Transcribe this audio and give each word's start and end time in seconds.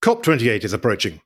COP28 0.00 0.62
is 0.62 0.72
approaching. 0.72 1.20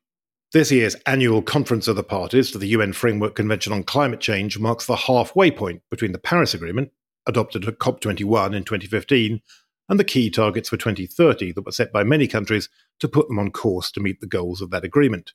This 0.54 0.72
year's 0.72 0.94
annual 1.04 1.42
Conference 1.42 1.88
of 1.88 1.96
the 1.96 2.02
Parties 2.02 2.50
to 2.50 2.58
the 2.58 2.68
UN 2.68 2.94
Framework 2.94 3.34
Convention 3.34 3.70
on 3.70 3.84
Climate 3.84 4.20
Change 4.20 4.58
marks 4.58 4.86
the 4.86 4.96
halfway 4.96 5.50
point 5.50 5.82
between 5.90 6.12
the 6.12 6.18
Paris 6.18 6.54
Agreement, 6.54 6.90
adopted 7.26 7.68
at 7.68 7.78
COP21 7.78 8.56
in 8.56 8.64
2015, 8.64 9.42
and 9.90 10.00
the 10.00 10.04
key 10.04 10.30
targets 10.30 10.70
for 10.70 10.78
2030 10.78 11.52
that 11.52 11.66
were 11.66 11.70
set 11.70 11.92
by 11.92 12.02
many 12.02 12.26
countries 12.26 12.70
to 12.98 13.08
put 13.08 13.28
them 13.28 13.38
on 13.38 13.50
course 13.50 13.92
to 13.92 14.00
meet 14.00 14.20
the 14.20 14.26
goals 14.26 14.62
of 14.62 14.70
that 14.70 14.84
agreement. 14.84 15.32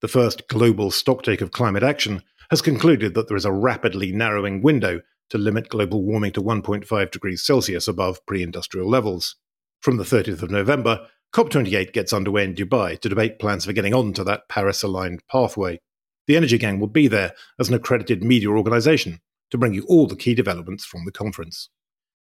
The 0.00 0.06
first 0.06 0.46
global 0.46 0.92
stocktake 0.92 1.40
of 1.40 1.50
climate 1.50 1.82
action 1.82 2.22
has 2.50 2.62
concluded 2.62 3.14
that 3.14 3.26
there 3.26 3.36
is 3.36 3.44
a 3.44 3.50
rapidly 3.50 4.12
narrowing 4.12 4.62
window 4.62 5.00
to 5.30 5.38
limit 5.38 5.68
global 5.68 6.04
warming 6.04 6.30
to 6.32 6.40
1.5 6.40 7.10
degrees 7.10 7.44
Celsius 7.44 7.88
above 7.88 8.24
pre 8.24 8.40
industrial 8.40 8.88
levels. 8.88 9.34
From 9.80 9.96
the 9.96 10.04
30th 10.04 10.42
of 10.42 10.50
November, 10.52 11.08
COP28 11.34 11.92
gets 11.92 12.12
underway 12.12 12.44
in 12.44 12.54
Dubai 12.54 12.98
to 13.00 13.08
debate 13.08 13.38
plans 13.38 13.66
for 13.66 13.72
getting 13.72 13.94
onto 13.94 14.24
that 14.24 14.48
Paris 14.48 14.82
aligned 14.82 15.22
pathway. 15.30 15.78
The 16.26 16.36
Energy 16.36 16.58
Gang 16.58 16.80
will 16.80 16.88
be 16.88 17.06
there 17.06 17.32
as 17.58 17.68
an 17.68 17.74
accredited 17.74 18.24
media 18.24 18.48
organisation 18.48 19.20
to 19.50 19.58
bring 19.58 19.74
you 19.74 19.84
all 19.88 20.06
the 20.06 20.16
key 20.16 20.34
developments 20.34 20.84
from 20.84 21.04
the 21.04 21.12
conference. 21.12 21.68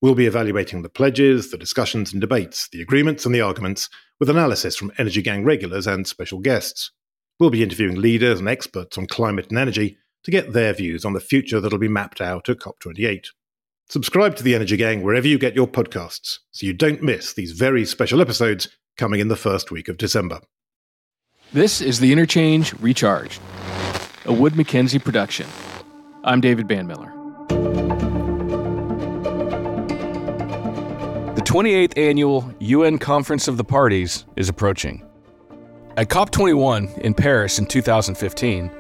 We'll 0.03 0.15
be 0.15 0.27
evaluating 0.27 0.83
the 0.83 0.89
pledges, 0.89 1.51
the 1.51 1.57
discussions 1.57 2.13
and 2.13 2.21
debates, 2.21 2.69
the 2.69 2.83
agreements 2.83 3.25
and 3.25 3.35
the 3.35 3.41
arguments, 3.41 3.89
with 4.21 4.29
analysis 4.29 4.77
from 4.77 4.93
Energy 4.99 5.23
Gang 5.23 5.45
regulars 5.45 5.87
and 5.87 6.07
special 6.07 6.41
guests. 6.41 6.91
We'll 7.39 7.51
be 7.51 7.63
interviewing 7.63 8.01
leaders 8.01 8.41
and 8.41 8.49
experts 8.49 8.99
on 8.99 9.07
climate 9.07 9.49
and 9.51 9.59
energy 9.59 9.99
to 10.25 10.31
get 10.31 10.53
their 10.53 10.73
views 10.73 11.05
on 11.05 11.13
the 11.13 11.21
future 11.21 11.61
that'll 11.61 11.79
be 11.79 11.89
mapped 11.89 12.21
out 12.21 12.49
at 12.49 12.59
COP28. 12.59 13.29
Subscribe 13.89 14.35
to 14.37 14.43
the 14.43 14.55
Energy 14.55 14.77
Gang 14.77 15.03
wherever 15.03 15.29
you 15.29 15.39
get 15.39 15.55
your 15.55 15.69
podcasts 15.69 16.39
so 16.51 16.67
you 16.67 16.73
don't 16.73 17.03
miss 17.03 17.33
these 17.33 17.53
very 17.53 17.85
special 17.85 18.21
episodes 18.21 18.69
coming 18.97 19.21
in 19.21 19.29
the 19.29 19.37
first 19.37 19.71
week 19.71 19.89
of 19.89 19.99
December. 19.99 20.41
This 21.53 21.81
is 21.81 22.01
the 22.01 22.13
Interchange 22.13 22.73
Recharged, 22.81 23.41
a 24.25 24.33
Wood 24.33 24.57
Mackenzie 24.57 24.99
production. 24.99 25.47
I'm 26.25 26.41
David 26.41 26.67
Banmiller. 26.67 27.13
The 31.37 31.43
28th 31.43 31.97
annual 31.97 32.53
UN 32.59 32.99
Conference 32.99 33.47
of 33.47 33.57
the 33.57 33.65
Parties 33.65 34.25
is 34.35 34.49
approaching. 34.49 35.07
At 35.97 36.09
COP21 36.09 36.99
in 36.99 37.15
Paris 37.15 37.59
in 37.59 37.67
2015, 37.67 38.71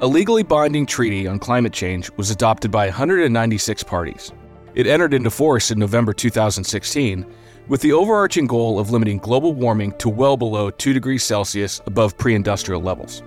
a 0.00 0.06
legally 0.06 0.42
binding 0.42 0.86
treaty 0.86 1.26
on 1.26 1.38
climate 1.38 1.72
change 1.72 2.10
was 2.16 2.30
adopted 2.30 2.70
by 2.70 2.86
196 2.86 3.82
parties. 3.84 4.32
It 4.74 4.86
entered 4.86 5.14
into 5.14 5.30
force 5.30 5.70
in 5.70 5.78
November 5.78 6.12
2016 6.12 7.26
with 7.68 7.80
the 7.80 7.92
overarching 7.92 8.46
goal 8.46 8.78
of 8.78 8.90
limiting 8.90 9.18
global 9.18 9.52
warming 9.54 9.92
to 9.98 10.08
well 10.08 10.36
below 10.36 10.70
2 10.70 10.92
degrees 10.92 11.22
Celsius 11.22 11.80
above 11.86 12.16
pre 12.18 12.34
industrial 12.34 12.82
levels. 12.82 13.22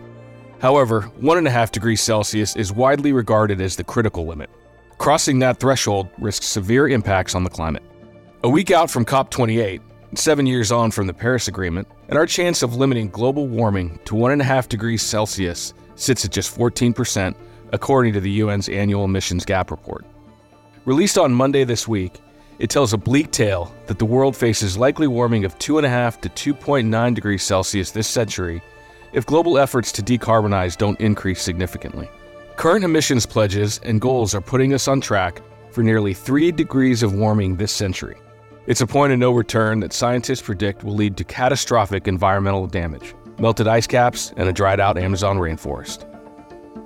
However, 0.59 1.11
1.5 1.21 1.71
degrees 1.71 2.02
Celsius 2.02 2.55
is 2.55 2.73
widely 2.73 3.11
regarded 3.11 3.61
as 3.61 3.75
the 3.75 3.83
critical 3.83 4.25
limit. 4.25 4.49
Crossing 4.97 5.39
that 5.39 5.59
threshold 5.59 6.09
risks 6.19 6.47
severe 6.47 6.88
impacts 6.88 7.35
on 7.35 7.44
the 7.44 7.49
climate. 7.49 7.83
A 8.44 8.49
week 8.49 8.71
out 8.71 8.89
from 8.89 9.05
COP28, 9.05 9.81
seven 10.16 10.45
years 10.45 10.72
on 10.72 10.89
from 10.89 11.05
the 11.05 11.13
Paris 11.13 11.47
Agreement, 11.47 11.88
and 12.09 12.17
our 12.17 12.25
chance 12.25 12.63
of 12.63 12.75
limiting 12.75 13.09
global 13.09 13.47
warming 13.47 13.99
to 14.05 14.16
1.5 14.16 14.69
degrees 14.69 15.01
Celsius 15.03 15.73
sits 15.95 16.25
at 16.25 16.31
just 16.31 16.55
14%, 16.55 17.35
according 17.72 18.13
to 18.13 18.19
the 18.19 18.41
UN's 18.41 18.69
annual 18.69 19.05
emissions 19.05 19.45
gap 19.45 19.69
report. 19.69 20.05
Released 20.85 21.17
on 21.17 21.33
Monday 21.33 21.63
this 21.63 21.88
week, 21.88 22.19
it 22.59 22.69
tells 22.69 22.94
a 22.94 22.97
bleak 22.97 23.31
tale 23.31 23.73
that 23.86 24.00
the 24.00 24.05
world 24.05 24.36
faces 24.36 24.77
likely 24.77 25.08
warming 25.08 25.45
of 25.45 25.58
2.5 25.59 26.22
to 26.22 26.53
2.9 26.53 27.16
degrees 27.16 27.44
Celsius 27.44 27.91
this 27.91 28.08
century 28.08 28.61
if 29.13 29.25
global 29.25 29.58
efforts 29.58 29.91
to 29.94 30.02
decarbonize 30.02 30.78
don't 30.78 31.00
increase 31.00 31.41
significantly. 31.41 32.09
Current 32.55 32.83
emissions 32.83 33.25
pledges 33.25 33.80
and 33.83 34.02
goals 34.02 34.35
are 34.35 34.41
putting 34.41 34.73
us 34.73 34.88
on 34.88 35.02
track 35.02 35.41
for 35.72 35.84
nearly 35.84 36.13
3 36.13 36.51
degrees 36.51 37.03
of 37.03 37.13
warming 37.13 37.56
this 37.56 37.72
century. 37.72 38.18
It's 38.66 38.81
a 38.81 38.88
point 38.88 39.13
of 39.13 39.19
no 39.19 39.31
return 39.31 39.79
that 39.79 39.94
scientists 39.94 40.41
predict 40.41 40.84
will 40.84 40.95
lead 40.95 41.16
to 41.18 41.24
catastrophic 41.24 42.07
environmental 42.07 42.68
damage 42.68 43.13
melted 43.39 43.68
ice 43.68 43.88
caps, 43.88 44.34
and 44.38 44.50
a 44.50 44.53
dried 44.53 44.79
out 44.79 44.97
Amazon 44.97 45.38
rainforest. 45.38 46.06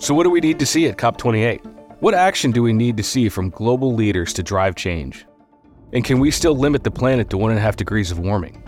So, 0.01 0.13
what 0.13 0.23
do 0.23 0.29
we 0.29 0.39
need 0.39 0.59
to 0.59 0.65
see 0.65 0.87
at 0.87 0.97
COP28? 0.97 1.65
What 1.99 2.13
action 2.13 2.51
do 2.51 2.63
we 2.63 2.73
need 2.73 2.97
to 2.97 3.03
see 3.03 3.29
from 3.29 3.49
global 3.49 3.93
leaders 3.93 4.33
to 4.33 4.43
drive 4.43 4.75
change? 4.75 5.25
And 5.93 6.03
can 6.03 6.19
we 6.19 6.31
still 6.31 6.55
limit 6.55 6.83
the 6.83 6.91
planet 6.91 7.29
to 7.31 7.37
1.5 7.37 7.75
degrees 7.75 8.11
of 8.11 8.19
warming? 8.19 8.63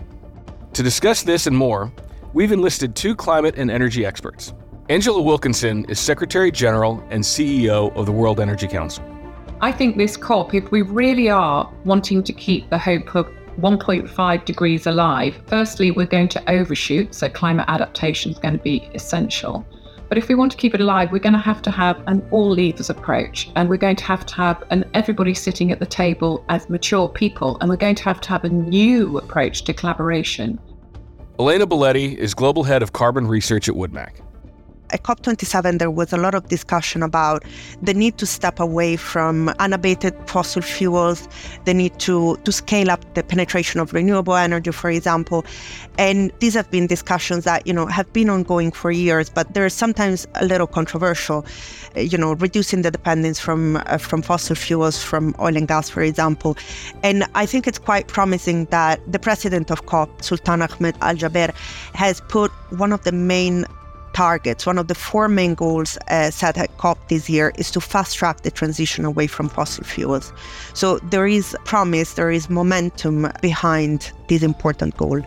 To 0.74 0.84
discuss 0.84 1.24
this 1.24 1.48
and 1.48 1.56
more, 1.56 1.92
we've 2.34 2.52
enlisted 2.52 2.96
two 2.96 3.16
climate 3.16 3.56
and 3.58 3.72
energy 3.72 4.06
experts. 4.06 4.54
Angela 4.90 5.22
Wilkinson 5.22 5.86
is 5.86 6.00
Secretary 6.00 6.52
General 6.52 7.02
and 7.10 7.24
CEO 7.24 7.96
of 7.96 8.06
the 8.06 8.12
World 8.12 8.42
Energy 8.42 8.68
Council. 8.68 9.06
I 9.62 9.72
think 9.72 9.96
this 9.96 10.18
COP, 10.18 10.54
if 10.54 10.70
we 10.72 10.82
really 10.82 11.30
are 11.30 11.72
wanting 11.86 12.22
to 12.24 12.34
keep 12.34 12.70
the 12.70 12.78
hope 12.78 13.16
of 13.16 13.28
1.5 13.62 14.46
degrees 14.46 14.86
alive, 14.86 15.42
firstly, 15.48 15.92
we're 15.92 16.06
going 16.06 16.28
to 16.30 16.52
overshoot, 16.52 17.16
so 17.16 17.30
climate 17.30 17.66
adaptation 17.70 18.32
is 18.32 18.40
going 18.40 18.58
to 18.58 18.64
be 18.64 18.90
essential. 18.94 19.66
But 20.14 20.20
if 20.20 20.30
we 20.30 20.36
want 20.36 20.52
to 20.52 20.60
keep 20.60 20.76
it 20.76 20.80
alive, 20.80 21.12
we're 21.12 21.18
going 21.18 21.34
to 21.34 21.40
have 21.40 21.64
to 21.64 21.72
have 21.72 22.00
an 22.06 22.24
all 22.30 22.52
levers 22.52 22.92
approach, 22.92 23.50
and 23.56 23.68
we're 23.68 23.78
going 23.78 23.96
to 23.96 24.04
have 24.04 24.28
to 24.28 24.36
have 24.36 24.64
an 24.70 24.86
everybody 24.94 25.34
sitting 25.34 25.72
at 25.72 25.80
the 25.80 25.88
table 25.88 26.46
as 26.50 26.70
mature 26.70 27.10
people, 27.10 27.58
and 27.60 27.68
we're 27.68 27.78
going 27.78 27.96
to 27.96 28.04
have 28.04 28.22
to 28.22 28.30
have 28.30 28.44
a 28.44 28.50
new 28.50 29.18
approach 29.18 29.64
to 29.64 29.74
collaboration. 29.74 30.60
Elena 31.40 31.66
Belletti 31.66 32.16
is 32.16 32.36
Global 32.36 32.62
Head 32.62 32.84
of 32.84 32.94
Carbon 32.94 33.26
Research 33.26 33.68
at 33.68 33.74
WoodMac 33.74 34.12
at 34.94 35.02
COP27, 35.04 35.80
there 35.80 35.90
was 35.90 36.14
a 36.14 36.18
lot 36.18 36.36
of 36.36 36.48
discussion 36.48 37.02
about 37.02 37.44
the 37.82 37.94
need 37.94 38.18
to 38.20 38.26
step 38.26 38.60
away 38.60 38.96
from 38.96 39.50
unabated 39.60 40.14
fossil 40.30 40.62
fuels, 40.62 41.28
the 41.66 41.74
need 41.74 41.98
to, 42.00 42.38
to 42.38 42.52
scale 42.52 42.92
up 42.92 43.02
the 43.16 43.24
penetration 43.24 43.80
of 43.80 43.92
renewable 43.92 44.36
energy, 44.36 44.72
for 44.72 44.92
example. 44.92 45.44
And 45.98 46.32
these 46.40 46.54
have 46.54 46.70
been 46.70 46.86
discussions 46.86 47.44
that, 47.46 47.66
you 47.66 47.74
know, 47.74 47.88
have 47.88 48.12
been 48.14 48.30
ongoing 48.30 48.72
for 48.72 48.92
years, 48.92 49.30
but 49.30 49.54
they're 49.56 49.70
sometimes 49.70 50.28
a 50.36 50.46
little 50.46 50.68
controversial. 50.68 51.46
You 51.96 52.18
know, 52.18 52.34
reducing 52.34 52.82
the 52.82 52.90
dependence 52.90 53.40
from 53.40 53.78
uh, 53.86 54.00
from 54.00 54.24
fossil 54.24 54.56
fuels, 54.56 55.04
from 55.04 55.36
oil 55.40 55.56
and 55.56 55.68
gas, 55.68 55.90
for 55.90 56.02
example. 56.02 56.58
And 57.04 57.24
I 57.36 57.46
think 57.46 57.68
it's 57.68 57.78
quite 57.78 58.08
promising 58.08 58.66
that 58.66 59.00
the 59.12 59.20
president 59.20 59.70
of 59.70 59.86
COP, 59.86 60.24
Sultan 60.24 60.64
Ahmed 60.64 60.96
Al 61.02 61.16
Jaber, 61.16 61.54
has 61.94 62.20
put 62.22 62.50
one 62.72 62.92
of 62.94 63.04
the 63.04 63.12
main 63.12 63.68
targets, 64.14 64.66
one 64.66 64.78
of 64.78 64.88
the 64.88 64.96
four 64.96 65.28
main 65.28 65.56
goals 65.56 65.98
uh, 66.08 66.32
set 66.32 66.58
at 66.58 66.76
COP 66.78 66.98
this 67.10 67.30
year 67.30 67.52
is 67.58 67.72
to 67.72 67.82
fast 67.82 68.16
track 68.16 68.42
the 68.42 68.52
transition 68.52 69.06
away 69.06 69.28
from 69.28 69.50
fossil 69.50 69.84
fuels. 69.84 70.32
So 70.74 71.00
there 71.00 71.28
is 71.28 71.56
promise, 71.66 72.14
there 72.14 72.32
is 72.32 72.50
momentum 72.50 73.28
behind 73.42 74.12
this 74.28 74.44
important 74.44 74.96
goal. 74.98 75.22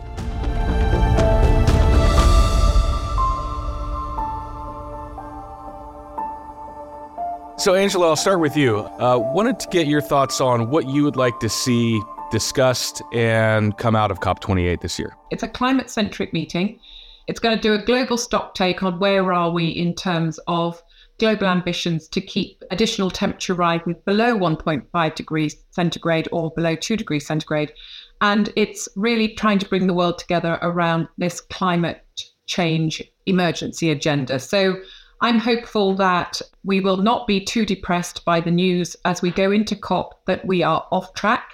So, 7.59 7.73
Angela, 7.73 8.09
I'll 8.09 8.15
start 8.15 8.39
with 8.39 8.55
you. 8.55 8.77
Uh, 8.77 9.17
wanted 9.17 9.59
to 9.59 9.67
get 9.69 9.87
your 9.87 9.99
thoughts 9.99 10.39
on 10.39 10.69
what 10.69 10.87
you 10.87 11.03
would 11.03 11.15
like 11.15 11.39
to 11.39 11.49
see 11.49 11.99
discussed 12.29 13.01
and 13.13 13.77
come 13.77 13.95
out 13.95 14.11
of 14.11 14.19
COP28 14.19 14.81
this 14.81 14.99
year. 14.99 15.15
It's 15.31 15.43
a 15.43 15.47
climate 15.47 15.89
centric 15.89 16.33
meeting. 16.33 16.79
It's 17.27 17.41
going 17.41 17.57
to 17.57 17.61
do 17.61 17.73
a 17.73 17.83
global 17.83 18.17
stock 18.17 18.55
take 18.55 18.81
on 18.83 18.99
where 18.99 19.33
are 19.33 19.51
we 19.51 19.67
in 19.67 19.93
terms 19.95 20.39
of 20.47 20.81
global 21.19 21.47
ambitions 21.47 22.07
to 22.07 22.21
keep 22.21 22.63
additional 22.71 23.11
temperature 23.11 23.53
rises 23.53 23.95
below 24.05 24.37
1.5 24.37 25.15
degrees 25.15 25.57
centigrade 25.71 26.29
or 26.31 26.51
below 26.51 26.75
2 26.75 26.95
degrees 26.95 27.27
centigrade. 27.27 27.73
And 28.21 28.51
it's 28.55 28.87
really 28.95 29.35
trying 29.35 29.59
to 29.59 29.67
bring 29.67 29.87
the 29.87 29.93
world 29.93 30.19
together 30.19 30.57
around 30.61 31.09
this 31.17 31.41
climate 31.41 32.01
change 32.45 33.03
emergency 33.25 33.91
agenda. 33.91 34.39
So 34.39 34.77
I'm 35.19 35.39
hopeful 35.39 35.95
that 35.95 36.41
we 36.63 36.79
will 36.79 36.97
not 36.97 37.27
be 37.27 37.43
too 37.43 37.65
depressed 37.65 38.23
by 38.23 38.39
the 38.39 38.51
news 38.51 38.95
as 39.03 39.21
we 39.21 39.31
go 39.31 39.51
into 39.51 39.75
COP 39.75 40.25
that 40.27 40.45
we 40.45 40.63
are 40.63 40.87
off 40.91 41.13
track 41.13 41.49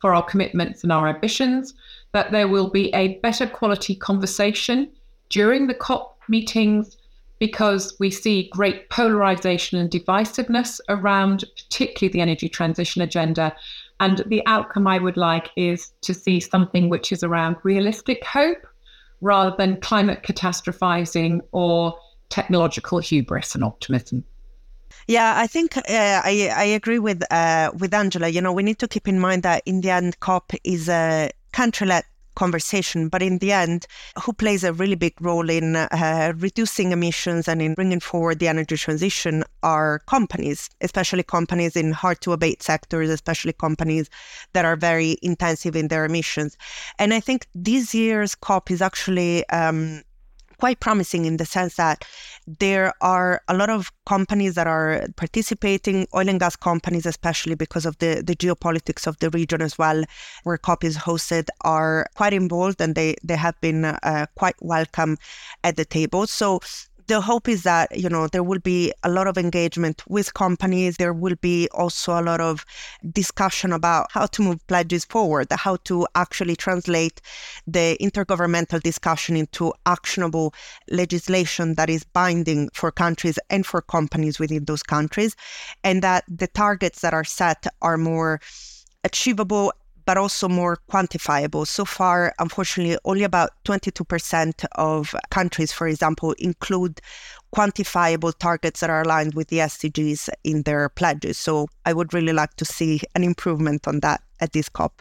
for 0.00 0.14
our 0.14 0.24
commitments 0.24 0.82
and 0.82 0.90
our 0.90 1.08
ambitions, 1.08 1.74
that 2.12 2.32
there 2.32 2.48
will 2.48 2.70
be 2.70 2.88
a 2.94 3.18
better 3.18 3.46
quality 3.46 3.94
conversation 3.94 4.90
during 5.30 5.66
the 5.66 5.74
COP 5.74 6.18
meetings 6.28 6.96
because 7.38 7.96
we 7.98 8.10
see 8.10 8.50
great 8.52 8.90
polarization 8.90 9.78
and 9.78 9.90
divisiveness 9.90 10.78
around, 10.90 11.44
particularly 11.56 12.12
the 12.12 12.20
energy 12.20 12.48
transition 12.48 13.00
agenda. 13.00 13.54
And 13.98 14.22
the 14.26 14.42
outcome 14.46 14.86
I 14.86 14.98
would 14.98 15.16
like 15.16 15.50
is 15.56 15.92
to 16.02 16.12
see 16.12 16.38
something 16.38 16.90
which 16.90 17.12
is 17.12 17.22
around 17.22 17.56
realistic 17.62 18.24
hope 18.24 18.66
rather 19.22 19.54
than 19.56 19.80
climate 19.80 20.22
catastrophizing 20.22 21.40
or 21.52 21.98
technological 22.28 22.98
hubris 22.98 23.54
and 23.54 23.64
optimism. 23.64 24.24
Yeah, 25.06 25.34
I 25.36 25.46
think 25.46 25.76
uh, 25.76 25.82
I, 25.88 26.52
I 26.54 26.64
agree 26.64 26.98
with 26.98 27.22
uh, 27.32 27.70
with 27.78 27.92
Angela. 27.94 28.28
You 28.28 28.40
know, 28.40 28.52
we 28.52 28.62
need 28.62 28.78
to 28.78 28.88
keep 28.88 29.08
in 29.08 29.18
mind 29.18 29.42
that 29.42 29.62
in 29.66 29.80
the 29.80 29.90
end, 29.90 30.20
COP 30.20 30.52
is 30.62 30.88
a 30.88 31.30
country-led 31.52 32.04
conversation. 32.34 33.08
But 33.08 33.22
in 33.22 33.38
the 33.38 33.52
end, 33.52 33.86
who 34.22 34.32
plays 34.32 34.64
a 34.64 34.72
really 34.72 34.94
big 34.94 35.14
role 35.20 35.48
in 35.50 35.76
uh, 35.76 36.32
reducing 36.36 36.92
emissions 36.92 37.48
and 37.48 37.60
in 37.60 37.74
bringing 37.74 38.00
forward 38.00 38.38
the 38.38 38.48
energy 38.48 38.76
transition 38.76 39.44
are 39.62 40.00
companies, 40.06 40.68
especially 40.80 41.22
companies 41.22 41.76
in 41.76 41.92
hard 41.92 42.20
to 42.22 42.32
abate 42.32 42.62
sectors, 42.62 43.10
especially 43.10 43.52
companies 43.52 44.08
that 44.52 44.64
are 44.64 44.76
very 44.76 45.16
intensive 45.22 45.76
in 45.76 45.88
their 45.88 46.04
emissions. 46.04 46.56
And 46.98 47.14
I 47.14 47.20
think 47.20 47.46
this 47.54 47.94
year's 47.94 48.34
COP 48.34 48.70
is 48.70 48.82
actually 48.82 49.48
um, 49.50 50.02
quite 50.60 50.78
promising 50.78 51.24
in 51.24 51.38
the 51.38 51.46
sense 51.46 51.76
that 51.76 52.04
there 52.46 52.92
are 53.00 53.40
a 53.48 53.54
lot 53.54 53.70
of 53.70 53.90
companies 54.06 54.54
that 54.54 54.66
are 54.66 55.06
participating, 55.16 56.06
oil 56.14 56.28
and 56.28 56.38
gas 56.38 56.54
companies, 56.54 57.06
especially 57.06 57.54
because 57.54 57.86
of 57.86 57.96
the, 57.98 58.22
the 58.24 58.36
geopolitics 58.36 59.06
of 59.06 59.18
the 59.20 59.30
region 59.30 59.62
as 59.62 59.78
well, 59.78 60.04
where 60.44 60.58
COP 60.58 60.84
is 60.84 60.98
hosted, 60.98 61.48
are 61.62 62.06
quite 62.14 62.34
involved 62.34 62.80
and 62.80 62.94
they, 62.94 63.16
they 63.24 63.36
have 63.36 63.58
been 63.62 63.86
uh, 63.86 64.26
quite 64.36 64.56
welcome 64.60 65.16
at 65.64 65.76
the 65.76 65.84
table. 65.84 66.26
So 66.26 66.60
the 67.10 67.20
hope 67.20 67.48
is 67.48 67.64
that 67.64 67.98
you 67.98 68.08
know 68.08 68.28
there 68.28 68.44
will 68.44 68.60
be 68.60 68.92
a 69.02 69.10
lot 69.10 69.26
of 69.26 69.36
engagement 69.36 70.04
with 70.08 70.32
companies. 70.34 70.96
There 70.96 71.12
will 71.12 71.34
be 71.40 71.68
also 71.72 72.12
a 72.12 72.22
lot 72.22 72.40
of 72.40 72.64
discussion 73.10 73.72
about 73.72 74.06
how 74.12 74.26
to 74.26 74.42
move 74.42 74.64
pledges 74.68 75.04
forward 75.04 75.48
how 75.50 75.76
to 75.90 76.06
actually 76.14 76.54
translate 76.54 77.20
the 77.66 77.96
intergovernmental 78.00 78.80
discussion 78.80 79.34
into 79.36 79.72
actionable 79.86 80.54
legislation 80.88 81.74
that 81.74 81.90
is 81.90 82.04
binding 82.04 82.70
for 82.74 82.92
countries 82.92 83.40
and 83.50 83.66
for 83.66 83.82
companies 83.82 84.38
within 84.38 84.64
those 84.66 84.84
countries 84.84 85.34
and 85.82 86.02
that 86.02 86.22
the 86.28 86.46
targets 86.46 87.00
that 87.00 87.12
are 87.12 87.24
set 87.24 87.66
are 87.82 87.98
more 87.98 88.40
achievable 89.02 89.72
but 90.10 90.18
also 90.18 90.48
more 90.48 90.76
quantifiable. 90.90 91.64
So 91.64 91.84
far, 91.84 92.34
unfortunately, 92.40 92.98
only 93.04 93.22
about 93.22 93.50
22% 93.64 94.66
of 94.72 95.14
countries, 95.30 95.70
for 95.70 95.86
example, 95.86 96.32
include 96.40 97.00
quantifiable 97.54 98.36
targets 98.36 98.80
that 98.80 98.90
are 98.90 99.02
aligned 99.02 99.34
with 99.34 99.46
the 99.50 99.58
SDGs 99.58 100.28
in 100.42 100.62
their 100.62 100.88
pledges. 100.88 101.38
So 101.38 101.68
I 101.86 101.92
would 101.92 102.12
really 102.12 102.32
like 102.32 102.56
to 102.56 102.64
see 102.64 103.02
an 103.14 103.22
improvement 103.22 103.86
on 103.86 104.00
that 104.00 104.20
at 104.40 104.52
this 104.52 104.68
COP. 104.68 105.00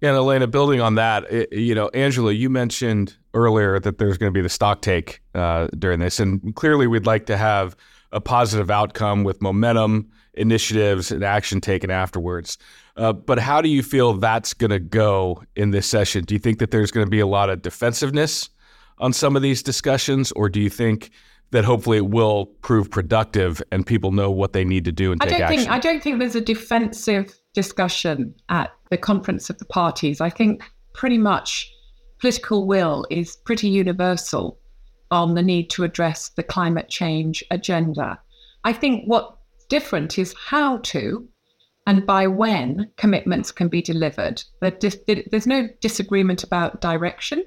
And 0.00 0.14
Elena, 0.14 0.46
building 0.46 0.80
on 0.80 0.94
that, 0.94 1.50
you 1.52 1.74
know, 1.74 1.88
Angela, 1.88 2.30
you 2.30 2.50
mentioned 2.50 3.16
earlier 3.34 3.80
that 3.80 3.98
there's 3.98 4.16
going 4.16 4.32
to 4.32 4.38
be 4.38 4.42
the 4.42 4.48
stock 4.48 4.82
take 4.82 5.22
uh, 5.34 5.66
during 5.76 5.98
this, 5.98 6.20
and 6.20 6.54
clearly 6.54 6.86
we'd 6.86 7.06
like 7.06 7.26
to 7.26 7.36
have 7.36 7.74
a 8.12 8.20
positive 8.20 8.70
outcome 8.70 9.24
with 9.24 9.40
momentum, 9.42 10.10
initiatives, 10.34 11.10
and 11.10 11.24
action 11.24 11.60
taken 11.60 11.90
afterwards. 11.90 12.58
Uh, 12.96 13.12
but 13.12 13.38
how 13.38 13.60
do 13.60 13.68
you 13.68 13.82
feel 13.82 14.14
that's 14.14 14.54
going 14.54 14.70
to 14.70 14.78
go 14.78 15.42
in 15.56 15.70
this 15.70 15.86
session? 15.86 16.24
Do 16.24 16.34
you 16.34 16.38
think 16.38 16.58
that 16.58 16.70
there's 16.70 16.90
going 16.90 17.06
to 17.06 17.10
be 17.10 17.20
a 17.20 17.26
lot 17.26 17.50
of 17.50 17.62
defensiveness 17.62 18.50
on 18.98 19.12
some 19.12 19.34
of 19.34 19.42
these 19.42 19.62
discussions, 19.62 20.30
or 20.32 20.48
do 20.48 20.60
you 20.60 20.70
think 20.70 21.10
that 21.50 21.64
hopefully 21.64 21.98
it 21.98 22.06
will 22.06 22.46
prove 22.62 22.90
productive 22.90 23.62
and 23.72 23.86
people 23.86 24.12
know 24.12 24.30
what 24.30 24.52
they 24.52 24.64
need 24.64 24.84
to 24.84 24.92
do 24.92 25.12
and 25.12 25.20
take 25.20 25.30
don't 25.30 25.42
action? 25.42 25.58
Think, 25.60 25.70
I 25.70 25.78
don't 25.78 26.02
think 26.02 26.18
there's 26.18 26.34
a 26.34 26.40
defensive 26.40 27.34
discussion 27.54 28.34
at 28.48 28.70
the 28.90 28.96
conference 28.96 29.50
of 29.50 29.58
the 29.58 29.66
parties. 29.66 30.20
I 30.20 30.30
think 30.30 30.62
pretty 30.94 31.18
much 31.18 31.70
political 32.20 32.66
will 32.66 33.06
is 33.10 33.36
pretty 33.36 33.68
universal 33.68 34.58
on 35.12 35.34
the 35.34 35.42
need 35.42 35.70
to 35.70 35.84
address 35.84 36.30
the 36.30 36.42
climate 36.42 36.88
change 36.88 37.44
agenda. 37.50 38.18
I 38.64 38.72
think 38.72 39.04
what's 39.06 39.36
different 39.68 40.18
is 40.18 40.34
how 40.46 40.78
to 40.78 41.28
and 41.86 42.06
by 42.06 42.26
when 42.26 42.90
commitments 42.96 43.50
can 43.50 43.68
be 43.68 43.82
delivered. 43.82 44.42
There's 44.60 45.46
no 45.46 45.68
disagreement 45.80 46.44
about 46.44 46.80
direction, 46.80 47.44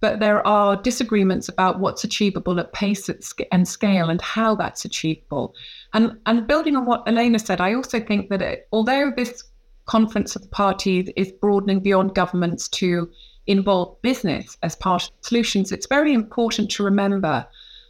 but 0.00 0.18
there 0.18 0.46
are 0.46 0.76
disagreements 0.76 1.48
about 1.48 1.80
what's 1.80 2.04
achievable 2.04 2.58
at 2.58 2.72
pace 2.72 3.08
and 3.52 3.66
scale 3.66 4.10
and 4.10 4.20
how 4.20 4.54
that's 4.56 4.84
achievable. 4.84 5.54
And, 5.94 6.18
and 6.26 6.46
building 6.46 6.76
on 6.76 6.84
what 6.84 7.04
Elena 7.06 7.38
said, 7.38 7.60
I 7.60 7.74
also 7.74 8.00
think 8.00 8.28
that 8.28 8.42
it, 8.42 8.68
although 8.72 9.12
this 9.16 9.44
conference 9.86 10.34
of 10.34 10.42
the 10.42 10.48
parties 10.48 11.08
is 11.16 11.30
broadening 11.40 11.80
beyond 11.80 12.14
governments 12.14 12.68
to 12.68 13.08
involve 13.46 14.00
business 14.02 14.56
as 14.62 14.76
part 14.76 15.04
of 15.04 15.10
solutions, 15.20 15.72
it's 15.72 15.86
very 15.86 16.12
important 16.12 16.70
to 16.72 16.82
remember 16.82 17.46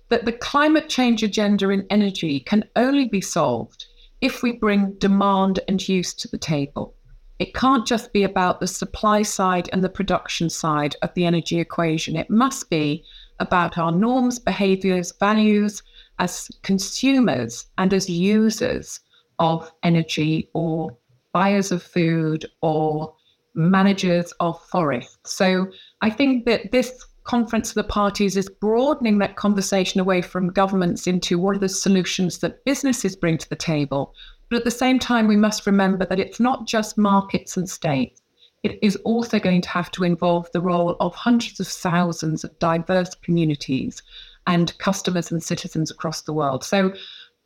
that 0.08 0.24
the 0.24 0.32
climate 0.32 0.88
change 0.88 1.22
agenda 1.22 1.70
in 1.70 1.86
energy 1.90 2.40
can 2.40 2.64
only 2.76 3.08
be 3.08 3.20
solved 3.20 3.86
if 4.20 4.42
we 4.42 4.52
bring 4.52 4.92
demand 4.94 5.60
and 5.68 5.88
use 5.88 6.14
to 6.14 6.28
the 6.28 6.38
table. 6.38 6.94
It 7.38 7.54
can't 7.54 7.86
just 7.86 8.12
be 8.12 8.22
about 8.22 8.60
the 8.60 8.66
supply 8.66 9.22
side 9.22 9.68
and 9.72 9.84
the 9.84 9.90
production 9.90 10.48
side 10.48 10.96
of 11.02 11.12
the 11.14 11.26
energy 11.26 11.60
equation. 11.60 12.16
It 12.16 12.30
must 12.30 12.70
be 12.70 13.04
about 13.40 13.76
our 13.76 13.92
norms, 13.92 14.38
behaviors, 14.38 15.12
values 15.20 15.82
as 16.18 16.50
consumers 16.62 17.66
and 17.76 17.92
as 17.92 18.08
users 18.08 19.00
of 19.38 19.70
energy 19.82 20.48
or 20.54 20.96
buyers 21.32 21.70
of 21.70 21.82
food 21.82 22.46
or 22.62 23.14
managers 23.56 24.32
of 24.40 24.62
forests. 24.66 25.34
So 25.34 25.68
I 26.02 26.10
think 26.10 26.44
that 26.44 26.72
this 26.72 27.04
conference 27.24 27.70
of 27.70 27.74
the 27.74 27.84
parties 27.84 28.36
is 28.36 28.48
broadening 28.48 29.18
that 29.18 29.36
conversation 29.36 30.00
away 30.00 30.22
from 30.22 30.52
governments 30.52 31.06
into 31.06 31.38
what 31.38 31.56
are 31.56 31.60
the 31.60 31.68
solutions 31.68 32.38
that 32.38 32.64
businesses 32.64 33.16
bring 33.16 33.36
to 33.38 33.48
the 33.48 33.56
table. 33.56 34.14
But 34.48 34.58
at 34.58 34.64
the 34.64 34.70
same 34.70 34.98
time, 34.98 35.26
we 35.26 35.36
must 35.36 35.66
remember 35.66 36.06
that 36.06 36.20
it's 36.20 36.38
not 36.38 36.66
just 36.66 36.96
markets 36.96 37.56
and 37.56 37.68
states. 37.68 38.22
It 38.62 38.78
is 38.80 38.96
also 39.04 39.38
going 39.38 39.60
to 39.62 39.68
have 39.68 39.90
to 39.92 40.04
involve 40.04 40.50
the 40.52 40.60
role 40.60 40.96
of 41.00 41.14
hundreds 41.14 41.60
of 41.60 41.66
thousands 41.66 42.44
of 42.44 42.58
diverse 42.58 43.14
communities 43.14 44.02
and 44.46 44.76
customers 44.78 45.30
and 45.30 45.42
citizens 45.42 45.90
across 45.90 46.22
the 46.22 46.32
world. 46.32 46.64
So 46.64 46.92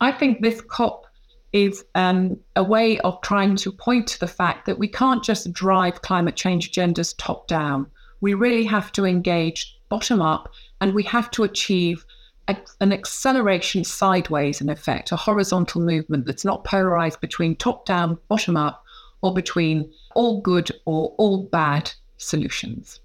I 0.00 0.12
think 0.12 0.40
this 0.40 0.60
COP 0.60 1.06
is 1.52 1.84
um, 1.94 2.38
a 2.56 2.62
way 2.62 2.98
of 3.00 3.20
trying 3.22 3.56
to 3.56 3.72
point 3.72 4.06
to 4.06 4.20
the 4.20 4.28
fact 4.28 4.66
that 4.66 4.78
we 4.78 4.88
can't 4.88 5.24
just 5.24 5.52
drive 5.52 6.02
climate 6.02 6.36
change 6.36 6.70
agendas 6.70 7.14
top 7.18 7.48
down 7.48 7.86
we 8.20 8.34
really 8.34 8.64
have 8.64 8.92
to 8.92 9.04
engage 9.04 9.78
bottom 9.88 10.20
up 10.20 10.52
and 10.80 10.94
we 10.94 11.02
have 11.04 11.30
to 11.32 11.42
achieve 11.42 12.04
a, 12.48 12.56
an 12.80 12.92
acceleration 12.92 13.84
sideways, 13.84 14.60
in 14.60 14.68
effect, 14.68 15.12
a 15.12 15.16
horizontal 15.16 15.80
movement 15.80 16.26
that's 16.26 16.44
not 16.44 16.64
polarized 16.64 17.20
between 17.20 17.56
top 17.56 17.86
down, 17.86 18.18
bottom 18.28 18.56
up, 18.56 18.84
or 19.22 19.34
between 19.34 19.90
all 20.14 20.40
good 20.40 20.70
or 20.86 21.14
all 21.18 21.44
bad 21.44 21.92
solutions. 22.16 23.00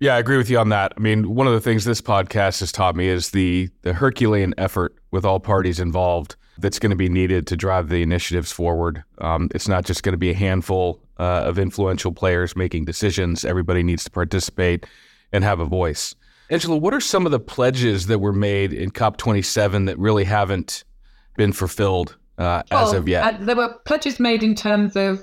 Yeah, 0.00 0.14
I 0.14 0.18
agree 0.18 0.36
with 0.36 0.48
you 0.48 0.58
on 0.58 0.68
that. 0.68 0.92
I 0.96 1.00
mean, 1.00 1.34
one 1.34 1.48
of 1.48 1.52
the 1.52 1.60
things 1.60 1.84
this 1.84 2.00
podcast 2.00 2.60
has 2.60 2.70
taught 2.70 2.94
me 2.94 3.08
is 3.08 3.30
the 3.30 3.68
the 3.82 3.94
Herculean 3.94 4.54
effort 4.56 4.94
with 5.10 5.24
all 5.24 5.40
parties 5.40 5.80
involved 5.80 6.36
that's 6.58 6.78
going 6.78 6.90
to 6.90 6.96
be 6.96 7.08
needed 7.08 7.46
to 7.46 7.56
drive 7.56 7.88
the 7.88 8.02
initiatives 8.02 8.52
forward. 8.52 9.04
Um, 9.18 9.48
it's 9.54 9.68
not 9.68 9.84
just 9.84 10.02
going 10.02 10.12
to 10.12 10.18
be 10.18 10.30
a 10.30 10.34
handful 10.34 11.00
uh, 11.18 11.42
of 11.44 11.58
influential 11.58 12.12
players 12.12 12.56
making 12.56 12.84
decisions. 12.84 13.44
Everybody 13.44 13.82
needs 13.82 14.04
to 14.04 14.10
participate 14.10 14.86
and 15.32 15.44
have 15.44 15.60
a 15.60 15.64
voice. 15.64 16.14
Angela, 16.50 16.76
what 16.76 16.94
are 16.94 17.00
some 17.00 17.26
of 17.26 17.32
the 17.32 17.40
pledges 17.40 18.06
that 18.06 18.20
were 18.20 18.32
made 18.32 18.72
in 18.72 18.90
COP27 18.90 19.86
that 19.86 19.98
really 19.98 20.24
haven't 20.24 20.84
been 21.36 21.52
fulfilled 21.52 22.16
uh, 22.38 22.62
well, 22.70 22.88
as 22.88 22.94
of 22.94 23.06
yet? 23.06 23.22
Uh, 23.34 23.44
there 23.44 23.56
were 23.56 23.74
pledges 23.84 24.18
made 24.18 24.42
in 24.42 24.54
terms 24.54 24.96
of 24.96 25.22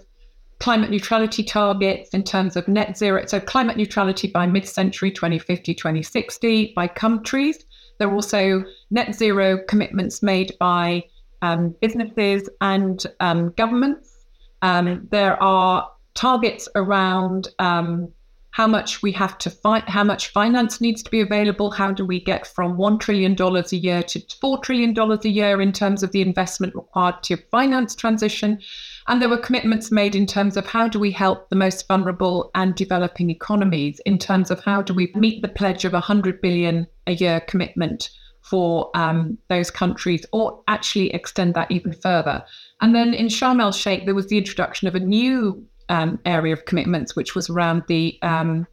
climate 0.59 0.89
neutrality 0.89 1.43
targets, 1.43 2.09
in 2.11 2.23
terms 2.23 2.55
of 2.55 2.67
net 2.67 2.97
zero. 2.97 3.25
So, 3.25 3.39
climate 3.39 3.75
neutrality 3.75 4.27
by 4.27 4.45
mid 4.45 4.67
century 4.67 5.11
2050, 5.11 5.73
2060 5.73 6.73
by 6.75 6.87
countries. 6.87 7.65
There 7.97 8.07
are 8.07 8.13
also 8.13 8.63
net 8.91 9.15
zero 9.15 9.59
commitments 9.67 10.21
made 10.21 10.53
by 10.59 11.03
um, 11.45 11.75
businesses 11.79 12.49
and 12.61 13.05
um, 13.19 13.53
governments. 13.55 14.25
Um, 14.61 15.07
there 15.11 15.41
are 15.41 15.89
targets 16.15 16.67
around 16.75 17.49
um, 17.59 18.11
how 18.49 18.65
much 18.65 19.03
we 19.03 19.11
have 19.11 19.37
to 19.37 19.49
fight, 19.49 19.87
how 19.87 20.03
much 20.03 20.29
finance 20.29 20.79
needs 20.79 21.03
to 21.03 21.11
be 21.11 21.19
available. 21.19 21.69
How 21.69 21.91
do 21.91 22.05
we 22.05 22.19
get 22.21 22.47
from 22.47 22.77
$1 22.77 22.99
trillion 22.99 23.35
a 23.39 23.75
year 23.75 24.01
to 24.01 24.19
$4 24.19 24.63
trillion 24.63 24.97
a 24.97 25.27
year 25.27 25.61
in 25.61 25.71
terms 25.71 26.03
of 26.03 26.13
the 26.13 26.21
investment 26.21 26.73
required 26.73 27.21
to 27.23 27.35
finance 27.51 27.93
transition? 27.95 28.59
And 29.07 29.21
there 29.21 29.29
were 29.29 29.37
commitments 29.37 29.91
made 29.91 30.15
in 30.15 30.25
terms 30.25 30.57
of 30.57 30.65
how 30.65 30.87
do 30.87 30.99
we 30.99 31.11
help 31.11 31.49
the 31.49 31.57
most 31.57 31.87
vulnerable 31.87 32.49
and 32.55 32.73
developing 32.73 33.29
economies 33.29 33.99
in 34.05 34.17
terms 34.17 34.49
of 34.49 34.63
how 34.63 34.81
do 34.81 34.93
we 34.93 35.11
meet 35.15 35.41
the 35.41 35.49
pledge 35.49 35.85
of 35.85 35.93
100 35.93 36.41
billion 36.41 36.87
a 37.05 37.13
year 37.13 37.41
commitment 37.41 38.09
for 38.49 38.91
um, 38.95 39.37
those 39.49 39.71
countries 39.71 40.25
or 40.31 40.61
actually 40.67 41.13
extend 41.13 41.55
that 41.55 41.71
even 41.71 41.93
further. 41.93 42.43
And 42.81 42.93
then 42.93 43.13
in 43.13 43.27
Sharm 43.27 43.59
el 43.59 43.71
Sheikh, 43.71 44.05
there 44.05 44.15
was 44.15 44.27
the 44.27 44.37
introduction 44.37 44.87
of 44.87 44.95
a 44.95 44.99
new 44.99 45.65
um, 45.89 46.19
area 46.25 46.53
of 46.53 46.65
commitments, 46.65 47.15
which 47.15 47.35
was 47.35 47.49
around 47.49 47.83
the 47.87 48.17
um, 48.21 48.67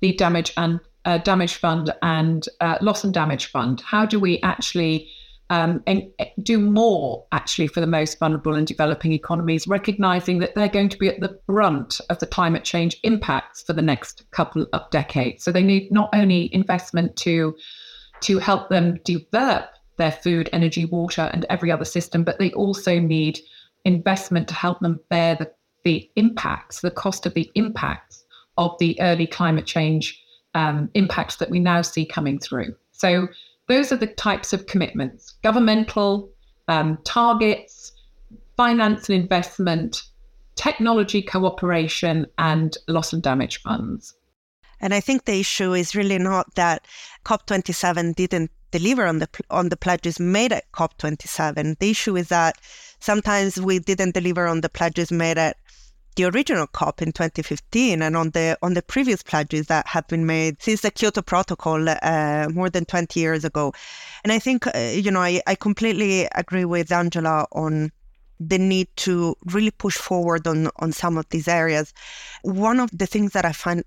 the 0.00 0.12
damage 0.12 0.52
and 0.56 0.80
uh, 1.06 1.18
damage 1.18 1.54
fund 1.54 1.92
and 2.02 2.48
uh, 2.60 2.76
loss 2.80 3.04
and 3.04 3.14
damage 3.14 3.46
fund. 3.46 3.80
How 3.80 4.04
do 4.04 4.20
we 4.20 4.40
actually 4.42 5.08
um, 5.50 5.82
and 5.86 6.02
eh, 6.18 6.26
do 6.42 6.58
more 6.58 7.24
actually 7.32 7.66
for 7.66 7.80
the 7.80 7.86
most 7.86 8.18
vulnerable 8.18 8.54
and 8.54 8.66
developing 8.66 9.12
economies, 9.12 9.66
recognizing 9.66 10.38
that 10.38 10.54
they're 10.54 10.68
going 10.68 10.88
to 10.88 10.98
be 10.98 11.08
at 11.08 11.20
the 11.20 11.38
brunt 11.46 12.00
of 12.10 12.18
the 12.18 12.26
climate 12.26 12.64
change 12.64 12.96
impacts 13.02 13.62
for 13.62 13.72
the 13.72 13.82
next 13.82 14.24
couple 14.30 14.66
of 14.72 14.88
decades. 14.90 15.44
So 15.44 15.52
they 15.52 15.62
need 15.62 15.92
not 15.92 16.10
only 16.12 16.54
investment 16.54 17.16
to 17.16 17.54
to 18.24 18.38
help 18.38 18.68
them 18.68 18.98
develop 19.04 19.70
their 19.96 20.12
food, 20.12 20.48
energy, 20.52 20.84
water, 20.86 21.30
and 21.32 21.46
every 21.48 21.70
other 21.70 21.84
system, 21.84 22.24
but 22.24 22.38
they 22.38 22.50
also 22.52 22.98
need 22.98 23.38
investment 23.84 24.48
to 24.48 24.54
help 24.54 24.80
them 24.80 24.98
bear 25.10 25.36
the, 25.36 25.50
the 25.84 26.10
impacts, 26.16 26.80
the 26.80 26.90
cost 26.90 27.26
of 27.26 27.34
the 27.34 27.50
impacts 27.54 28.24
of 28.56 28.76
the 28.78 29.00
early 29.00 29.26
climate 29.26 29.66
change 29.66 30.20
um, 30.54 30.90
impacts 30.94 31.36
that 31.36 31.50
we 31.50 31.60
now 31.60 31.82
see 31.82 32.06
coming 32.06 32.38
through. 32.38 32.74
So 32.92 33.28
those 33.68 33.92
are 33.92 33.96
the 33.96 34.06
types 34.06 34.52
of 34.52 34.66
commitments 34.66 35.34
governmental 35.42 36.30
um, 36.68 36.98
targets, 37.04 37.92
finance 38.56 39.08
and 39.08 39.20
investment, 39.20 40.02
technology 40.54 41.20
cooperation, 41.20 42.26
and 42.38 42.76
loss 42.88 43.12
and 43.12 43.22
damage 43.22 43.60
funds. 43.60 44.14
And 44.84 44.92
I 44.92 45.00
think 45.00 45.24
the 45.24 45.40
issue 45.40 45.72
is 45.72 45.96
really 45.96 46.18
not 46.18 46.56
that 46.56 46.86
COP27 47.24 48.14
didn't 48.16 48.50
deliver 48.70 49.06
on 49.06 49.18
the 49.18 49.28
on 49.48 49.70
the 49.70 49.78
pledges 49.78 50.20
made 50.20 50.52
at 50.52 50.70
COP27. 50.72 51.78
The 51.78 51.90
issue 51.90 52.16
is 52.18 52.28
that 52.28 52.58
sometimes 53.00 53.58
we 53.58 53.78
didn't 53.78 54.12
deliver 54.12 54.46
on 54.46 54.60
the 54.60 54.68
pledges 54.68 55.10
made 55.10 55.38
at 55.38 55.56
the 56.16 56.24
original 56.26 56.66
COP 56.66 57.00
in 57.00 57.12
2015 57.12 58.02
and 58.02 58.14
on 58.14 58.28
the 58.32 58.58
on 58.60 58.74
the 58.74 58.82
previous 58.82 59.22
pledges 59.22 59.68
that 59.68 59.86
have 59.86 60.06
been 60.06 60.26
made 60.26 60.62
since 60.62 60.82
the 60.82 60.90
Kyoto 60.90 61.22
Protocol 61.22 61.88
uh, 61.88 62.48
more 62.52 62.68
than 62.68 62.84
20 62.84 63.18
years 63.18 63.42
ago. 63.42 63.72
And 64.22 64.34
I 64.34 64.38
think 64.38 64.66
uh, 64.66 64.78
you 64.78 65.10
know 65.10 65.22
I, 65.22 65.40
I 65.46 65.54
completely 65.54 66.28
agree 66.34 66.66
with 66.66 66.92
Angela 66.92 67.46
on 67.52 67.90
the 68.38 68.58
need 68.58 68.88
to 68.96 69.34
really 69.46 69.70
push 69.70 69.96
forward 69.96 70.46
on 70.46 70.68
on 70.76 70.92
some 70.92 71.16
of 71.16 71.26
these 71.30 71.48
areas. 71.48 71.94
One 72.42 72.80
of 72.80 72.90
the 72.92 73.06
things 73.06 73.32
that 73.32 73.46
I 73.46 73.52
find 73.52 73.82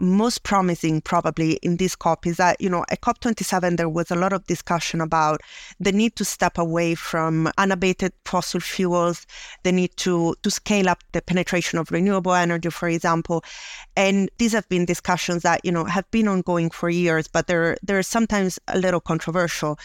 most 0.00 0.42
promising 0.42 1.00
probably 1.00 1.52
in 1.62 1.76
this 1.76 1.94
COP 1.94 2.26
is 2.26 2.38
that, 2.38 2.60
you 2.60 2.68
know, 2.68 2.84
at 2.90 3.00
COP27, 3.00 3.76
there 3.76 3.88
was 3.88 4.10
a 4.10 4.16
lot 4.16 4.32
of 4.32 4.46
discussion 4.46 5.00
about 5.00 5.40
the 5.78 5.92
need 5.92 6.16
to 6.16 6.24
step 6.24 6.58
away 6.58 6.94
from 6.94 7.50
unabated 7.58 8.12
fossil 8.24 8.60
fuels, 8.60 9.26
the 9.62 9.72
need 9.72 9.96
to, 9.98 10.34
to 10.42 10.50
scale 10.50 10.88
up 10.88 11.02
the 11.12 11.22
penetration 11.22 11.78
of 11.78 11.90
renewable 11.90 12.34
energy, 12.34 12.70
for 12.70 12.88
example. 12.88 13.44
And 13.96 14.30
these 14.38 14.52
have 14.52 14.68
been 14.68 14.84
discussions 14.84 15.42
that, 15.42 15.64
you 15.64 15.72
know, 15.72 15.84
have 15.84 16.10
been 16.10 16.28
ongoing 16.28 16.70
for 16.70 16.88
years, 16.88 17.28
but 17.28 17.46
they're, 17.46 17.76
they're 17.82 18.02
sometimes 18.02 18.58
a 18.68 18.78
little 18.78 19.00
controversial 19.00 19.78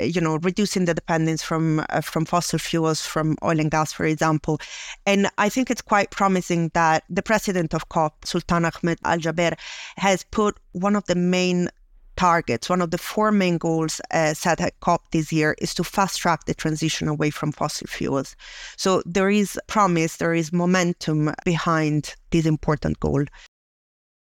you 0.00 0.20
know, 0.20 0.36
reducing 0.36 0.84
the 0.84 0.94
dependence 0.94 1.42
from 1.42 1.84
uh, 1.90 2.00
from 2.00 2.24
fossil 2.24 2.58
fuels, 2.58 3.04
from 3.04 3.36
oil 3.44 3.60
and 3.60 3.70
gas, 3.70 3.92
for 3.92 4.06
example. 4.06 4.60
And 5.06 5.28
I 5.38 5.48
think 5.48 5.70
it's 5.70 5.82
quite 5.82 6.10
promising 6.10 6.70
that 6.74 7.04
the 7.08 7.22
president 7.22 7.74
of 7.74 7.88
COP, 7.88 8.24
Sultan 8.24 8.64
Ahmed 8.64 8.98
Al 9.04 9.18
Jaber, 9.18 9.58
has 9.96 10.24
put 10.30 10.58
one 10.72 10.96
of 10.96 11.04
the 11.06 11.14
main 11.14 11.68
targets, 12.16 12.68
one 12.68 12.82
of 12.82 12.90
the 12.90 12.98
four 12.98 13.32
main 13.32 13.56
goals 13.56 14.00
uh, 14.10 14.34
set 14.34 14.60
at 14.60 14.78
COP 14.80 15.10
this 15.10 15.32
year 15.32 15.54
is 15.58 15.74
to 15.74 15.82
fast 15.82 16.20
track 16.20 16.44
the 16.44 16.54
transition 16.54 17.08
away 17.08 17.30
from 17.30 17.50
fossil 17.50 17.86
fuels. 17.86 18.36
So 18.76 19.02
there 19.06 19.30
is 19.30 19.58
promise, 19.68 20.16
there 20.16 20.34
is 20.34 20.52
momentum 20.52 21.32
behind 21.46 22.14
this 22.30 22.44
important 22.44 23.00
goal. 23.00 23.24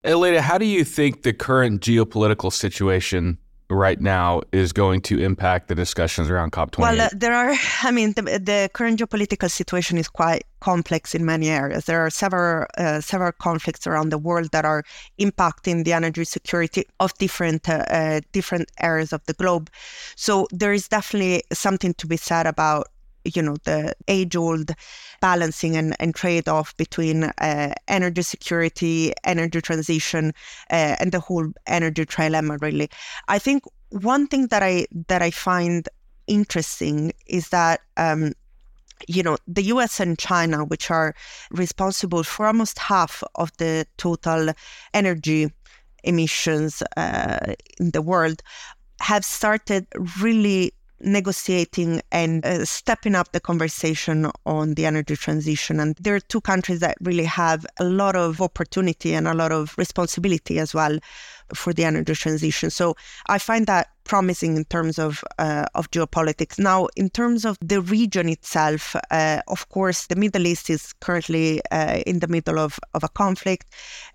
Elena, 0.04 0.42
how 0.42 0.58
do 0.58 0.66
you 0.66 0.84
think 0.84 1.22
the 1.22 1.34
current 1.34 1.82
geopolitical 1.82 2.52
situation 2.52 3.38
right 3.70 4.00
now 4.00 4.42
is 4.52 4.72
going 4.72 5.02
to 5.02 5.20
impact 5.20 5.68
the 5.68 5.76
discussions 5.76 6.30
around 6.30 6.52
COP28? 6.52 6.80
Well, 6.80 7.02
uh, 7.02 7.10
there 7.14 7.34
are, 7.34 7.56
I 7.84 7.92
mean, 7.92 8.14
the, 8.14 8.22
the, 8.22 8.70
current 8.74 9.00
geopolitical 9.00 9.50
situation 9.50 9.98
is 9.98 10.08
quite 10.08 10.44
complex 10.60 11.16
in 11.16 11.26
many 11.26 11.50
areas. 11.50 11.86
There 11.86 12.06
are 12.06 12.10
several 12.10 12.66
uh, 12.78 13.02
several 13.02 13.32
conflicts 13.32 13.86
around 13.88 14.10
the 14.10 14.18
world 14.18 14.50
that 14.52 14.66
are 14.66 14.84
impacting 15.20 15.84
the 15.84 15.94
energy 15.94 16.26
security 16.26 16.86
of 17.00 17.14
different 17.18 17.70
uh, 17.70 17.84
uh 17.90 18.22
different 18.32 18.72
areas 18.80 19.14
of 19.14 19.24
the 19.26 19.34
globe. 19.34 19.70
So 20.16 20.48
there 20.52 20.74
is 20.74 20.88
definitely 20.88 21.44
something 21.54 21.94
to 21.96 22.08
be 22.08 22.18
said 22.18 22.48
about 22.48 22.88
you 23.34 23.42
know 23.42 23.58
the 23.64 23.94
age 24.08 24.36
old 24.36 24.72
balancing 25.22 25.76
and, 25.76 25.96
and 26.00 26.16
trade 26.16 26.48
off 26.48 26.76
between 26.78 27.26
uh, 27.26 27.74
energy 27.88 28.22
security, 28.22 29.14
energy 29.24 29.62
transition, 29.62 30.34
uh, 30.70 30.96
and 31.00 31.12
the 31.12 31.20
whole 31.20 31.48
energy 31.68 32.06
trilemma. 32.06 32.62
Really, 32.62 32.90
I 33.28 33.40
think 33.40 33.64
one 33.90 34.28
thing 34.28 34.48
that 34.48 34.64
I 34.64 34.88
that 35.08 35.22
I 35.22 35.32
find 35.32 35.88
interesting 36.28 37.14
is 37.28 37.50
that. 37.50 37.82
Um, 37.98 38.34
you 39.10 39.22
know, 39.22 39.36
the 39.46 39.64
US 39.64 40.00
and 40.00 40.18
China, 40.18 40.64
which 40.64 40.90
are 40.90 41.14
responsible 41.52 42.24
for 42.24 42.48
almost 42.48 42.80
half 42.80 43.22
of 43.36 43.52
the 43.58 43.86
total 43.98 44.54
energy 44.94 45.52
emissions 46.06 46.82
uh, 46.96 47.54
in 47.78 47.92
the 47.92 48.02
world, 48.02 48.42
have 49.02 49.26
started 49.26 49.86
really 50.22 50.74
negotiating 51.00 52.02
and 52.12 52.46
uh, 52.46 52.66
stepping 52.66 53.16
up 53.16 53.32
the 53.32 53.40
conversation 53.40 54.32
on 54.46 54.74
the 54.76 54.86
energy 54.86 55.16
transition. 55.16 55.80
And 55.80 55.96
there 55.96 56.16
are 56.16 56.20
two 56.20 56.42
countries 56.42 56.80
that 56.80 56.98
really 57.02 57.26
have 57.26 57.66
a 57.80 57.84
lot 57.84 58.16
of 58.16 58.42
opportunity 58.42 59.14
and 59.14 59.28
a 59.28 59.34
lot 59.34 59.52
of 59.52 59.76
responsibility 59.78 60.60
as 60.60 60.74
well 60.74 61.00
for 61.54 61.74
the 61.74 61.84
energy 61.84 62.14
transition. 62.16 62.70
So 62.70 62.96
I 63.28 63.38
find 63.38 63.68
that 63.68 63.88
promising 64.06 64.56
in 64.56 64.64
terms 64.66 64.98
of 64.98 65.24
uh, 65.40 65.66
of 65.76 65.92
geopolitics. 65.92 66.58
Now, 66.58 66.88
in 66.96 67.10
terms 67.10 67.44
of 67.44 67.58
the 67.60 67.82
region 67.82 68.30
itself, 68.30 68.96
uh, 69.12 69.42
of 69.48 69.68
course, 69.70 70.08
the 70.08 70.16
Middle 70.16 70.48
East 70.48 70.70
is 70.70 70.94
currently 71.02 71.60
uh, 71.72 72.02
in 72.06 72.20
the 72.20 72.28
middle 72.28 72.60
of, 72.60 72.80
of 72.94 73.04
a 73.04 73.10
conflict. 73.10 73.66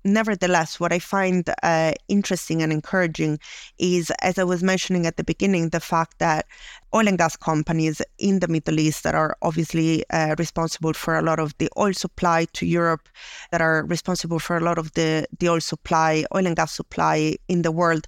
Nevertheless, 0.05 0.81
what 0.81 0.93
I 0.93 1.01
find 1.01 1.51
uh, 1.63 1.93
interesting 2.09 2.63
and 2.63 2.73
encouraging 2.73 3.39
is, 3.79 4.11
as 4.23 4.39
I 4.39 4.45
was 4.45 4.63
mentioning 4.63 5.07
at 5.07 5.17
the 5.17 5.25
beginning, 5.25 5.71
the 5.71 5.81
fact 5.81 6.19
that 6.21 6.47
oil 6.95 7.09
and 7.09 7.19
gas 7.19 7.37
companies 7.37 8.03
in 8.19 8.41
the 8.41 8.49
Middle 8.49 8.81
East 8.81 9.05
that 9.05 9.15
are 9.15 9.37
obviously 9.43 10.05
uh, 10.11 10.35
responsible 10.39 10.93
for 10.93 11.17
a 11.17 11.23
lot 11.23 11.39
of 11.39 11.57
the 11.59 11.69
oil 11.77 11.93
supply 11.93 12.47
to 12.53 12.67
Europe, 12.67 13.09
that 13.51 13.61
are 13.61 13.85
responsible 13.87 14.39
for 14.39 14.57
a 14.57 14.61
lot 14.61 14.79
of 14.79 14.93
the, 14.93 15.27
the 15.39 15.49
oil 15.49 15.61
supply, 15.61 16.25
oil 16.35 16.47
and 16.47 16.57
gas 16.57 16.73
supply 16.73 17.37
in 17.49 17.63
the 17.63 17.73
world 17.73 18.07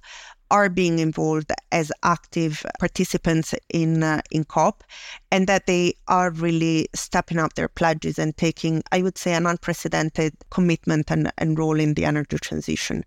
are 0.51 0.69
being 0.69 0.99
involved 0.99 1.51
as 1.71 1.91
active 2.03 2.63
participants 2.79 3.55
in 3.69 4.03
uh, 4.03 4.21
in 4.29 4.43
COP, 4.43 4.83
and 5.31 5.47
that 5.47 5.65
they 5.65 5.95
are 6.07 6.29
really 6.29 6.87
stepping 6.93 7.39
up 7.39 7.55
their 7.55 7.67
pledges 7.67 8.19
and 8.19 8.37
taking, 8.37 8.83
I 8.91 9.01
would 9.01 9.17
say, 9.17 9.33
an 9.33 9.47
unprecedented 9.47 10.33
commitment 10.51 11.09
and, 11.09 11.31
and 11.39 11.57
role 11.57 11.79
in 11.79 11.95
the 11.95 12.05
energy 12.05 12.37
transition 12.37 13.03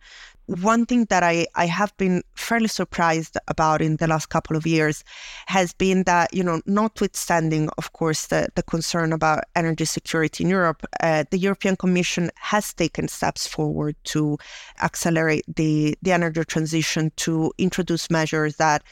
one 0.47 0.87
thing 0.87 1.07
that 1.07 1.23
I, 1.23 1.47
I 1.55 1.67
have 1.67 1.97
been 1.97 2.23
fairly 2.35 2.69
surprised 2.69 3.37
about 3.49 3.83
in 3.83 3.97
the 3.97 4.07
last 4.07 4.27
couple 4.27 4.57
of 4.57 4.67
years 4.67 5.03
has 5.47 5.73
been 5.73 6.05
that, 6.05 6.33
you 6.33 6.43
know, 6.43 6.61
notwithstanding, 6.67 7.69
of 7.79 7.93
course, 7.93 8.27
the, 8.27 8.49
the 8.55 8.63
concern 8.63 9.13
about 9.13 9.45
energy 9.57 9.85
security 9.85 10.45
in 10.45 10.51
Europe, 10.51 10.87
uh, 11.01 11.25
the 11.31 11.39
European 11.39 11.77
Commission 11.77 12.31
has 12.37 12.73
taken 12.73 13.09
steps 13.09 13.47
forward 13.47 13.97
to 14.05 14.39
accelerate 14.83 15.45
the, 15.57 15.97
the 16.03 16.13
energy 16.13 16.45
transition, 16.45 17.11
to 17.17 17.53
introduce 17.59 18.09
measures 18.09 18.57
that 18.57 18.83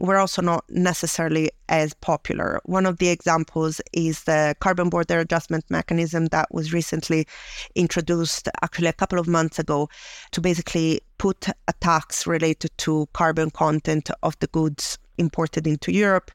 were 0.00 0.16
also 0.16 0.40
not 0.40 0.64
necessarily 0.70 1.50
as 1.68 1.92
popular. 1.94 2.60
One 2.64 2.86
of 2.86 2.98
the 2.98 3.08
examples 3.08 3.80
is 3.92 4.24
the 4.24 4.56
carbon 4.58 4.88
border 4.88 5.18
adjustment 5.18 5.64
mechanism 5.68 6.26
that 6.26 6.52
was 6.52 6.72
recently 6.72 7.26
introduced, 7.74 8.48
actually 8.62 8.88
a 8.88 8.94
couple 8.94 9.18
of 9.18 9.28
months 9.28 9.58
ago, 9.58 9.88
to 10.32 10.40
basically 10.40 11.02
put 11.18 11.48
a 11.48 11.72
tax 11.80 12.26
related 12.26 12.70
to 12.78 13.06
carbon 13.12 13.50
content 13.50 14.10
of 14.22 14.38
the 14.40 14.46
goods 14.48 14.98
imported 15.18 15.66
into 15.66 15.92
Europe. 15.92 16.30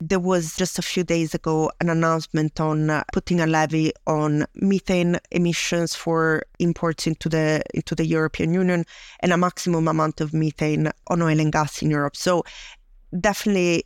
There 0.00 0.18
was 0.18 0.56
just 0.56 0.78
a 0.78 0.82
few 0.82 1.04
days 1.04 1.34
ago 1.34 1.70
an 1.80 1.90
announcement 1.90 2.58
on 2.58 2.88
uh, 2.88 3.04
putting 3.12 3.40
a 3.40 3.46
levy 3.46 3.92
on 4.06 4.46
methane 4.54 5.18
emissions 5.30 5.94
for 5.94 6.42
imports 6.58 7.06
into 7.06 7.28
the 7.28 7.62
into 7.74 7.94
the 7.94 8.06
European 8.06 8.54
Union 8.54 8.86
and 9.20 9.32
a 9.32 9.36
maximum 9.36 9.86
amount 9.86 10.22
of 10.22 10.32
methane 10.32 10.90
on 11.08 11.20
oil 11.20 11.38
and 11.38 11.52
gas 11.52 11.82
in 11.82 11.90
Europe. 11.90 12.16
So 12.16 12.44
definitely 13.18 13.84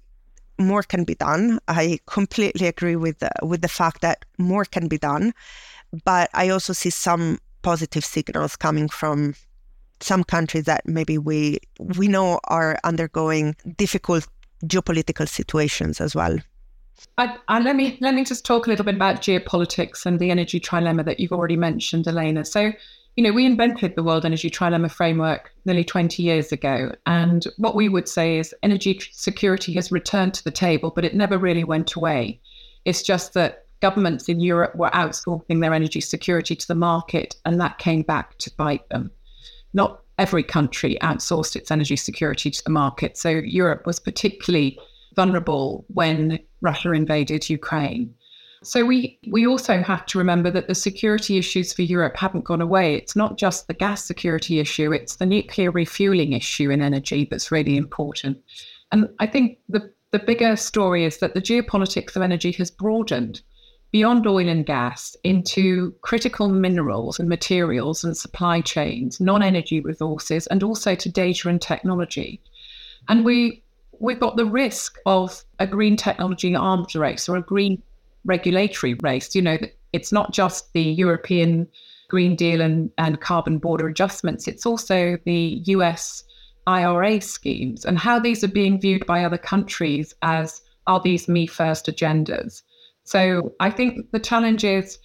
more 0.59 0.83
can 0.83 1.04
be 1.04 1.14
done. 1.14 1.59
I 1.69 1.99
completely 2.07 2.66
agree 2.66 2.97
with 2.97 3.19
the, 3.19 3.31
with 3.43 3.62
the 3.62 3.69
fact 3.69 4.00
that 4.02 4.25
more 4.38 4.64
can 4.64 4.88
be 4.88 4.99
done, 4.99 5.35
but 6.04 6.31
I 6.35 6.49
also 6.49 6.73
see 6.73 6.90
some 6.90 7.38
positive 7.62 8.04
signals 8.04 8.57
coming 8.57 8.88
from 8.88 9.35
some 10.00 10.25
countries 10.25 10.64
that 10.64 10.87
maybe 10.87 11.16
we 11.16 11.59
we 11.97 12.09
know 12.09 12.40
are 12.45 12.78
undergoing 12.85 13.57
difficult 13.76 14.26
geopolitical 14.64 15.28
situations 15.28 16.00
as 16.00 16.14
well. 16.14 16.38
I, 17.19 17.37
I, 17.49 17.61
let 17.61 17.76
me 17.76 17.97
let 18.00 18.14
me 18.14 18.25
just 18.25 18.45
talk 18.45 18.66
a 18.66 18.71
little 18.71 18.85
bit 18.85 18.95
about 18.97 19.23
geopolitics 19.23 20.07
and 20.07 20.19
the 20.19 20.31
energy 20.31 20.61
trilemma 20.61 21.04
that 21.04 21.21
you've 21.21 21.33
already 21.33 21.57
mentioned, 21.57 22.07
Elena. 22.07 22.45
So 22.45 22.73
you 23.16 23.23
know, 23.23 23.33
we 23.33 23.47
invented 23.47 23.94
the 23.94 24.02
World 24.02 24.25
Energy 24.25 24.50
Trilemma 24.50 24.90
framework 24.90 25.52
nearly 25.64 25.85
20 25.85 26.23
years 26.23 26.50
ago. 26.50 26.92
And 27.06 27.47
what 27.59 27.76
we 27.76 27.88
would 27.88 28.09
say 28.09 28.38
is 28.38 28.54
energy 28.62 29.00
security 29.12 29.73
has 29.75 29.92
returned 29.92 30.35
to 30.35 30.44
the 30.44 30.50
table, 30.50 30.90
but 30.94 31.04
it 31.04 31.14
never 31.14 31.38
really 31.38 31.64
went 31.64 31.94
away. 31.94 32.40
It's 32.85 33.02
just 33.02 33.35
that 33.35 33.66
governments 33.80 34.28
in 34.28 34.40
Europe 34.40 34.75
were 34.75 34.90
outsourcing 34.90 35.61
their 35.61 35.75
energy 35.75 36.00
security 36.00 36.56
to 36.56 36.66
the 36.66 36.75
market, 36.75 37.37
and 37.44 37.61
that 37.61 37.78
came 37.78 38.02
back 38.02 38.37
to 38.38 38.50
bite 38.56 38.88
them. 38.88 39.11
Not 39.75 40.00
every 40.18 40.42
country 40.42 40.97
outsourced 41.00 41.56
its 41.56 41.71
energy 41.71 41.97
security 41.97 42.50
to 42.50 42.64
the 42.64 42.71
market. 42.71 43.16
So 43.16 43.28
Europe 43.28 43.87
was 43.87 44.00
particularly 44.00 44.78
vulnerable 45.14 45.85
when 45.88 46.38
Russia 46.61 46.92
invaded 46.92 47.49
Ukraine. 47.49 48.14
So 48.64 48.85
we 48.85 49.18
we 49.30 49.47
also 49.47 49.83
have 49.83 50.06
to 50.06 50.18
remember 50.18 50.50
that 50.50 50.68
the 50.68 50.75
security 50.75 51.37
issues 51.38 51.73
for 51.73 51.83
Europe 51.83 52.16
haven't 52.16 52.44
gone 52.44 52.62
away. 52.62 52.94
It's 52.94 53.14
not 53.14 53.37
just 53.37 53.66
the 53.66 53.75
gas 53.75 54.04
security 54.04 54.59
issue, 54.59 54.92
it's 54.92 55.16
the 55.16 55.26
nuclear 55.26 55.71
refueling 55.71 56.33
issue 56.33 56.71
in 56.71 56.80
energy 56.80 57.28
that's 57.30 57.52
really 57.52 57.76
important. 57.76 58.38
And 58.90 59.09
I 59.21 59.26
think 59.26 59.59
the 59.68 59.92
the 60.12 60.18
bigger 60.18 60.56
story 60.56 61.04
is 61.04 61.18
that 61.18 61.35
the 61.35 61.42
geopolitics 61.42 62.16
of 62.16 62.23
energy 62.23 62.52
has 62.52 62.71
broadened 62.71 63.42
beyond 63.90 64.26
oil 64.26 64.49
and 64.49 64.64
gas 64.66 65.16
into 65.25 65.92
critical 66.00 66.49
minerals 66.49 67.21
and 67.21 67.28
materials 67.28 68.02
and 68.02 68.16
supply 68.16 68.61
chains, 68.61 69.21
non-energy 69.21 69.80
resources, 69.80 70.47
and 70.49 70.62
also 70.62 70.94
to 70.94 71.09
data 71.09 71.49
and 71.49 71.61
technology. 71.61 72.40
And 73.09 73.25
we 73.25 73.62
we've 74.00 74.21
got 74.21 74.37
the 74.37 74.47
risk 74.47 74.99
of 75.06 75.44
a 75.59 75.66
green 75.66 75.97
technology 75.97 76.56
arms 76.56 76.94
race 76.94 77.28
or 77.28 77.37
a 77.37 77.42
green 77.42 77.83
regulatory 78.25 78.95
race. 78.95 79.35
You 79.35 79.43
know, 79.43 79.59
it's 79.93 80.12
not 80.12 80.33
just 80.33 80.73
the 80.73 80.83
European 80.83 81.69
Green 82.09 82.37
Deal 82.37 82.61
and, 82.61 82.90
and 82.99 83.21
carbon 83.21 83.59
border 83.59 83.88
adjustments, 83.88 84.47
it's 84.47 84.66
also 84.66 85.19
the 85.25 85.62
US 85.66 86.25
IRA 86.66 87.21
schemes 87.21 87.85
and 87.85 87.99
how 87.99 88.19
these 88.19 88.43
are 88.43 88.49
being 88.49 88.81
viewed 88.81 89.04
by 89.07 89.25
other 89.25 89.38
countries 89.38 90.14
as 90.23 90.62
are 90.87 91.00
these 91.00 91.28
me 91.28 91.47
first 91.47 91.87
agendas. 91.87 92.62
So 93.04 93.52
I 93.61 93.71
think 93.71 94.11
the 94.12 94.19
challenge 94.19 94.64
is 94.64 94.99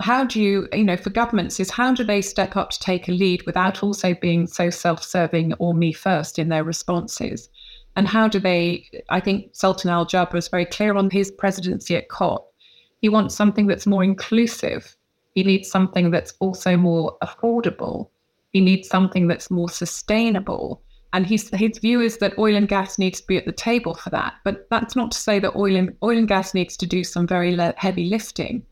how 0.00 0.24
do 0.24 0.40
you, 0.40 0.68
you 0.72 0.84
know, 0.84 0.96
for 0.96 1.10
governments 1.10 1.60
is 1.60 1.70
how 1.70 1.94
do 1.94 2.02
they 2.02 2.20
step 2.20 2.56
up 2.56 2.70
to 2.70 2.80
take 2.80 3.08
a 3.08 3.12
lead 3.12 3.44
without 3.46 3.82
also 3.82 4.14
being 4.14 4.46
so 4.46 4.70
self 4.70 5.02
serving 5.02 5.54
or 5.54 5.72
me 5.72 5.92
first 5.92 6.38
in 6.38 6.48
their 6.48 6.64
responses? 6.64 7.48
And 7.96 8.08
how 8.08 8.26
do 8.26 8.40
they, 8.40 8.84
I 9.08 9.20
think 9.20 9.50
Sultan 9.52 9.90
Al 9.90 10.04
Jaber 10.04 10.32
was 10.32 10.48
very 10.48 10.66
clear 10.66 10.96
on 10.96 11.10
his 11.10 11.30
presidency 11.30 11.94
at 11.94 12.08
COP 12.08 12.53
he 13.04 13.10
wants 13.10 13.34
something 13.34 13.66
that's 13.66 13.86
more 13.86 14.02
inclusive. 14.02 14.96
He 15.34 15.42
needs 15.42 15.70
something 15.70 16.10
that's 16.10 16.32
also 16.40 16.74
more 16.74 17.18
affordable. 17.22 18.08
He 18.48 18.62
needs 18.62 18.88
something 18.88 19.28
that's 19.28 19.50
more 19.50 19.68
sustainable. 19.68 20.80
And 21.12 21.26
his, 21.26 21.50
his 21.50 21.76
view 21.76 22.00
is 22.00 22.16
that 22.16 22.38
oil 22.38 22.56
and 22.56 22.66
gas 22.66 22.98
needs 22.98 23.20
to 23.20 23.26
be 23.26 23.36
at 23.36 23.44
the 23.44 23.52
table 23.52 23.92
for 23.92 24.08
that. 24.08 24.36
But 24.42 24.66
that's 24.70 24.96
not 24.96 25.10
to 25.10 25.18
say 25.18 25.38
that 25.40 25.54
oil 25.54 25.76
and, 25.76 25.94
oil 26.02 26.16
and 26.16 26.26
gas 26.26 26.54
needs 26.54 26.78
to 26.78 26.86
do 26.86 27.04
some 27.04 27.26
very 27.26 27.54
le- 27.54 27.74
heavy 27.76 28.06
lifting. 28.06 28.64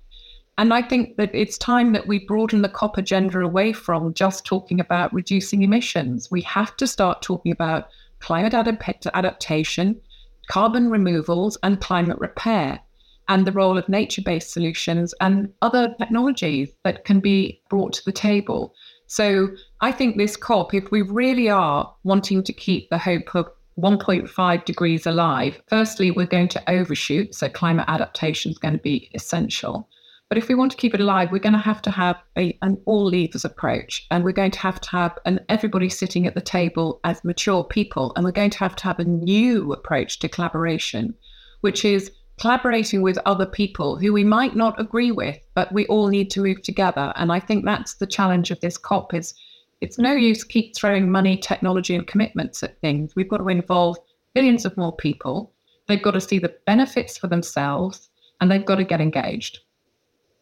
And 0.56 0.72
I 0.72 0.80
think 0.80 1.18
that 1.18 1.34
it's 1.34 1.58
time 1.58 1.92
that 1.92 2.08
we 2.08 2.24
broaden 2.24 2.62
the 2.62 2.70
COP 2.70 2.96
agenda 2.96 3.40
away 3.40 3.74
from 3.74 4.14
just 4.14 4.46
talking 4.46 4.80
about 4.80 5.12
reducing 5.12 5.62
emissions. 5.62 6.30
We 6.30 6.40
have 6.40 6.74
to 6.78 6.86
start 6.86 7.20
talking 7.20 7.52
about 7.52 7.88
climate 8.20 8.54
adaptation, 8.54 10.00
carbon 10.48 10.90
removals, 10.90 11.58
and 11.62 11.82
climate 11.82 12.18
repair 12.18 12.80
and 13.28 13.46
the 13.46 13.52
role 13.52 13.78
of 13.78 13.88
nature 13.88 14.22
based 14.22 14.50
solutions 14.50 15.14
and 15.20 15.52
other 15.62 15.94
technologies 15.98 16.70
that 16.84 17.04
can 17.04 17.20
be 17.20 17.60
brought 17.68 17.92
to 17.94 18.04
the 18.04 18.12
table. 18.12 18.74
So 19.06 19.48
I 19.80 19.92
think 19.92 20.16
this 20.16 20.36
COP, 20.36 20.74
if 20.74 20.90
we 20.90 21.02
really 21.02 21.48
are 21.48 21.94
wanting 22.02 22.42
to 22.42 22.52
keep 22.52 22.88
the 22.88 22.98
hope 22.98 23.34
of 23.34 23.46
1.5 23.78 24.64
degrees 24.64 25.06
alive, 25.06 25.62
firstly, 25.68 26.10
we're 26.10 26.26
going 26.26 26.48
to 26.48 26.70
overshoot. 26.70 27.34
So 27.34 27.48
climate 27.48 27.86
adaptation 27.88 28.52
is 28.52 28.58
going 28.58 28.74
to 28.74 28.80
be 28.80 29.10
essential. 29.14 29.88
But 30.32 30.38
if 30.38 30.48
we 30.48 30.54
want 30.54 30.70
to 30.72 30.78
keep 30.78 30.94
it 30.94 31.00
alive, 31.02 31.30
we're 31.30 31.40
going 31.40 31.52
to 31.52 31.58
have 31.58 31.82
to 31.82 31.90
have 31.90 32.16
a, 32.38 32.56
an 32.62 32.80
all 32.86 33.04
levers 33.04 33.44
approach. 33.44 34.06
And 34.10 34.24
we're 34.24 34.32
going 34.32 34.52
to 34.52 34.60
have 34.60 34.80
to 34.80 34.90
have 34.90 35.18
an 35.26 35.40
everybody 35.50 35.90
sitting 35.90 36.26
at 36.26 36.34
the 36.34 36.40
table 36.40 37.00
as 37.04 37.22
mature 37.22 37.64
people. 37.64 38.14
And 38.16 38.24
we're 38.24 38.32
going 38.32 38.48
to 38.48 38.58
have 38.60 38.74
to 38.76 38.84
have 38.84 38.98
a 38.98 39.04
new 39.04 39.74
approach 39.74 40.20
to 40.20 40.30
collaboration, 40.30 41.12
which 41.60 41.84
is 41.84 42.10
collaborating 42.42 43.02
with 43.02 43.16
other 43.24 43.46
people 43.46 43.96
who 43.96 44.12
we 44.12 44.24
might 44.24 44.56
not 44.56 44.80
agree 44.80 45.12
with, 45.12 45.38
but 45.54 45.70
we 45.70 45.86
all 45.86 46.08
need 46.08 46.28
to 46.28 46.42
move 46.42 46.60
together. 46.60 47.12
And 47.14 47.30
I 47.30 47.38
think 47.38 47.64
that's 47.64 47.94
the 47.94 48.06
challenge 48.06 48.50
of 48.50 48.58
this 48.58 48.76
COP 48.76 49.14
is 49.14 49.32
it's 49.80 49.96
no 49.96 50.12
use 50.12 50.42
keep 50.42 50.74
throwing 50.74 51.08
money, 51.08 51.36
technology, 51.36 51.94
and 51.94 52.04
commitments 52.04 52.64
at 52.64 52.80
things. 52.80 53.14
We've 53.14 53.28
got 53.28 53.36
to 53.36 53.48
involve 53.48 53.96
billions 54.34 54.64
of 54.64 54.76
more 54.76 54.96
people. 54.96 55.52
They've 55.86 56.02
got 56.02 56.14
to 56.14 56.20
see 56.20 56.40
the 56.40 56.52
benefits 56.66 57.16
for 57.16 57.28
themselves 57.28 58.10
and 58.40 58.50
they've 58.50 58.66
got 58.66 58.76
to 58.76 58.84
get 58.84 59.00
engaged. 59.00 59.60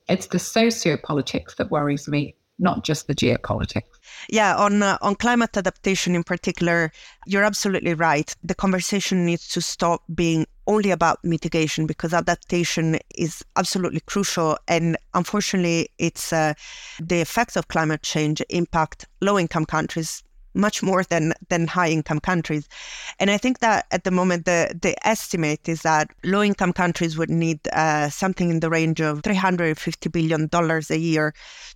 It's 0.08 0.28
the 0.28 0.38
sociopolitics 0.38 1.56
that 1.56 1.70
worries 1.70 2.08
me 2.08 2.34
not 2.60 2.84
just 2.84 3.08
the 3.08 3.14
geopolitics. 3.14 3.82
Yeah, 4.28 4.54
on 4.56 4.82
uh, 4.82 4.98
on 5.00 5.14
climate 5.16 5.56
adaptation 5.56 6.14
in 6.14 6.22
particular, 6.22 6.92
you're 7.26 7.42
absolutely 7.42 7.94
right. 7.94 8.34
The 8.44 8.54
conversation 8.54 9.24
needs 9.24 9.48
to 9.48 9.60
stop 9.62 10.02
being 10.14 10.46
only 10.70 10.92
about 10.92 11.18
mitigation 11.24 11.84
because 11.84 12.14
adaptation 12.14 12.96
is 13.16 13.44
absolutely 13.56 14.00
crucial. 14.06 14.56
And 14.68 14.96
unfortunately 15.14 15.88
it's 15.98 16.32
uh, 16.32 16.54
the 17.00 17.20
effects 17.20 17.56
of 17.56 17.66
climate 17.66 18.02
change 18.02 18.40
impact 18.48 19.06
low 19.20 19.36
income 19.36 19.66
countries 19.66 20.22
much 20.54 20.82
more 20.82 21.04
than 21.04 21.32
than 21.48 21.66
high 21.66 21.88
income 21.88 22.20
countries. 22.20 22.68
And 23.18 23.30
I 23.30 23.38
think 23.38 23.60
that 23.60 23.86
at 23.90 24.04
the 24.04 24.10
moment 24.10 24.44
the 24.44 24.74
the 24.80 24.94
estimate 25.06 25.68
is 25.68 25.82
that 25.82 26.10
low 26.24 26.42
income 26.42 26.72
countries 26.72 27.16
would 27.16 27.30
need 27.30 27.60
uh, 27.72 28.08
something 28.08 28.50
in 28.50 28.60
the 28.60 28.70
range 28.70 29.00
of 29.00 29.22
350 29.22 30.08
billion 30.08 30.46
dollars 30.48 30.90
a 30.90 30.98
year 30.98 31.34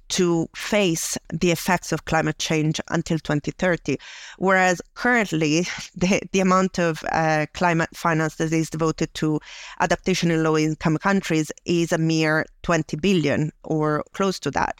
to 0.08 0.48
face 0.54 1.16
the 1.32 1.50
effects 1.50 1.92
of 1.92 2.04
climate 2.04 2.38
change 2.38 2.80
until 2.88 3.18
2030. 3.18 3.98
Whereas 4.38 4.80
currently, 4.94 5.66
the, 5.94 6.20
the 6.32 6.40
amount 6.40 6.78
of 6.78 7.02
uh, 7.10 7.46
climate 7.54 7.90
finance 7.94 8.36
that 8.36 8.52
is 8.52 8.70
devoted 8.70 9.12
to 9.14 9.40
adaptation 9.80 10.30
in 10.30 10.42
low 10.42 10.56
income 10.56 10.98
countries 10.98 11.50
is 11.64 11.92
a 11.92 11.98
mere 11.98 12.46
20 12.62 12.96
billion 12.96 13.52
or 13.62 14.04
close 14.12 14.38
to 14.40 14.50
that. 14.50 14.76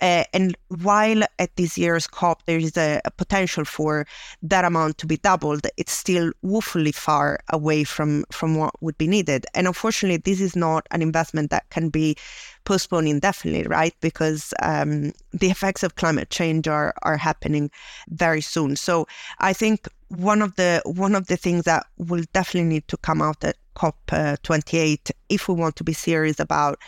Uh, 0.00 0.24
and 0.32 0.56
while 0.82 1.22
at 1.38 1.54
this 1.56 1.78
year's 1.78 2.06
COP 2.06 2.44
there 2.46 2.58
is 2.58 2.76
a, 2.76 3.00
a, 3.04 3.10
potential 3.30 3.64
for 3.64 4.06
that 4.42 4.64
amount 4.64 4.98
to 4.98 5.06
be 5.06 5.16
doubled, 5.18 5.66
it's 5.76 5.92
still 5.92 6.32
woefully 6.42 6.92
far 6.92 7.38
away 7.50 7.84
from, 7.84 8.24
from 8.32 8.56
what 8.56 8.74
would 8.82 8.98
be 8.98 9.06
needed. 9.06 9.46
And 9.54 9.68
unfortunately, 9.68 10.16
this 10.16 10.40
is 10.40 10.56
not 10.56 10.86
an 10.90 11.00
investment 11.00 11.50
that 11.50 11.70
can 11.70 11.90
be 11.90 12.16
postponed 12.64 13.06
indefinitely, 13.08 13.68
right? 13.68 13.94
Because 14.00 14.52
um, 14.60 15.12
the 15.32 15.50
effects 15.50 15.82
of 15.84 15.94
climate 15.94 16.30
change 16.30 16.68
are 16.68 16.92
are 17.02 17.16
happening 17.16 17.70
very 18.08 18.40
soon. 18.40 18.76
So 18.76 19.06
I 19.38 19.52
think 19.52 19.88
one 20.08 20.42
of 20.42 20.56
the 20.56 20.82
one 20.84 21.14
of 21.14 21.26
the 21.28 21.36
things 21.36 21.64
that 21.64 21.86
will 21.96 22.24
definitely 22.32 22.68
need 22.68 22.88
to 22.88 22.96
come 22.96 23.22
out 23.22 23.44
at 23.44 23.56
COP 23.74 23.96
uh, 24.12 24.36
28 24.42 25.10
if 25.28 25.48
we 25.48 25.54
want 25.54 25.76
to 25.76 25.84
be 25.84 25.92
serious 25.92 26.40
about 26.40 26.78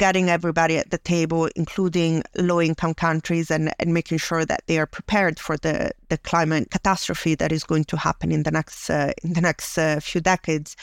getting 0.00 0.30
everybody 0.30 0.78
at 0.78 0.90
the 0.90 0.96
table, 0.96 1.50
including 1.56 2.22
low 2.34 2.58
income 2.58 2.94
countries, 2.94 3.50
and, 3.50 3.70
and 3.78 3.92
making 3.92 4.16
sure 4.16 4.46
that 4.46 4.62
they 4.66 4.78
are 4.78 4.86
prepared 4.86 5.38
for 5.38 5.58
the, 5.58 5.90
the 6.08 6.16
climate 6.16 6.70
catastrophe 6.70 7.34
that 7.34 7.52
is 7.52 7.64
going 7.64 7.84
to 7.84 7.98
happen 7.98 8.32
in 8.32 8.42
the 8.44 8.50
next 8.50 8.88
uh, 8.88 9.12
in 9.22 9.34
the 9.34 9.42
next 9.42 9.76
uh, 9.76 10.00
few 10.00 10.22
decades, 10.22 10.74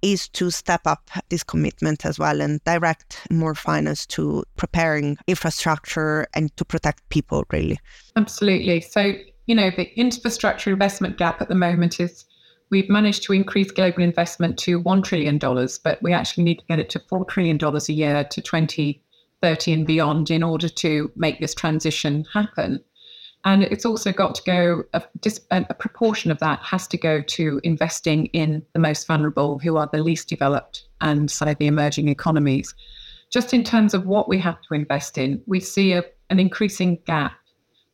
is 0.00 0.26
to 0.26 0.50
step 0.50 0.80
up 0.86 1.10
this 1.28 1.44
commitment 1.44 2.06
as 2.06 2.18
well 2.18 2.40
and 2.40 2.64
direct 2.64 3.26
more 3.30 3.54
finance 3.54 4.06
to 4.06 4.42
preparing 4.56 5.18
infrastructure 5.26 6.26
and 6.32 6.56
to 6.56 6.64
protect 6.64 7.06
people 7.10 7.44
really. 7.52 7.78
Absolutely. 8.16 8.80
So, 8.80 9.12
you 9.44 9.54
know, 9.54 9.70
the 9.70 9.86
infrastructure 10.00 10.72
investment 10.72 11.18
gap 11.18 11.42
at 11.42 11.48
the 11.48 11.54
moment 11.54 12.00
is 12.00 12.24
we've 12.72 12.88
managed 12.88 13.22
to 13.24 13.34
increase 13.34 13.70
global 13.70 14.02
investment 14.02 14.58
to 14.58 14.82
$1 14.82 15.04
trillion, 15.04 15.38
but 15.38 16.02
we 16.02 16.12
actually 16.12 16.42
need 16.42 16.58
to 16.58 16.64
get 16.64 16.80
it 16.80 16.88
to 16.88 16.98
$4 16.98 17.28
trillion 17.28 17.58
a 17.62 17.92
year 17.92 18.24
to 18.24 18.40
2030 18.40 19.72
and 19.72 19.86
beyond 19.86 20.30
in 20.30 20.42
order 20.42 20.70
to 20.70 21.12
make 21.14 21.38
this 21.38 21.54
transition 21.54 22.24
happen. 22.32 22.82
And 23.44 23.64
it's 23.64 23.84
also 23.84 24.10
got 24.10 24.34
to 24.36 24.42
go, 24.44 24.84
a, 24.94 25.02
a, 25.50 25.74
proportion 25.74 26.30
of 26.30 26.38
that 26.38 26.60
has 26.60 26.86
to 26.88 26.96
go 26.96 27.20
to 27.20 27.60
investing 27.62 28.26
in 28.26 28.64
the 28.72 28.78
most 28.78 29.06
vulnerable, 29.06 29.58
who 29.58 29.76
are 29.76 29.90
the 29.92 30.02
least 30.02 30.28
developed 30.28 30.86
and, 31.02 31.30
say, 31.30 31.54
the 31.58 31.66
emerging 31.66 32.08
economies. 32.08 32.74
Just 33.30 33.52
in 33.52 33.64
terms 33.64 33.92
of 33.92 34.06
what 34.06 34.28
we 34.28 34.38
have 34.38 34.62
to 34.62 34.74
invest 34.74 35.18
in, 35.18 35.42
we 35.46 35.60
see 35.60 35.92
a, 35.92 36.04
an 36.30 36.38
increasing 36.38 37.00
gap 37.04 37.32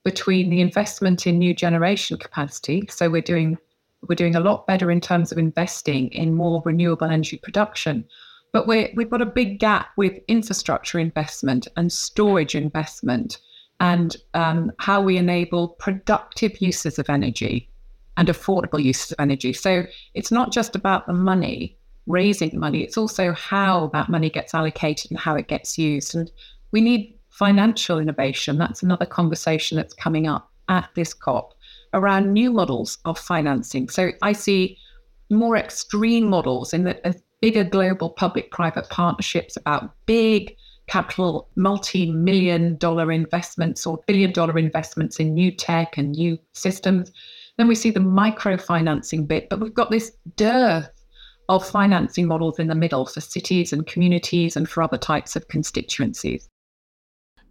between 0.04 0.50
the 0.50 0.60
investment 0.60 1.26
in 1.26 1.38
new 1.38 1.54
generation 1.54 2.16
capacity. 2.16 2.86
So 2.90 3.10
we're 3.10 3.22
doing 3.22 3.58
we're 4.06 4.14
doing 4.14 4.36
a 4.36 4.40
lot 4.40 4.66
better 4.66 4.90
in 4.90 5.00
terms 5.00 5.32
of 5.32 5.38
investing 5.38 6.08
in 6.08 6.34
more 6.34 6.62
renewable 6.64 7.06
energy 7.06 7.38
production. 7.38 8.04
But 8.52 8.66
we 8.66 8.92
we've 8.96 9.10
got 9.10 9.22
a 9.22 9.26
big 9.26 9.58
gap 9.58 9.88
with 9.96 10.20
infrastructure 10.28 10.98
investment 10.98 11.68
and 11.76 11.92
storage 11.92 12.54
investment 12.54 13.38
and 13.80 14.16
um, 14.34 14.72
how 14.78 15.00
we 15.00 15.16
enable 15.16 15.68
productive 15.68 16.60
uses 16.60 16.98
of 16.98 17.10
energy 17.10 17.70
and 18.16 18.28
affordable 18.28 18.82
uses 18.82 19.12
of 19.12 19.20
energy. 19.20 19.52
So 19.52 19.84
it's 20.14 20.32
not 20.32 20.52
just 20.52 20.74
about 20.74 21.06
the 21.06 21.12
money, 21.12 21.76
raising 22.06 22.58
money, 22.58 22.82
it's 22.82 22.98
also 22.98 23.32
how 23.32 23.88
that 23.92 24.08
money 24.08 24.30
gets 24.30 24.54
allocated 24.54 25.10
and 25.10 25.20
how 25.20 25.36
it 25.36 25.46
gets 25.46 25.78
used. 25.78 26.14
And 26.14 26.30
we 26.72 26.80
need 26.80 27.14
financial 27.30 28.00
innovation. 28.00 28.58
That's 28.58 28.82
another 28.82 29.06
conversation 29.06 29.76
that's 29.76 29.94
coming 29.94 30.26
up 30.26 30.50
at 30.68 30.88
this 30.94 31.14
COP 31.14 31.54
around 31.94 32.32
new 32.32 32.50
models 32.50 32.98
of 33.04 33.18
financing. 33.18 33.88
So 33.88 34.10
I 34.22 34.32
see 34.32 34.78
more 35.30 35.56
extreme 35.56 36.28
models 36.28 36.72
in 36.72 36.84
the 36.84 37.20
bigger 37.40 37.64
global 37.64 38.10
public 38.10 38.50
private 38.50 38.88
partnerships 38.88 39.56
about 39.56 39.94
big 40.06 40.56
capital 40.88 41.48
multi 41.54 42.10
million 42.10 42.76
dollar 42.76 43.12
investments 43.12 43.86
or 43.86 44.02
billion 44.06 44.32
dollar 44.32 44.58
investments 44.58 45.20
in 45.20 45.34
new 45.34 45.50
tech 45.50 45.98
and 45.98 46.12
new 46.12 46.38
systems. 46.54 47.12
Then 47.58 47.68
we 47.68 47.74
see 47.74 47.90
the 47.90 48.00
microfinancing 48.00 49.28
bit, 49.28 49.48
but 49.48 49.60
we've 49.60 49.74
got 49.74 49.90
this 49.90 50.12
dearth 50.36 50.90
of 51.48 51.66
financing 51.66 52.26
models 52.26 52.58
in 52.58 52.68
the 52.68 52.74
middle 52.74 53.06
for 53.06 53.20
cities 53.20 53.72
and 53.72 53.86
communities 53.86 54.56
and 54.56 54.68
for 54.68 54.82
other 54.82 54.98
types 54.98 55.34
of 55.34 55.48
constituencies. 55.48 56.48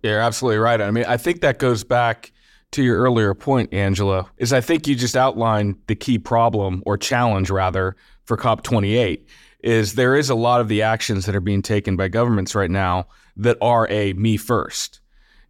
You're 0.04 0.20
absolutely 0.20 0.60
right. 0.60 0.80
I 0.80 0.92
mean, 0.92 1.06
I 1.06 1.18
think 1.18 1.42
that 1.42 1.58
goes 1.58 1.84
back 1.84 2.32
to 2.72 2.84
your 2.84 2.98
earlier 2.98 3.34
point, 3.34 3.74
Angela, 3.74 4.30
is 4.38 4.52
I 4.52 4.62
think 4.62 4.88
you 4.88 4.96
just 4.96 5.16
outlined 5.16 5.78
the 5.88 5.96
key 5.96 6.20
problem 6.20 6.84
or 6.86 6.98
challenge 6.98 7.50
rather 7.50 7.96
for 8.26 8.38
COP28 8.38 9.26
is 9.62 9.96
there 9.96 10.16
is 10.16 10.30
a 10.30 10.36
lot 10.36 10.62
of 10.62 10.68
the 10.68 10.82
actions 10.82 11.26
that 11.26 11.36
are 11.36 11.42
being 11.42 11.62
taken 11.62 11.96
by 11.96 12.08
governments 12.08 12.54
right 12.54 12.70
now 12.70 13.08
that 13.36 13.58
are 13.62 13.88
a 13.90 14.14
me 14.14 14.38
first. 14.38 15.00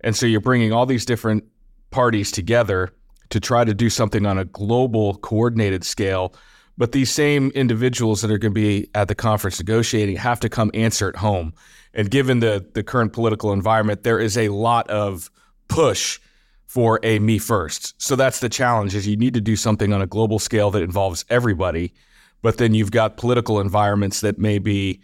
And 0.01 0.15
so 0.15 0.25
you're 0.25 0.39
bringing 0.39 0.71
all 0.71 0.85
these 0.85 1.05
different 1.05 1.43
parties 1.91 2.31
together 2.31 2.93
to 3.29 3.39
try 3.39 3.65
to 3.65 3.73
do 3.73 3.89
something 3.89 4.25
on 4.25 4.37
a 4.37 4.45
global 4.45 5.15
coordinated 5.17 5.83
scale. 5.83 6.33
But 6.77 6.91
these 6.91 7.11
same 7.11 7.49
individuals 7.49 8.21
that 8.21 8.31
are 8.31 8.37
going 8.37 8.53
to 8.53 8.59
be 8.59 8.89
at 8.93 9.07
the 9.07 9.15
conference 9.15 9.59
negotiating 9.59 10.17
have 10.17 10.39
to 10.41 10.49
come 10.49 10.71
answer 10.73 11.09
at 11.09 11.17
home. 11.17 11.53
And 11.93 12.09
given 12.09 12.39
the, 12.39 12.65
the 12.73 12.83
current 12.83 13.11
political 13.11 13.51
environment, 13.51 14.03
there 14.03 14.19
is 14.19 14.37
a 14.37 14.49
lot 14.49 14.87
of 14.89 15.31
push 15.67 16.19
for 16.67 16.99
a 17.01 17.17
me 17.19 17.39
first. 17.39 17.99
So 18.01 18.15
that's 18.15 18.39
the 18.41 18.49
challenge 18.49 18.93
is 18.93 19.07
you 19.07 19.17
need 19.17 19.33
to 19.33 19.41
do 19.41 19.55
something 19.55 19.93
on 19.93 20.01
a 20.01 20.07
global 20.07 20.37
scale 20.37 20.69
that 20.71 20.83
involves 20.83 21.25
everybody. 21.29 21.93
But 22.41 22.57
then 22.57 22.73
you've 22.73 22.91
got 22.91 23.17
political 23.17 23.59
environments 23.59 24.21
that 24.21 24.37
may 24.37 24.59
be 24.59 25.01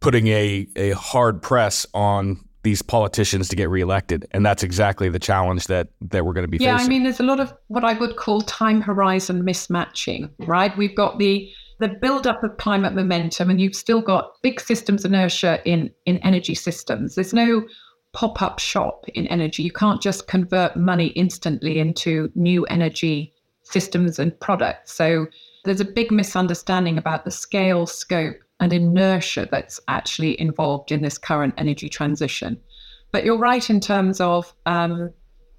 putting 0.00 0.26
a, 0.28 0.66
a 0.74 0.90
hard 0.92 1.40
press 1.40 1.86
on 1.94 2.40
these 2.64 2.80
politicians 2.80 3.48
to 3.48 3.56
get 3.56 3.68
reelected. 3.70 4.26
And 4.32 4.44
that's 4.46 4.62
exactly 4.62 5.08
the 5.08 5.18
challenge 5.18 5.66
that, 5.66 5.88
that 6.00 6.24
we're 6.24 6.32
going 6.32 6.44
to 6.44 6.50
be 6.50 6.58
facing. 6.58 6.68
yeah, 6.68 6.78
facing. 6.78 6.90
I 6.90 6.94
mean, 6.94 7.02
there's 7.04 7.20
a 7.20 7.24
lot 7.24 7.38
of 7.40 7.52
what 7.68 7.84
I 7.84 7.92
would 7.94 8.16
call 8.16 8.40
time 8.42 8.80
horizon 8.80 9.42
mismatching, 9.42 10.30
right? 10.40 10.76
We've 10.76 10.96
got 10.96 11.18
the 11.18 11.48
the 11.80 11.88
build-up 11.88 12.44
of 12.44 12.56
climate 12.58 12.94
momentum, 12.94 13.50
and 13.50 13.60
you've 13.60 13.74
still 13.74 14.00
got 14.00 14.40
big 14.40 14.60
systems 14.60 15.04
inertia 15.04 15.60
in, 15.64 15.90
in 16.06 16.18
energy 16.18 16.54
systems. 16.54 17.16
There's 17.16 17.34
no 17.34 17.64
pop-up 18.12 18.58
shop 18.58 19.04
in 19.14 19.26
energy. 19.28 19.62
You 19.62 19.72
can't 19.72 20.02
just 20.02 20.26
convert 20.26 20.76
money 20.76 21.08
instantly 21.08 21.78
into 21.78 22.30
new 22.34 22.64
energy 22.66 23.32
systems 23.62 24.18
and 24.18 24.38
products. 24.40 24.92
So 24.92 25.26
there's 25.64 25.80
a 25.80 25.84
big 25.84 26.10
misunderstanding 26.10 26.98
about 26.98 27.24
the 27.24 27.30
scale, 27.30 27.86
scope, 27.86 28.36
and 28.60 28.72
inertia 28.72 29.48
that's 29.50 29.80
actually 29.88 30.40
involved 30.40 30.92
in 30.92 31.02
this 31.02 31.18
current 31.18 31.54
energy 31.56 31.88
transition. 31.88 32.60
But 33.12 33.24
you're 33.24 33.38
right 33.38 33.68
in 33.68 33.80
terms 33.80 34.20
of, 34.20 34.52
um, 34.66 35.10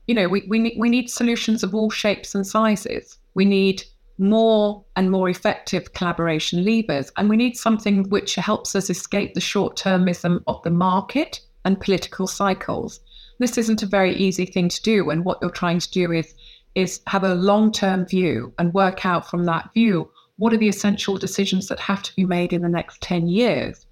you 0.08 0.16
know, 0.16 0.28
we, 0.28 0.46
we, 0.48 0.60
need, 0.60 0.76
we 0.78 0.90
need 0.90 1.10
solutions 1.10 1.64
of 1.64 1.74
all 1.76 1.90
shapes 1.90 2.36
and 2.36 2.46
sizes. 2.46 3.18
We 3.34 3.46
need 3.46 3.84
more 4.18 4.86
and 4.96 5.10
more 5.10 5.28
effective 5.28 5.94
collaboration 5.94 6.64
levers, 6.64 7.12
and 7.18 7.30
we 7.30 7.38
need 7.38 7.58
something 7.58 8.10
which 8.10 8.36
helps 8.36 8.76
us 8.76 8.90
escape 8.90 9.34
the 9.34 9.42
short 9.42 9.76
termism 9.78 10.44
of 10.48 10.62
the 10.64 10.70
market 10.70 11.42
and 11.66 11.80
political 11.80 12.28
cycles. 12.28 13.00
This 13.40 13.58
isn't 13.58 13.84
a 13.84 13.88
very 13.88 14.16
easy 14.16 14.46
thing 14.46 14.70
to 14.70 14.82
do, 14.82 15.10
and 15.10 15.26
what 15.26 15.40
you're 15.42 15.52
trying 15.52 15.80
to 15.80 15.92
do 15.92 16.12
is 16.12 16.34
is 16.76 17.02
have 17.08 17.24
a 17.24 17.36
long 17.36 17.72
term 17.72 18.06
view 18.06 18.54
and 18.58 18.74
work 18.74 19.06
out 19.06 19.30
from 19.30 19.46
that 19.46 19.70
view 19.74 20.10
what 20.38 20.54
are 20.54 20.58
the 20.58 20.70
essential 20.70 21.18
decisions 21.18 21.68
that 21.68 21.80
have 21.80 22.02
to 22.04 22.16
be 22.16 22.26
made 22.26 22.54
in 22.54 22.62
the 22.62 22.70
next 22.70 23.02
10 23.02 23.28
years. 23.28 23.86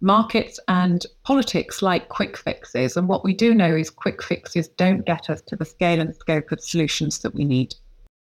Markets 0.00 0.58
and 0.68 1.04
politics 1.24 1.82
like 1.82 2.08
quick 2.08 2.36
fixes. 2.36 2.96
And 2.96 3.06
what 3.06 3.22
we 3.22 3.34
do 3.34 3.54
know 3.54 3.76
is 3.76 3.90
quick 3.90 4.22
fixes 4.22 4.68
don't 4.68 5.04
get 5.04 5.28
us 5.28 5.42
to 5.42 5.56
the 5.56 5.66
scale 5.66 6.00
and 6.00 6.14
scope 6.14 6.50
of 6.50 6.60
solutions 6.60 7.18
that 7.18 7.34
we 7.34 7.44
need. 7.44 7.74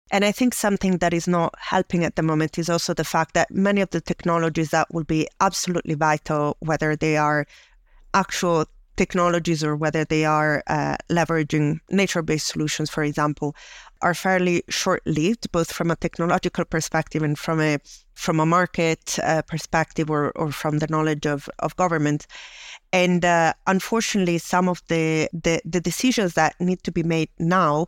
And 0.10 0.24
I 0.24 0.32
think 0.32 0.54
something 0.54 0.98
that 1.00 1.14
is 1.14 1.28
not 1.28 1.54
helping 1.60 2.04
at 2.06 2.16
the 2.16 2.24
moment 2.24 2.58
is 2.58 2.70
also 2.70 2.94
the 2.94 3.04
fact 3.04 3.34
that 3.34 3.52
many 3.52 3.82
of 3.82 3.90
the 3.90 4.02
technologies 4.02 4.72
that 4.72 4.92
will 4.92 5.04
be 5.04 5.28
absolutely 5.42 5.96
vital, 5.96 6.56
whether 6.60 6.96
they 6.96 7.18
are 7.18 7.46
actual 8.18 8.66
technologies 8.96 9.64
or 9.64 9.76
whether 9.76 10.04
they 10.04 10.26
are 10.26 10.64
uh, 10.68 10.98
leveraging 11.10 11.80
nature 11.90 12.24
based 12.24 12.48
solutions, 12.48 12.90
for 12.90 13.04
example, 13.04 13.56
are 14.02 14.14
fairly 14.14 14.64
short 14.70 15.02
lived, 15.06 15.52
both 15.52 15.72
from 15.72 15.92
a 15.92 15.96
technological 15.96 16.66
perspective 16.66 17.24
and 17.24 17.38
from 17.38 17.62
a 17.62 17.80
from 18.14 18.40
a 18.40 18.46
market 18.46 19.20
uh, 19.22 19.44
perspective 19.44 20.10
or, 20.10 20.32
or 20.32 20.52
from 20.52 20.80
the 20.80 20.88
knowledge 20.90 21.28
of, 21.28 21.48
of 21.60 21.76
government. 21.76 22.26
And 22.92 23.24
uh, 23.24 23.54
unfortunately, 23.68 24.40
some 24.40 24.68
of 24.68 24.82
the, 24.88 25.30
the, 25.34 25.62
the 25.64 25.80
decisions 25.80 26.34
that 26.34 26.56
need 26.60 26.82
to 26.84 26.92
be 26.92 27.04
made 27.04 27.30
now 27.38 27.86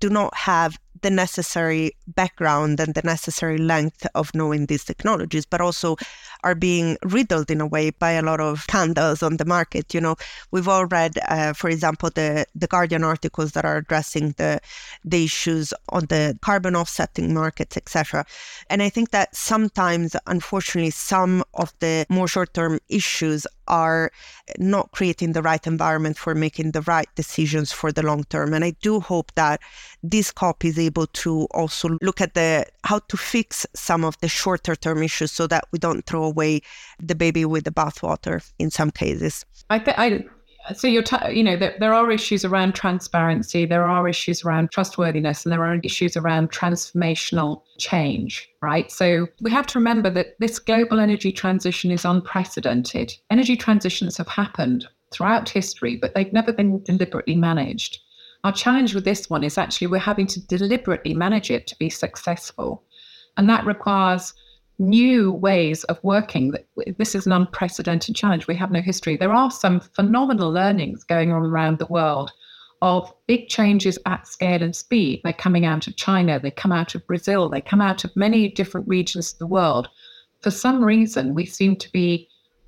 do 0.00 0.10
not 0.10 0.34
have 0.34 0.76
the 1.02 1.10
necessary 1.10 1.92
background 2.06 2.80
and 2.80 2.94
the 2.94 3.02
necessary 3.02 3.58
length 3.58 4.06
of 4.14 4.34
knowing 4.34 4.66
these 4.66 4.84
technologies, 4.84 5.46
but 5.46 5.60
also 5.60 5.96
are 6.42 6.54
being 6.54 6.96
riddled 7.04 7.50
in 7.50 7.60
a 7.60 7.66
way 7.66 7.90
by 7.90 8.12
a 8.12 8.22
lot 8.22 8.40
of 8.40 8.60
scandals 8.60 9.22
on 9.22 9.36
the 9.36 9.44
market. 9.44 9.94
You 9.94 10.00
know, 10.00 10.16
we've 10.50 10.68
all 10.68 10.86
read, 10.86 11.18
uh, 11.28 11.52
for 11.52 11.68
example, 11.68 12.10
the 12.14 12.46
the 12.54 12.66
Guardian 12.66 13.04
articles 13.04 13.52
that 13.52 13.64
are 13.64 13.76
addressing 13.78 14.32
the 14.38 14.60
the 15.04 15.24
issues 15.24 15.72
on 15.90 16.06
the 16.06 16.38
carbon 16.42 16.76
offsetting 16.76 17.34
markets, 17.34 17.76
etc. 17.76 18.24
And 18.68 18.82
I 18.82 18.88
think 18.88 19.10
that 19.10 19.34
sometimes, 19.34 20.16
unfortunately, 20.26 20.90
some 20.90 21.44
of 21.54 21.72
the 21.80 22.06
more 22.08 22.28
short 22.28 22.54
term 22.54 22.78
issues 22.88 23.46
are 23.70 24.10
not 24.58 24.90
creating 24.90 25.32
the 25.32 25.40
right 25.40 25.66
environment 25.66 26.18
for 26.18 26.34
making 26.34 26.72
the 26.72 26.82
right 26.82 27.08
decisions 27.14 27.72
for 27.72 27.92
the 27.92 28.02
long 28.02 28.24
term. 28.24 28.52
And 28.52 28.64
I 28.64 28.72
do 28.82 29.00
hope 29.00 29.32
that 29.36 29.60
this 30.02 30.30
COP 30.30 30.64
is 30.64 30.78
able 30.78 31.06
to 31.06 31.46
also 31.52 31.96
look 32.02 32.20
at 32.20 32.34
the 32.34 32.66
how 32.84 32.98
to 32.98 33.16
fix 33.16 33.66
some 33.74 34.04
of 34.04 34.18
the 34.20 34.28
shorter 34.28 34.74
term 34.74 35.02
issues 35.02 35.32
so 35.32 35.46
that 35.46 35.64
we 35.70 35.78
don't 35.78 36.04
throw 36.04 36.24
away 36.24 36.60
the 36.98 37.14
baby 37.14 37.44
with 37.44 37.64
the 37.64 37.70
bathwater 37.70 38.46
in 38.58 38.70
some 38.70 38.90
cases. 38.90 39.46
I, 39.70 39.78
th- 39.78 39.96
I 39.96 40.24
so 40.74 40.86
you're 40.86 41.02
t- 41.02 41.16
you 41.32 41.42
know 41.42 41.56
there, 41.56 41.74
there 41.80 41.94
are 41.94 42.10
issues 42.10 42.44
around 42.44 42.74
transparency 42.74 43.64
there 43.64 43.84
are 43.84 44.08
issues 44.08 44.44
around 44.44 44.70
trustworthiness 44.70 45.44
and 45.44 45.52
there 45.52 45.64
are 45.64 45.80
issues 45.82 46.16
around 46.16 46.50
transformational 46.50 47.62
change 47.78 48.50
right? 48.62 48.90
So 48.90 49.26
we 49.40 49.50
have 49.50 49.66
to 49.68 49.78
remember 49.78 50.10
that 50.10 50.38
this 50.38 50.58
global 50.58 51.00
energy 51.00 51.32
transition 51.32 51.90
is 51.90 52.04
unprecedented. 52.04 53.14
Energy 53.30 53.56
transitions 53.56 54.16
have 54.18 54.28
happened 54.28 54.86
throughout 55.10 55.48
history 55.48 55.96
but 55.96 56.14
they've 56.14 56.32
never 56.32 56.52
been 56.52 56.82
deliberately 56.84 57.36
managed. 57.36 58.00
Our 58.44 58.52
challenge 58.52 58.94
with 58.94 59.04
this 59.04 59.28
one 59.28 59.44
is 59.44 59.58
actually 59.58 59.88
we're 59.88 59.98
having 59.98 60.26
to 60.28 60.46
deliberately 60.46 61.14
manage 61.14 61.50
it 61.50 61.66
to 61.68 61.78
be 61.78 61.90
successful. 61.90 62.82
And 63.36 63.48
that 63.48 63.66
requires 63.66 64.34
new 64.80 65.30
ways 65.30 65.84
of 65.84 66.02
working. 66.02 66.54
This 66.98 67.14
is 67.14 67.26
an 67.26 67.32
unprecedented 67.32 68.16
challenge. 68.16 68.46
We 68.46 68.56
have 68.56 68.72
no 68.72 68.80
history. 68.80 69.16
There 69.16 69.32
are 69.32 69.50
some 69.50 69.78
phenomenal 69.80 70.50
learnings 70.50 71.04
going 71.04 71.30
on 71.30 71.42
around 71.42 71.78
the 71.78 71.86
world 71.86 72.32
of 72.82 73.12
big 73.26 73.48
changes 73.48 73.98
at 74.06 74.26
scale 74.26 74.62
and 74.62 74.74
speed. 74.74 75.20
They're 75.22 75.34
coming 75.34 75.66
out 75.66 75.86
of 75.86 75.96
China, 75.96 76.40
they 76.40 76.50
come 76.50 76.72
out 76.72 76.94
of 76.94 77.06
Brazil, 77.06 77.50
they 77.50 77.60
come 77.60 77.82
out 77.82 78.04
of 78.04 78.16
many 78.16 78.48
different 78.48 78.88
regions 78.88 79.34
of 79.34 79.38
the 79.38 79.46
world. 79.46 79.88
For 80.40 80.50
some 80.50 80.82
reason, 80.82 81.34
we 81.34 81.44
seem 81.44 81.76
to 81.76 81.92
be 81.92 82.26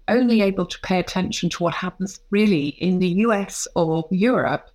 only 0.09 0.43
able 0.43 0.67
to 0.67 0.81
pay 0.81 0.99
attention 0.99 1.49
to 1.49 1.63
what 1.63 1.73
happens 1.73 2.21
really 2.31 2.69
in 2.69 2.99
the 2.99 3.09
US 3.27 3.67
or 3.75 4.07
Europe 4.11 4.69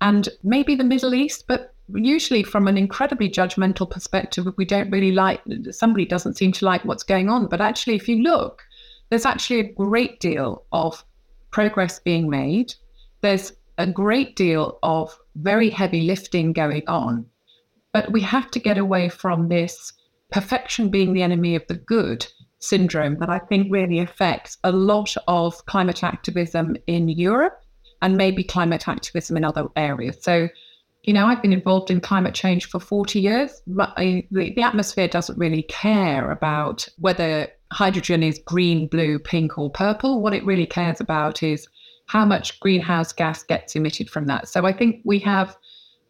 and 0.00 0.28
maybe 0.44 0.76
the 0.76 0.84
Middle 0.84 1.14
East, 1.14 1.46
but 1.48 1.73
usually 1.88 2.42
from 2.42 2.66
an 2.66 2.78
incredibly 2.78 3.28
judgmental 3.28 3.88
perspective 3.88 4.46
we 4.56 4.64
don't 4.64 4.90
really 4.90 5.12
like 5.12 5.40
somebody 5.70 6.04
doesn't 6.06 6.36
seem 6.36 6.52
to 6.52 6.64
like 6.64 6.84
what's 6.84 7.02
going 7.02 7.28
on. 7.28 7.46
But 7.46 7.60
actually 7.60 7.96
if 7.96 8.08
you 8.08 8.22
look 8.22 8.62
there's 9.10 9.26
actually 9.26 9.60
a 9.60 9.72
great 9.72 10.18
deal 10.20 10.64
of 10.72 11.04
progress 11.50 11.98
being 11.98 12.28
made. 12.30 12.74
There's 13.20 13.52
a 13.78 13.86
great 13.86 14.34
deal 14.34 14.78
of 14.82 15.16
very 15.36 15.70
heavy 15.70 16.02
lifting 16.02 16.52
going 16.52 16.82
on. 16.88 17.26
But 17.92 18.10
we 18.10 18.22
have 18.22 18.50
to 18.52 18.58
get 18.58 18.78
away 18.78 19.08
from 19.08 19.48
this 19.48 19.92
perfection 20.32 20.88
being 20.88 21.12
the 21.12 21.22
enemy 21.22 21.54
of 21.54 21.66
the 21.68 21.74
good 21.74 22.26
syndrome 22.58 23.18
that 23.18 23.28
i 23.28 23.38
think 23.38 23.70
really 23.70 23.98
affects 23.98 24.56
a 24.64 24.72
lot 24.72 25.14
of 25.28 25.66
climate 25.66 26.02
activism 26.02 26.74
in 26.86 27.10
europe 27.10 27.62
and 28.04 28.18
maybe 28.18 28.44
climate 28.44 28.86
activism 28.86 29.34
in 29.34 29.44
other 29.44 29.66
areas. 29.76 30.18
So, 30.20 30.48
you 31.04 31.12
know, 31.12 31.26
I've 31.26 31.42
been 31.42 31.52
involved 31.52 31.90
in 31.90 32.00
climate 32.00 32.34
change 32.34 32.66
for 32.66 32.80
40 32.80 33.20
years. 33.20 33.62
The, 33.66 34.24
the 34.30 34.62
atmosphere 34.62 35.06
doesn't 35.06 35.38
really 35.38 35.62
care 35.62 36.30
about 36.30 36.88
whether 36.98 37.48
hydrogen 37.72 38.22
is 38.22 38.40
green, 38.46 38.88
blue, 38.88 39.18
pink, 39.18 39.58
or 39.58 39.70
purple. 39.70 40.22
What 40.22 40.32
it 40.32 40.44
really 40.46 40.66
cares 40.66 41.00
about 41.00 41.42
is 41.42 41.68
how 42.06 42.24
much 42.24 42.58
greenhouse 42.60 43.12
gas 43.12 43.42
gets 43.42 43.76
emitted 43.76 44.08
from 44.08 44.26
that. 44.26 44.48
So 44.48 44.64
I 44.64 44.72
think 44.72 45.02
we 45.04 45.18
have 45.20 45.56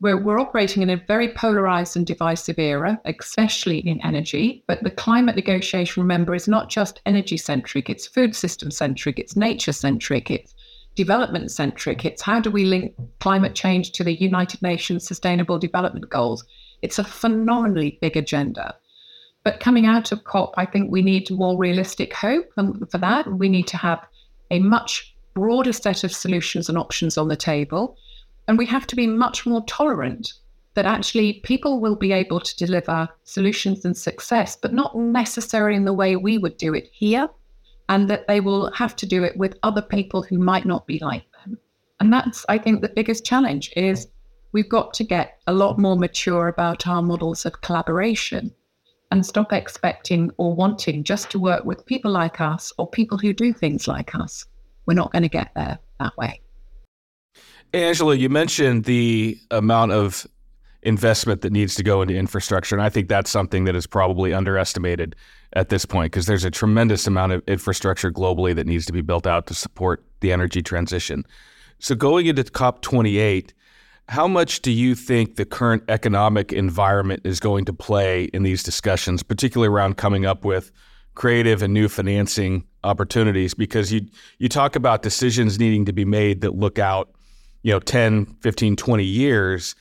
we're, 0.01 0.21
we're 0.21 0.41
operating 0.41 0.83
in 0.83 0.91
a 0.91 1.03
very 1.09 1.33
polarized 1.33 1.97
and 1.97 2.07
divisive 2.07 2.59
era, 2.59 3.01
especially 3.05 3.79
in 3.79 4.05
energy. 4.05 4.63
But 4.67 4.83
the 4.83 4.91
climate 4.91 5.37
negotiation, 5.37 6.03
remember, 6.03 6.35
is 6.35 6.47
not 6.47 6.69
just 6.69 7.01
energy 7.07 7.37
centric, 7.37 7.89
it's 7.89 8.07
food 8.07 8.37
system 8.37 8.71
centric, 8.71 9.19
it's 9.19 9.37
nature 9.37 9.73
centric, 9.73 10.31
it's 10.31 10.55
development 10.95 11.51
centric. 11.51 12.05
It's 12.05 12.23
how 12.23 12.41
do 12.41 12.51
we 12.51 12.65
link 12.65 12.95
climate 13.21 13.55
change 13.55 13.93
to 13.93 14.05
the 14.05 14.15
United 14.15 14.63
Nations 14.63 15.07
Sustainable 15.07 15.59
Development 15.59 16.09
Goals? 16.09 16.45
It's 16.83 16.99
a 16.99 17.05
phenomenally 17.05 17.99
big 18.01 18.17
agenda. 18.17 18.75
But 19.43 19.61
coming 19.61 19.87
out 19.87 20.13
of 20.13 20.25
COP, 20.25 20.55
I 20.57 20.65
think 20.65 20.91
we 20.91 21.03
need 21.03 21.31
more 21.31 21.59
realistic 21.59 22.15
hope. 22.15 22.51
And 22.57 22.91
for 22.91 22.99
that, 22.99 23.31
we 23.31 23.49
need 23.49 23.67
to 23.69 23.77
have 23.77 24.01
a 24.51 24.59
much 24.59 25.15
broader 25.35 25.73
set 25.73 26.05
of 26.05 26.13
solutions 26.13 26.69
and 26.69 26.79
options 26.79 27.19
on 27.19 27.29
the 27.29 27.37
table. 27.37 27.97
And 28.49 28.57
we 28.57 28.67
have 28.67 28.87
to 28.87 28.97
be 28.97 29.07
much 29.07 29.45
more 29.45 29.65
tolerant 29.67 30.33
that 30.75 30.87
actually 30.87 31.35
people 31.45 31.81
will 31.81 31.97
be 31.97 32.13
able 32.13 32.41
to 32.41 32.57
deliver 32.57 33.09
solutions 33.25 33.85
and 33.85 33.97
success, 33.97 34.57
but 34.57 34.73
not 34.73 34.97
necessarily 34.97 35.77
in 35.77 35.85
the 35.85 35.93
way 35.93 36.17
we 36.17 36.39
would 36.39 36.57
do 36.57 36.75
it 36.75 36.89
here 36.93 37.29
and 37.89 38.09
that 38.09 38.27
they 38.27 38.41
will 38.41 38.71
have 38.73 38.97
to 38.97 39.07
do 39.07 39.25
it 39.25 39.37
with 39.37 39.59
other 39.63 39.83
people 39.83 40.23
who 40.23 40.39
might 40.39 40.65
not 40.65 40.87
be 40.87 40.99
like 41.01 41.25
them. 41.33 41.59
And 42.01 42.13
that's, 42.13 42.45
I 42.49 42.59
think, 42.59 42.81
the 42.81 42.89
biggest 42.89 43.25
challenge 43.25 43.73
is 43.77 44.09
we've 44.53 44.69
got 44.69 44.95
to 44.95 45.05
get 45.05 45.39
a 45.47 45.53
lot 45.53 45.79
more 45.79 45.97
mature 45.97 46.49
about 46.49 46.87
our 46.87 47.03
models 47.03 47.45
of 47.45 47.61
collaboration 47.61 48.53
and 49.11 49.25
stop 49.25 49.53
expecting 49.53 50.31
or 50.39 50.55
wanting 50.55 51.05
just 51.05 51.31
to 51.31 51.39
work 51.39 51.65
with 51.65 51.87
people 51.87 52.11
like 52.11 52.41
us 52.41 52.73
or 52.79 52.89
people 52.89 53.19
who 53.19 53.33
do 53.33 53.53
things 53.53 53.87
like 53.87 54.15
us. 54.15 54.47
We're 54.87 54.95
not 54.95 55.13
going 55.13 55.23
to 55.23 55.29
get 55.29 55.53
there 55.55 55.79
that 56.01 56.17
way. 56.17 56.41
Angela, 57.73 58.15
you 58.15 58.29
mentioned 58.29 58.85
the 58.85 59.39
amount 59.51 59.93
of 59.93 60.27
investment 60.85 61.41
that 61.41 61.53
needs 61.53 61.75
to 61.75 61.83
go 61.83 62.03
into 62.03 62.15
infrastructure. 62.15 62.75
And 62.75 62.83
I 62.83 62.89
think 62.89 63.09
that's 63.09 63.31
something 63.31 63.65
that 63.65 63.75
is 63.75 63.87
probably 63.87 64.33
underestimated 64.33 65.17
at 65.55 65.69
this 65.69 65.85
point 65.87 66.13
because 66.13 66.27
there's 66.27 66.45
a 66.45 66.51
tremendous 66.51 67.07
amount 67.07 67.33
of 67.33 67.43
infrastructure 67.47 68.11
globally 68.11 68.55
that 68.55 68.67
needs 68.67 68.87
to 68.87 68.93
be 68.93 69.01
built 69.01 69.27
out 69.27 69.47
to 69.47 69.55
support 69.55 70.05
the 70.21 70.33
energy 70.33 70.63
transition. 70.63 71.25
So, 71.79 71.95
going 71.95 72.27
into 72.27 72.43
COP28, 72.45 73.53
how 74.09 74.29
much 74.29 74.61
do 74.61 74.71
you 74.71 74.95
think 74.95 75.37
the 75.37 75.45
current 75.45 75.83
economic 75.89 76.53
environment 76.53 77.23
is 77.25 77.41
going 77.41 77.65
to 77.67 77.73
play 77.73 78.25
in 78.25 78.43
these 78.43 78.63
discussions, 78.63 79.23
particularly 79.23 79.73
around 79.73 79.97
coming 79.97 80.27
up 80.27 80.45
with 80.45 80.71
creative 81.15 81.63
and 81.63 81.73
new 81.73 81.89
financing 81.89 82.65
opportunities? 82.85 83.55
Because 83.55 83.93
you 83.93 84.07
you 84.39 84.49
talk 84.49 84.77
about 84.77 85.03
decisions 85.03 85.59
needing 85.59 85.85
to 85.87 85.93
be 85.93 86.05
made 86.05 86.43
that 86.43 86.55
look 86.55 86.79
out, 86.79 87.15
you 87.63 87.73
know, 87.73 87.81
10, 87.81 88.27
15, 88.41 88.77
20 88.77 89.05
years. 89.05 89.75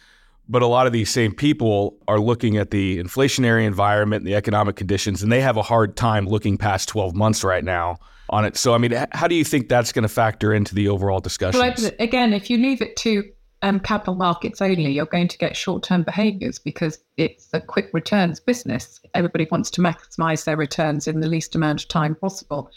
But 0.49 0.61
a 0.61 0.67
lot 0.67 0.87
of 0.87 0.93
these 0.93 1.09
same 1.09 1.33
people 1.33 1.97
are 2.07 2.19
looking 2.19 2.57
at 2.57 2.71
the 2.71 2.99
inflationary 2.99 3.65
environment 3.65 4.21
and 4.21 4.27
the 4.27 4.35
economic 4.35 4.75
conditions, 4.75 5.23
and 5.23 5.31
they 5.31 5.41
have 5.41 5.57
a 5.57 5.61
hard 5.61 5.95
time 5.95 6.27
looking 6.27 6.57
past 6.57 6.89
12 6.89 7.15
months 7.15 7.43
right 7.43 7.63
now 7.63 7.97
on 8.29 8.45
it. 8.45 8.57
So, 8.57 8.73
I 8.73 8.77
mean, 8.77 8.93
how 9.11 9.27
do 9.27 9.35
you 9.35 9.45
think 9.45 9.69
that's 9.69 9.91
going 9.91 10.03
to 10.03 10.09
factor 10.09 10.53
into 10.53 10.75
the 10.75 10.89
overall 10.89 11.19
discussion? 11.19 11.59
Well, 11.59 11.91
again, 11.99 12.33
if 12.33 12.49
you 12.49 12.57
leave 12.57 12.81
it 12.81 12.95
to 12.97 13.23
um, 13.61 13.79
capital 13.79 14.15
markets 14.15 14.61
only, 14.61 14.91
you're 14.91 15.05
going 15.05 15.29
to 15.29 15.37
get 15.37 15.55
short 15.55 15.83
term 15.83 16.03
behaviors 16.03 16.59
because 16.59 16.99
it's 17.17 17.49
a 17.53 17.61
quick 17.61 17.89
returns 17.93 18.39
business. 18.39 18.99
Everybody 19.13 19.47
wants 19.49 19.71
to 19.71 19.81
maximize 19.81 20.43
their 20.43 20.57
returns 20.57 21.07
in 21.07 21.21
the 21.21 21.27
least 21.27 21.55
amount 21.55 21.83
of 21.83 21.87
time 21.87 22.15
possible. 22.15 22.69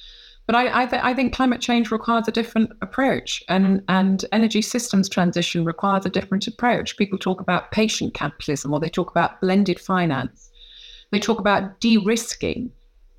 But 0.47 0.55
I, 0.55 0.83
I, 0.83 0.87
th- 0.87 1.03
I, 1.03 1.13
think 1.13 1.35
climate 1.35 1.61
change 1.61 1.91
requires 1.91 2.29
a 2.29 2.33
different 2.33 2.71
approach, 2.81 3.43
and, 3.49 3.83
and 3.89 4.25
energy 4.31 4.63
systems 4.63 5.09
transition 5.09 5.65
requires 5.65 6.07
a 6.07 6.11
different 6.11 6.47
approach. 6.47 6.97
People 6.97 7.19
talk 7.19 7.41
about 7.41 7.73
patient 7.73 8.15
capitalism, 8.15 8.73
or 8.73 8.79
they 8.79 8.89
talk 8.89 9.11
about 9.11 9.41
blended 9.41 9.81
finance. 9.81 10.51
They 11.11 11.19
talk 11.19 11.41
about 11.41 11.81
de 11.81 11.99
risking 11.99 12.71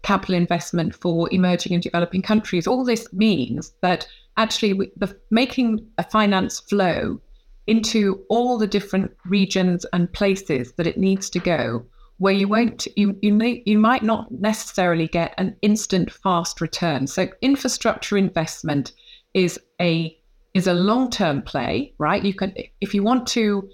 capital 0.04 0.36
investment 0.36 0.96
for 0.96 1.28
emerging 1.34 1.74
and 1.74 1.84
developing 1.84 2.22
countries. 2.22 2.66
All 2.66 2.86
this 2.86 3.12
means 3.12 3.74
that 3.82 4.08
actually 4.38 4.74
we, 4.74 4.92
the, 4.96 5.14
making 5.30 5.86
a 5.98 6.04
finance 6.04 6.62
flow 6.62 7.20
into 7.68 8.24
all 8.30 8.58
the 8.58 8.68
different 8.68 9.12
regions 9.26 9.86
and 9.92 10.12
places 10.14 10.72
that 10.74 10.88
it 10.88 10.98
needs 10.98 11.30
to 11.32 11.40
go 11.40 11.86
where 12.18 12.34
you 12.34 12.48
won't 12.48 12.88
you 12.96 13.18
you 13.22 13.34
may 13.34 13.62
you 13.66 13.78
might 13.78 14.04
not 14.04 14.32
necessarily 14.32 15.08
get 15.08 15.34
an 15.38 15.56
instant 15.62 16.12
fast 16.12 16.62
return. 16.62 17.08
So 17.08 17.30
infrastructure 17.42 18.18
investment 18.18 18.94
is 19.34 19.60
a 19.80 20.18
is 20.54 20.68
a 20.68 20.74
long-term 20.74 21.44
play, 21.44 21.94
right? 21.98 22.24
You 22.24 22.34
can 22.34 22.54
if 22.82 22.94
you 22.94 23.04
want 23.04 23.28
to 23.28 23.70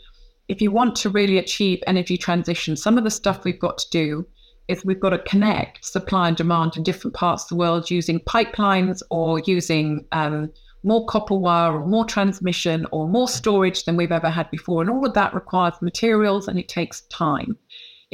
if 0.50 0.62
you 0.62 0.72
want 0.72 0.96
to 0.98 1.10
really 1.10 1.38
achieve 1.38 1.82
energy 1.88 2.18
transition, 2.18 2.76
some 2.76 2.98
of 2.98 3.04
the 3.04 3.12
stuff 3.12 3.44
we've 3.44 3.60
got 3.60 3.78
to 3.78 3.90
do 3.90 4.28
is 4.68 4.84
we've 4.86 5.00
got 5.00 5.10
to 5.10 5.20
connect 5.20 5.86
supply 5.86 6.28
and 6.28 6.38
demand 6.38 6.78
in 6.78 6.84
different 6.84 7.16
parts 7.16 7.44
of 7.44 7.50
the 7.50 7.56
world 7.56 7.90
using 7.90 8.20
pipelines 8.22 9.02
or 9.10 9.40
using 9.40 10.06
um, 10.12 10.52
more 10.84 11.06
copper 11.06 11.36
wire 11.36 11.74
or 11.74 11.86
more 11.86 12.06
transmission 12.06 12.86
or 12.92 13.08
more 13.08 13.28
storage 13.28 13.86
than 13.86 13.96
we've 13.96 14.12
ever 14.12 14.30
had 14.30 14.50
before. 14.52 14.82
And 14.82 14.90
all 14.90 15.06
of 15.06 15.14
that 15.14 15.34
requires 15.34 15.82
materials 15.82 16.48
and 16.48 16.60
it 16.60 16.68
takes 16.68 17.02
time. 17.08 17.58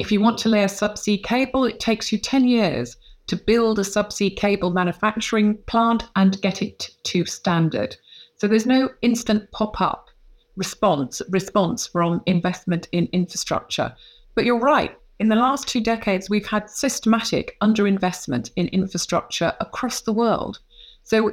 If 0.00 0.10
you 0.10 0.18
want 0.18 0.38
to 0.38 0.48
lay 0.48 0.64
a 0.64 0.66
subsea 0.66 1.22
cable, 1.22 1.64
it 1.64 1.78
takes 1.78 2.10
you 2.10 2.16
10 2.16 2.48
years 2.48 2.96
to 3.26 3.36
build 3.36 3.78
a 3.78 3.82
subsea 3.82 4.34
cable 4.34 4.70
manufacturing 4.70 5.58
plant 5.66 6.04
and 6.16 6.40
get 6.40 6.62
it 6.62 6.88
to 7.02 7.26
standard. 7.26 7.94
So 8.38 8.48
there's 8.48 8.64
no 8.64 8.88
instant 9.02 9.52
pop 9.52 9.78
up 9.78 10.08
response 10.56 11.20
response 11.28 11.86
from 11.86 12.22
investment 12.24 12.88
in 12.92 13.10
infrastructure. 13.12 13.94
But 14.34 14.46
you're 14.46 14.58
right. 14.58 14.96
In 15.18 15.28
the 15.28 15.36
last 15.36 15.68
two 15.68 15.82
decades, 15.82 16.30
we've 16.30 16.46
had 16.46 16.70
systematic 16.70 17.58
underinvestment 17.60 18.52
in 18.56 18.68
infrastructure 18.68 19.52
across 19.60 20.00
the 20.00 20.14
world. 20.14 20.60
So 21.02 21.30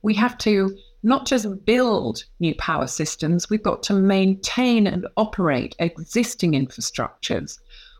we 0.00 0.14
have 0.14 0.38
to 0.38 0.74
not 1.02 1.26
just 1.26 1.46
build 1.66 2.24
new 2.40 2.54
power 2.54 2.86
systems, 2.86 3.50
we've 3.50 3.62
got 3.62 3.82
to 3.82 3.92
maintain 3.92 4.86
and 4.86 5.06
operate 5.18 5.76
existing 5.78 6.52
infrastructures 6.52 7.58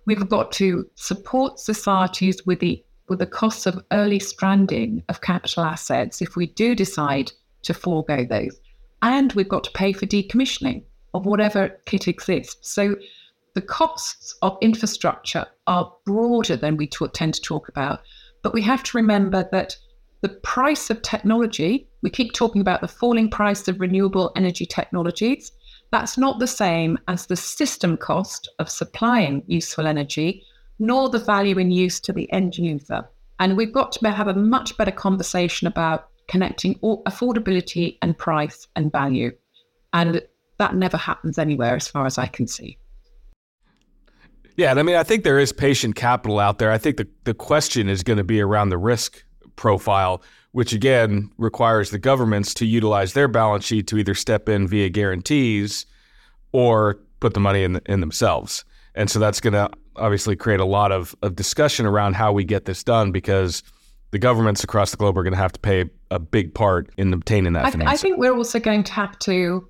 we've 0.08 0.28
got 0.28 0.50
to 0.50 0.88
support 0.94 1.60
societies 1.60 2.44
with 2.46 2.60
the 2.60 2.82
with 3.08 3.18
the 3.20 3.26
costs 3.26 3.66
of 3.66 3.82
early 3.92 4.18
stranding 4.18 5.02
of 5.08 5.20
capital 5.20 5.64
assets 5.64 6.20
if 6.20 6.34
we 6.34 6.46
do 6.46 6.74
decide 6.74 7.32
to 7.62 7.72
forego 7.72 8.24
those. 8.24 8.58
And 9.00 9.32
we've 9.32 9.48
got 9.48 9.64
to 9.64 9.70
pay 9.70 9.92
for 9.92 10.06
decommissioning 10.06 10.82
of 11.14 11.24
whatever 11.24 11.78
kit 11.86 12.08
exists. 12.08 12.70
So 12.70 12.96
the 13.54 13.62
costs 13.62 14.36
of 14.42 14.58
infrastructure 14.60 15.46
are 15.66 15.92
broader 16.04 16.56
than 16.56 16.76
we 16.76 16.86
t- 16.86 17.06
tend 17.14 17.34
to 17.34 17.40
talk 17.40 17.68
about. 17.68 18.00
But 18.42 18.52
we 18.52 18.62
have 18.62 18.82
to 18.84 18.96
remember 18.98 19.48
that 19.52 19.76
the 20.20 20.28
price 20.28 20.90
of 20.90 21.00
technology, 21.00 21.88
we 22.02 22.10
keep 22.10 22.32
talking 22.32 22.60
about 22.60 22.80
the 22.80 22.88
falling 22.88 23.30
price 23.30 23.68
of 23.68 23.80
renewable 23.80 24.32
energy 24.36 24.66
technologies, 24.66 25.52
that's 25.90 26.18
not 26.18 26.38
the 26.38 26.46
same 26.46 26.98
as 27.08 27.26
the 27.26 27.36
system 27.36 27.96
cost 27.96 28.48
of 28.58 28.68
supplying 28.68 29.42
useful 29.46 29.86
energy, 29.86 30.44
nor 30.78 31.08
the 31.08 31.18
value 31.18 31.58
in 31.58 31.70
use 31.70 31.98
to 32.00 32.12
the 32.12 32.30
end 32.32 32.58
user. 32.58 33.08
And 33.40 33.56
we've 33.56 33.72
got 33.72 33.92
to 33.92 34.10
have 34.10 34.28
a 34.28 34.34
much 34.34 34.76
better 34.76 34.90
conversation 34.90 35.66
about 35.66 36.08
connecting 36.28 36.74
affordability 36.76 37.96
and 38.02 38.16
price 38.16 38.66
and 38.76 38.92
value. 38.92 39.32
And 39.92 40.22
that 40.58 40.74
never 40.74 40.96
happens 40.96 41.38
anywhere, 41.38 41.76
as 41.76 41.88
far 41.88 42.04
as 42.04 42.18
I 42.18 42.26
can 42.26 42.46
see. 42.46 42.78
Yeah, 44.56 44.74
I 44.74 44.82
mean, 44.82 44.96
I 44.96 45.04
think 45.04 45.22
there 45.22 45.38
is 45.38 45.52
patient 45.52 45.94
capital 45.94 46.40
out 46.40 46.58
there. 46.58 46.72
I 46.72 46.78
think 46.78 46.96
the, 46.96 47.06
the 47.24 47.32
question 47.32 47.88
is 47.88 48.02
going 48.02 48.16
to 48.16 48.24
be 48.24 48.40
around 48.40 48.70
the 48.70 48.78
risk 48.78 49.24
profile 49.54 50.20
which 50.58 50.72
again 50.72 51.30
requires 51.38 51.90
the 51.90 52.00
governments 52.00 52.52
to 52.52 52.66
utilize 52.66 53.12
their 53.12 53.28
balance 53.28 53.64
sheet 53.64 53.86
to 53.86 53.96
either 53.96 54.12
step 54.12 54.48
in 54.48 54.66
via 54.66 54.88
guarantees 54.88 55.86
or 56.50 56.98
put 57.20 57.32
the 57.32 57.38
money 57.38 57.62
in, 57.62 57.80
in 57.86 58.00
themselves. 58.00 58.64
And 58.96 59.08
so 59.08 59.20
that's 59.20 59.38
going 59.38 59.52
to 59.52 59.70
obviously 59.94 60.34
create 60.34 60.58
a 60.58 60.64
lot 60.64 60.90
of, 60.90 61.14
of 61.22 61.36
discussion 61.36 61.86
around 61.86 62.16
how 62.16 62.32
we 62.32 62.42
get 62.42 62.64
this 62.64 62.82
done 62.82 63.12
because 63.12 63.62
the 64.10 64.18
governments 64.18 64.64
across 64.64 64.90
the 64.90 64.96
globe 64.96 65.16
are 65.16 65.22
going 65.22 65.32
to 65.32 65.38
have 65.38 65.52
to 65.52 65.60
pay 65.60 65.84
a 66.10 66.18
big 66.18 66.52
part 66.54 66.90
in 66.98 67.12
obtaining 67.12 67.52
that 67.52 67.66
I, 67.66 67.70
financing. 67.70 67.94
I 67.94 67.96
think 67.96 68.18
we're 68.18 68.34
also 68.34 68.58
going 68.58 68.82
to 68.82 68.92
have 68.94 69.16
to 69.20 69.64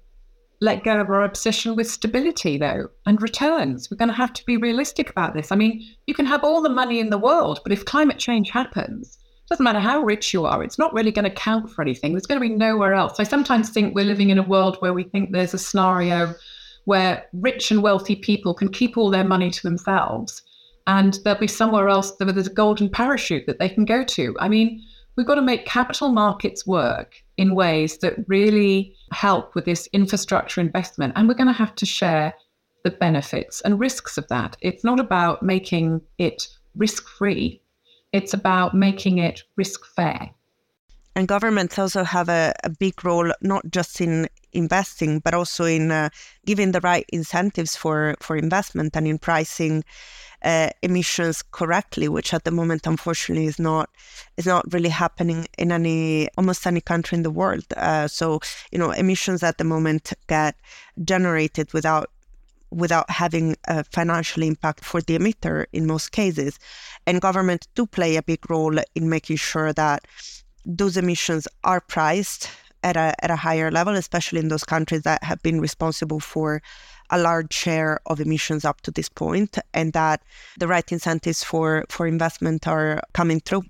let 0.62 0.84
go 0.84 1.02
of 1.02 1.10
our 1.10 1.22
obsession 1.22 1.76
with 1.76 1.90
stability, 1.90 2.56
though, 2.56 2.88
and 3.04 3.20
returns. 3.20 3.90
We're 3.90 3.98
going 3.98 4.08
to 4.08 4.14
have 4.14 4.32
to 4.32 4.46
be 4.46 4.56
realistic 4.56 5.10
about 5.10 5.34
this. 5.34 5.52
I 5.52 5.56
mean, 5.56 5.86
you 6.06 6.14
can 6.14 6.24
have 6.24 6.44
all 6.44 6.62
the 6.62 6.70
money 6.70 6.98
in 6.98 7.10
the 7.10 7.18
world, 7.18 7.60
but 7.62 7.72
if 7.72 7.84
climate 7.84 8.18
change 8.18 8.48
happens, 8.48 9.18
doesn't 9.48 9.64
matter 9.64 9.80
how 9.80 10.02
rich 10.02 10.34
you 10.34 10.44
are, 10.44 10.62
it's 10.62 10.78
not 10.78 10.92
really 10.92 11.12
going 11.12 11.24
to 11.24 11.30
count 11.30 11.70
for 11.70 11.82
anything. 11.82 12.12
There's 12.12 12.26
going 12.26 12.40
to 12.40 12.48
be 12.48 12.54
nowhere 12.54 12.94
else. 12.94 13.18
I 13.18 13.24
sometimes 13.24 13.70
think 13.70 13.94
we're 13.94 14.04
living 14.04 14.30
in 14.30 14.38
a 14.38 14.42
world 14.42 14.76
where 14.80 14.92
we 14.92 15.04
think 15.04 15.32
there's 15.32 15.54
a 15.54 15.58
scenario 15.58 16.34
where 16.84 17.26
rich 17.32 17.70
and 17.70 17.82
wealthy 17.82 18.16
people 18.16 18.54
can 18.54 18.68
keep 18.68 18.96
all 18.96 19.10
their 19.10 19.24
money 19.24 19.50
to 19.50 19.62
themselves 19.62 20.42
and 20.88 21.20
there'll 21.22 21.38
be 21.38 21.46
somewhere 21.46 21.88
else 21.88 22.14
where 22.16 22.32
there's 22.32 22.46
a 22.46 22.52
golden 22.52 22.88
parachute 22.88 23.46
that 23.46 23.58
they 23.58 23.68
can 23.68 23.84
go 23.84 24.02
to. 24.02 24.34
I 24.40 24.48
mean, 24.48 24.82
we've 25.16 25.26
got 25.26 25.34
to 25.34 25.42
make 25.42 25.66
capital 25.66 26.08
markets 26.08 26.66
work 26.66 27.22
in 27.36 27.54
ways 27.54 27.98
that 27.98 28.14
really 28.26 28.96
help 29.12 29.54
with 29.54 29.66
this 29.66 29.86
infrastructure 29.92 30.62
investment. 30.62 31.12
And 31.14 31.28
we're 31.28 31.34
going 31.34 31.46
to 31.46 31.52
have 31.52 31.74
to 31.74 31.86
share 31.86 32.32
the 32.84 32.90
benefits 32.90 33.60
and 33.60 33.78
risks 33.78 34.16
of 34.16 34.26
that. 34.28 34.56
It's 34.62 34.82
not 34.82 34.98
about 34.98 35.42
making 35.42 36.00
it 36.16 36.48
risk 36.74 37.06
free, 37.06 37.60
it's 38.12 38.34
about 38.34 38.74
making 38.74 39.18
it 39.18 39.42
risk 39.56 39.86
fair. 39.86 40.30
And 41.14 41.26
governments 41.26 41.78
also 41.78 42.04
have 42.04 42.28
a, 42.28 42.54
a 42.62 42.70
big 42.70 43.04
role, 43.04 43.32
not 43.42 43.68
just 43.70 44.00
in 44.00 44.28
investing, 44.52 45.18
but 45.18 45.34
also 45.34 45.64
in 45.64 45.90
uh, 45.90 46.10
giving 46.46 46.72
the 46.72 46.80
right 46.80 47.04
incentives 47.12 47.74
for, 47.74 48.14
for 48.20 48.36
investment 48.36 48.94
and 48.94 49.06
in 49.06 49.18
pricing 49.18 49.82
uh, 50.42 50.70
emissions 50.82 51.42
correctly, 51.42 52.08
which 52.08 52.32
at 52.32 52.44
the 52.44 52.50
moment, 52.50 52.86
unfortunately, 52.86 53.46
is 53.46 53.58
not 53.58 53.90
is 54.36 54.46
not 54.46 54.72
really 54.72 54.88
happening 54.88 55.46
in 55.58 55.72
any 55.72 56.28
almost 56.38 56.66
any 56.66 56.80
country 56.80 57.16
in 57.16 57.22
the 57.22 57.30
world. 57.30 57.64
Uh, 57.76 58.06
so 58.06 58.38
you 58.70 58.78
know, 58.78 58.92
emissions 58.92 59.42
at 59.42 59.58
the 59.58 59.64
moment 59.64 60.12
get 60.28 60.54
generated 61.04 61.72
without 61.72 62.10
without 62.70 63.08
having 63.10 63.56
a 63.66 63.84
financial 63.84 64.42
impact 64.42 64.84
for 64.84 65.00
the 65.00 65.18
emitter 65.18 65.66
in 65.72 65.86
most 65.86 66.12
cases, 66.12 66.58
and 67.06 67.20
government 67.20 67.68
do 67.74 67.86
play 67.86 68.16
a 68.16 68.22
big 68.22 68.48
role 68.50 68.78
in 68.94 69.08
making 69.08 69.36
sure 69.36 69.72
that 69.72 70.06
those 70.64 70.96
emissions 70.96 71.48
are 71.64 71.80
priced 71.80 72.50
at 72.82 72.96
a, 72.96 73.14
at 73.22 73.30
a 73.30 73.36
higher 73.36 73.70
level, 73.70 73.94
especially 73.94 74.38
in 74.38 74.48
those 74.48 74.64
countries 74.64 75.02
that 75.02 75.22
have 75.24 75.42
been 75.42 75.60
responsible 75.60 76.20
for 76.20 76.62
a 77.10 77.18
large 77.18 77.52
share 77.52 78.00
of 78.06 78.20
emissions 78.20 78.64
up 78.64 78.80
to 78.82 78.90
this 78.90 79.08
point 79.08 79.58
and 79.72 79.92
that 79.94 80.22
the 80.58 80.68
right 80.68 80.92
incentives 80.92 81.42
for, 81.42 81.84
for 81.88 82.06
investment 82.06 82.68
are 82.68 83.02
coming 83.14 83.40
through. 83.40 83.62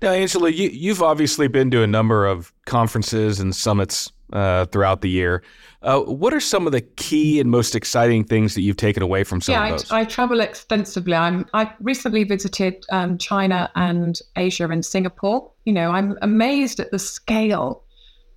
Now, 0.00 0.12
Angela, 0.12 0.48
you, 0.48 0.68
you've 0.68 1.02
obviously 1.02 1.48
been 1.48 1.70
to 1.72 1.82
a 1.82 1.86
number 1.86 2.24
of 2.24 2.52
conferences 2.66 3.40
and 3.40 3.54
summits 3.54 4.12
uh, 4.32 4.66
throughout 4.66 5.00
the 5.00 5.08
year. 5.08 5.42
Uh, 5.82 6.00
what 6.00 6.34
are 6.34 6.40
some 6.40 6.66
of 6.66 6.72
the 6.72 6.80
key 6.80 7.38
and 7.38 7.50
most 7.50 7.74
exciting 7.74 8.24
things 8.24 8.54
that 8.54 8.62
you've 8.62 8.76
taken 8.76 9.02
away 9.02 9.22
from 9.24 9.40
some 9.40 9.52
yeah, 9.52 9.66
of 9.66 9.70
those? 9.80 9.92
I, 9.92 10.00
I 10.00 10.04
travel 10.04 10.40
extensively. 10.40 11.14
I'm, 11.14 11.46
I 11.54 11.72
recently 11.80 12.24
visited 12.24 12.84
um, 12.90 13.16
China 13.18 13.70
and 13.76 14.18
Asia 14.36 14.68
and 14.68 14.84
Singapore. 14.84 15.50
You 15.64 15.72
know, 15.72 15.90
I'm 15.90 16.18
amazed 16.20 16.80
at 16.80 16.90
the 16.90 16.98
scale 16.98 17.84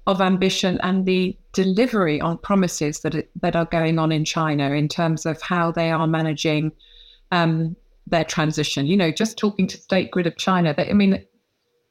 of 0.07 0.21
ambition 0.21 0.79
and 0.81 1.05
the 1.05 1.37
delivery 1.53 2.19
on 2.21 2.37
promises 2.37 3.01
that 3.01 3.29
that 3.41 3.55
are 3.55 3.65
going 3.65 3.99
on 3.99 4.11
in 4.11 4.25
China 4.25 4.71
in 4.71 4.87
terms 4.87 5.25
of 5.25 5.41
how 5.41 5.71
they 5.71 5.91
are 5.91 6.07
managing 6.07 6.71
um, 7.31 7.75
their 8.07 8.23
transition. 8.23 8.87
You 8.87 8.97
know, 8.97 9.11
just 9.11 9.37
talking 9.37 9.67
to 9.67 9.77
State 9.77 10.11
Grid 10.11 10.27
of 10.27 10.37
China, 10.37 10.73
they, 10.75 10.89
I 10.89 10.93
mean, 10.93 11.23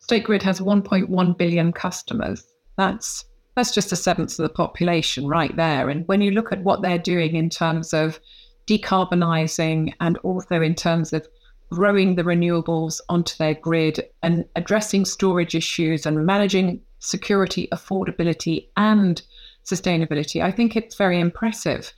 State 0.01 0.25
Grid 0.25 0.43
has 0.43 0.61
1.1 0.61 1.39
billion 1.39 1.73
customers. 1.73 2.45
That's 2.77 3.25
that's 3.61 3.75
just 3.75 3.93
a 3.93 3.97
seventh 3.97 4.39
of 4.39 4.43
the 4.43 4.49
population 4.49 5.27
right 5.27 5.55
there. 5.55 5.91
And 5.91 6.09
when 6.09 6.23
you 6.23 6.31
look 6.31 6.51
at 6.51 6.63
what 6.63 6.81
they're 6.81 6.97
doing 6.97 7.37
in 7.37 7.51
terms 7.51 7.93
of 7.93 8.19
decarbonizing 8.67 9.93
and 10.01 10.17
also 10.19 10.63
in 10.63 10.75
terms 10.75 11.13
of 11.13 11.29
growing 11.71 12.15
the 12.15 12.23
renewables 12.23 13.03
onto 13.11 13.37
their 13.37 13.53
grid 13.53 14.03
and 14.23 14.47
addressing 14.57 15.05
storage 15.05 15.55
issues 15.55 16.07
and 16.07 16.25
managing 16.25 16.81
security, 17.01 17.69
affordability, 17.71 18.67
and 18.79 19.21
sustainability. 19.67 20.43
I 20.43 20.53
think 20.53 20.75
it's 20.75 20.97
very 20.97 21.21
impressive. 21.21 21.93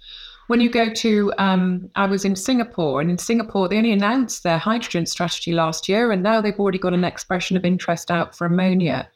When 0.49 0.61
you 0.61 0.69
go 0.69 0.93
to, 0.93 1.33
um, 1.39 1.89
I 1.95 2.07
was 2.07 2.25
in 2.25 2.35
Singapore, 2.35 3.01
and 3.01 3.09
in 3.09 3.19
Singapore, 3.19 3.69
they 3.69 3.79
only 3.79 3.93
announced 3.93 4.43
their 4.43 4.59
hydrogen 4.59 5.07
strategy 5.07 5.53
last 5.53 5.89
year, 5.89 6.11
and 6.11 6.25
now 6.25 6.41
they've 6.41 6.59
already 6.59 6.79
got 6.79 6.93
an 6.93 7.05
expression 7.05 7.57
of 7.57 7.65
interest 7.65 8.11
out 8.11 8.35
for 8.35 8.49
ammonia. 8.49 9.09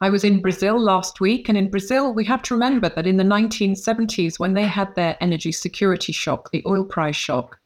I 0.00 0.10
was 0.10 0.22
in 0.22 0.40
Brazil 0.40 0.80
last 0.80 1.20
week, 1.20 1.48
and 1.48 1.58
in 1.58 1.70
Brazil, 1.70 2.14
we 2.14 2.24
have 2.24 2.42
to 2.42 2.54
remember 2.54 2.88
that 2.88 3.06
in 3.06 3.16
the 3.16 3.24
1970s, 3.24 4.38
when 4.38 4.54
they 4.54 4.62
had 4.62 4.94
their 4.94 5.16
energy 5.20 5.50
security 5.50 6.12
shock, 6.12 6.50
the 6.52 6.62
oil 6.66 6.84
price 6.84 7.16
shock, 7.16 7.58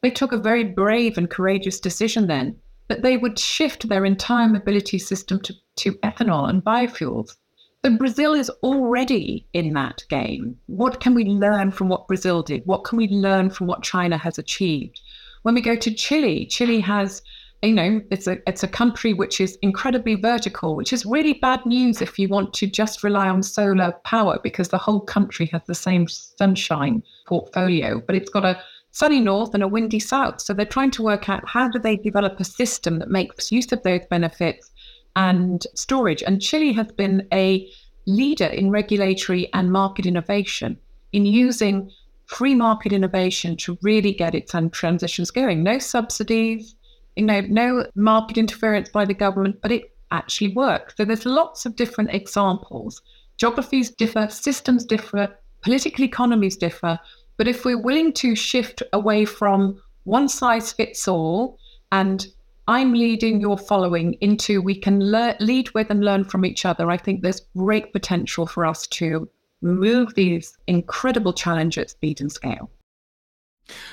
they 0.00 0.10
took 0.10 0.32
a 0.32 0.38
very 0.38 0.64
brave 0.64 1.18
and 1.18 1.30
courageous 1.30 1.80
decision 1.80 2.26
then 2.26 2.56
that 2.88 3.02
they 3.02 3.16
would 3.16 3.38
shift 3.38 3.88
their 3.88 4.04
entire 4.04 4.48
mobility 4.48 4.98
system 4.98 5.40
to, 5.40 5.54
to 5.76 5.92
ethanol 5.98 6.48
and 6.48 6.64
biofuels. 6.64 7.36
But 7.82 7.98
Brazil 7.98 8.32
is 8.32 8.50
already 8.62 9.46
in 9.52 9.74
that 9.74 10.04
game. 10.08 10.58
What 10.66 11.00
can 11.00 11.14
we 11.14 11.24
learn 11.24 11.70
from 11.70 11.88
what 11.88 12.08
Brazil 12.08 12.42
did? 12.42 12.62
What 12.64 12.84
can 12.84 12.96
we 12.96 13.08
learn 13.08 13.50
from 13.50 13.66
what 13.66 13.82
China 13.82 14.16
has 14.16 14.38
achieved? 14.38 15.00
When 15.42 15.54
we 15.54 15.60
go 15.60 15.76
to 15.76 15.94
Chile, 15.94 16.46
Chile 16.46 16.80
has, 16.80 17.20
you 17.64 17.74
know, 17.74 18.00
it's 18.10 18.26
a 18.26 18.38
it's 18.48 18.62
a 18.62 18.68
country 18.68 19.12
which 19.12 19.40
is 19.40 19.58
incredibly 19.62 20.14
vertical, 20.14 20.76
which 20.76 20.92
is 20.92 21.04
really 21.06 21.34
bad 21.34 21.64
news 21.66 22.02
if 22.02 22.18
you 22.18 22.28
want 22.28 22.52
to 22.54 22.66
just 22.66 23.02
rely 23.02 23.28
on 23.28 23.42
solar 23.42 23.92
power 24.04 24.38
because 24.42 24.68
the 24.68 24.78
whole 24.78 25.00
country 25.00 25.46
has 25.46 25.62
the 25.66 25.74
same 25.74 26.08
sunshine 26.08 27.02
portfolio, 27.26 28.00
but 28.06 28.16
it's 28.16 28.30
got 28.30 28.44
a 28.44 28.60
sunny 28.90 29.20
north 29.20 29.54
and 29.54 29.62
a 29.62 29.68
windy 29.68 29.98
south. 29.98 30.40
So 30.40 30.54
they're 30.54 30.66
trying 30.66 30.92
to 30.92 31.02
work 31.02 31.28
out 31.28 31.48
how 31.48 31.68
do 31.68 31.78
they 31.78 31.96
develop 31.96 32.38
a 32.38 32.44
system 32.44 33.00
that 33.00 33.10
makes 33.10 33.50
use 33.50 33.72
of 33.72 33.82
those 33.82 34.06
benefits 34.08 34.70
and 35.16 35.66
storage. 35.74 36.22
And 36.22 36.40
Chile 36.40 36.72
has 36.72 36.92
been 36.92 37.26
a 37.32 37.68
leader 38.06 38.46
in 38.46 38.70
regulatory 38.70 39.48
and 39.52 39.72
market 39.72 40.06
innovation 40.06 40.78
in 41.12 41.26
using 41.26 41.90
free 42.26 42.54
market 42.54 42.92
innovation 42.92 43.56
to 43.56 43.78
really 43.82 44.12
get 44.12 44.34
its 44.34 44.54
transitions 44.72 45.30
going. 45.30 45.62
No 45.62 45.78
subsidies, 45.78 46.74
you 47.16 47.24
know, 47.24 47.40
no 47.42 47.86
market 47.94 48.38
interference 48.38 48.88
by 48.88 49.04
the 49.04 49.14
government, 49.14 49.60
but 49.62 49.72
it 49.72 49.94
actually 50.10 50.52
works. 50.54 50.94
So 50.96 51.04
there's 51.04 51.26
lots 51.26 51.66
of 51.66 51.76
different 51.76 52.10
examples. 52.12 53.02
Geographies 53.36 53.90
differ, 53.90 54.28
systems 54.28 54.84
differ, 54.84 55.28
political 55.62 56.04
economies 56.04 56.56
differ. 56.56 56.98
But 57.36 57.48
if 57.48 57.64
we're 57.64 57.80
willing 57.80 58.12
to 58.14 58.36
shift 58.36 58.82
away 58.92 59.24
from 59.24 59.80
one 60.04 60.28
size 60.28 60.72
fits 60.72 61.08
all 61.08 61.58
and 61.90 62.26
I'm 62.66 62.94
leading, 62.94 63.40
you're 63.40 63.58
following 63.58 64.14
into 64.20 64.62
we 64.62 64.74
can 64.74 65.10
le- 65.10 65.36
lead 65.40 65.70
with 65.74 65.90
and 65.90 66.04
learn 66.04 66.24
from 66.24 66.44
each 66.44 66.64
other. 66.64 66.90
I 66.90 66.96
think 66.96 67.22
there's 67.22 67.42
great 67.56 67.92
potential 67.92 68.46
for 68.46 68.64
us 68.64 68.86
to 68.88 69.28
move 69.60 70.14
these 70.14 70.56
incredible 70.66 71.32
challenges 71.32 71.82
at 71.82 71.90
speed 71.90 72.20
and 72.20 72.32
scale. 72.32 72.70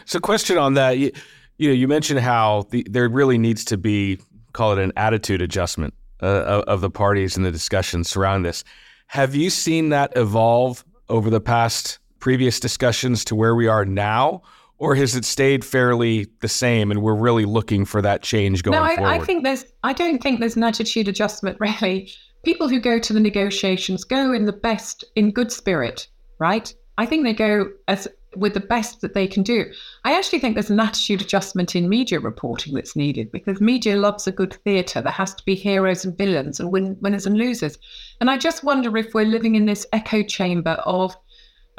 So, 0.05 0.19
question 0.19 0.57
on 0.57 0.73
that: 0.75 0.97
you, 0.97 1.11
you 1.61 1.67
know, 1.67 1.75
you 1.75 1.87
mentioned 1.87 2.19
how 2.19 2.65
the, 2.71 2.85
there 2.89 3.07
really 3.07 3.37
needs 3.37 3.63
to 3.65 3.77
be 3.77 4.17
call 4.53 4.73
it 4.73 4.79
an 4.79 4.91
attitude 4.97 5.41
adjustment 5.41 5.93
uh, 6.21 6.63
of, 6.67 6.81
the 6.81 6.89
parties 6.89 7.37
in 7.37 7.43
the 7.43 7.51
discussions 7.51 8.09
surrounding 8.09 8.43
this. 8.43 8.63
Have 9.07 9.35
you 9.35 9.49
seen 9.49 9.89
that 9.89 10.11
evolve 10.15 10.83
over 11.07 11.29
the 11.29 11.39
past 11.39 11.99
previous 12.19 12.59
discussions 12.59 13.23
to 13.25 13.35
where 13.35 13.55
we 13.55 13.67
are 13.67 13.85
now? 13.85 14.41
or 14.79 14.95
has 14.95 15.15
it 15.15 15.23
stayed 15.23 15.63
fairly 15.63 16.25
the 16.39 16.47
same 16.47 16.89
and 16.89 17.03
we're 17.03 17.13
really 17.13 17.45
looking 17.45 17.85
for 17.85 18.01
that 18.01 18.23
change 18.23 18.63
going 18.63 18.75
no, 18.75 18.83
I, 18.83 18.95
forward? 18.95 19.11
I 19.11 19.19
think 19.23 19.43
there's 19.43 19.63
I 19.83 19.93
don't 19.93 20.23
think 20.23 20.39
there's 20.39 20.55
an 20.55 20.63
attitude 20.63 21.07
adjustment 21.07 21.57
really. 21.61 22.11
People 22.43 22.67
who 22.67 22.79
go 22.79 22.97
to 22.97 23.13
the 23.13 23.19
negotiations 23.19 24.03
go 24.03 24.33
in 24.33 24.45
the 24.45 24.53
best 24.53 25.03
in 25.15 25.29
good 25.29 25.51
spirit, 25.51 26.07
right? 26.39 26.73
I 26.97 27.05
think 27.05 27.25
they 27.25 27.33
go 27.33 27.69
as 27.87 28.07
with 28.35 28.53
the 28.53 28.59
best 28.59 29.01
that 29.01 29.13
they 29.13 29.27
can 29.27 29.43
do. 29.43 29.65
I 30.05 30.17
actually 30.17 30.39
think 30.39 30.55
there's 30.55 30.69
an 30.69 30.79
attitude 30.79 31.21
adjustment 31.21 31.75
in 31.75 31.89
media 31.89 32.19
reporting 32.19 32.73
that's 32.73 32.95
needed 32.95 33.31
because 33.31 33.59
media 33.59 33.97
loves 33.97 34.27
a 34.27 34.31
good 34.31 34.53
theatre. 34.63 35.01
There 35.01 35.11
has 35.11 35.33
to 35.35 35.45
be 35.45 35.55
heroes 35.55 36.05
and 36.05 36.17
villains 36.17 36.59
and 36.59 36.71
win- 36.71 36.97
winners 37.01 37.25
and 37.25 37.37
losers. 37.37 37.77
And 38.19 38.29
I 38.29 38.37
just 38.37 38.63
wonder 38.63 38.95
if 38.97 39.13
we're 39.13 39.25
living 39.25 39.55
in 39.55 39.65
this 39.65 39.85
echo 39.91 40.23
chamber 40.23 40.81
of 40.85 41.15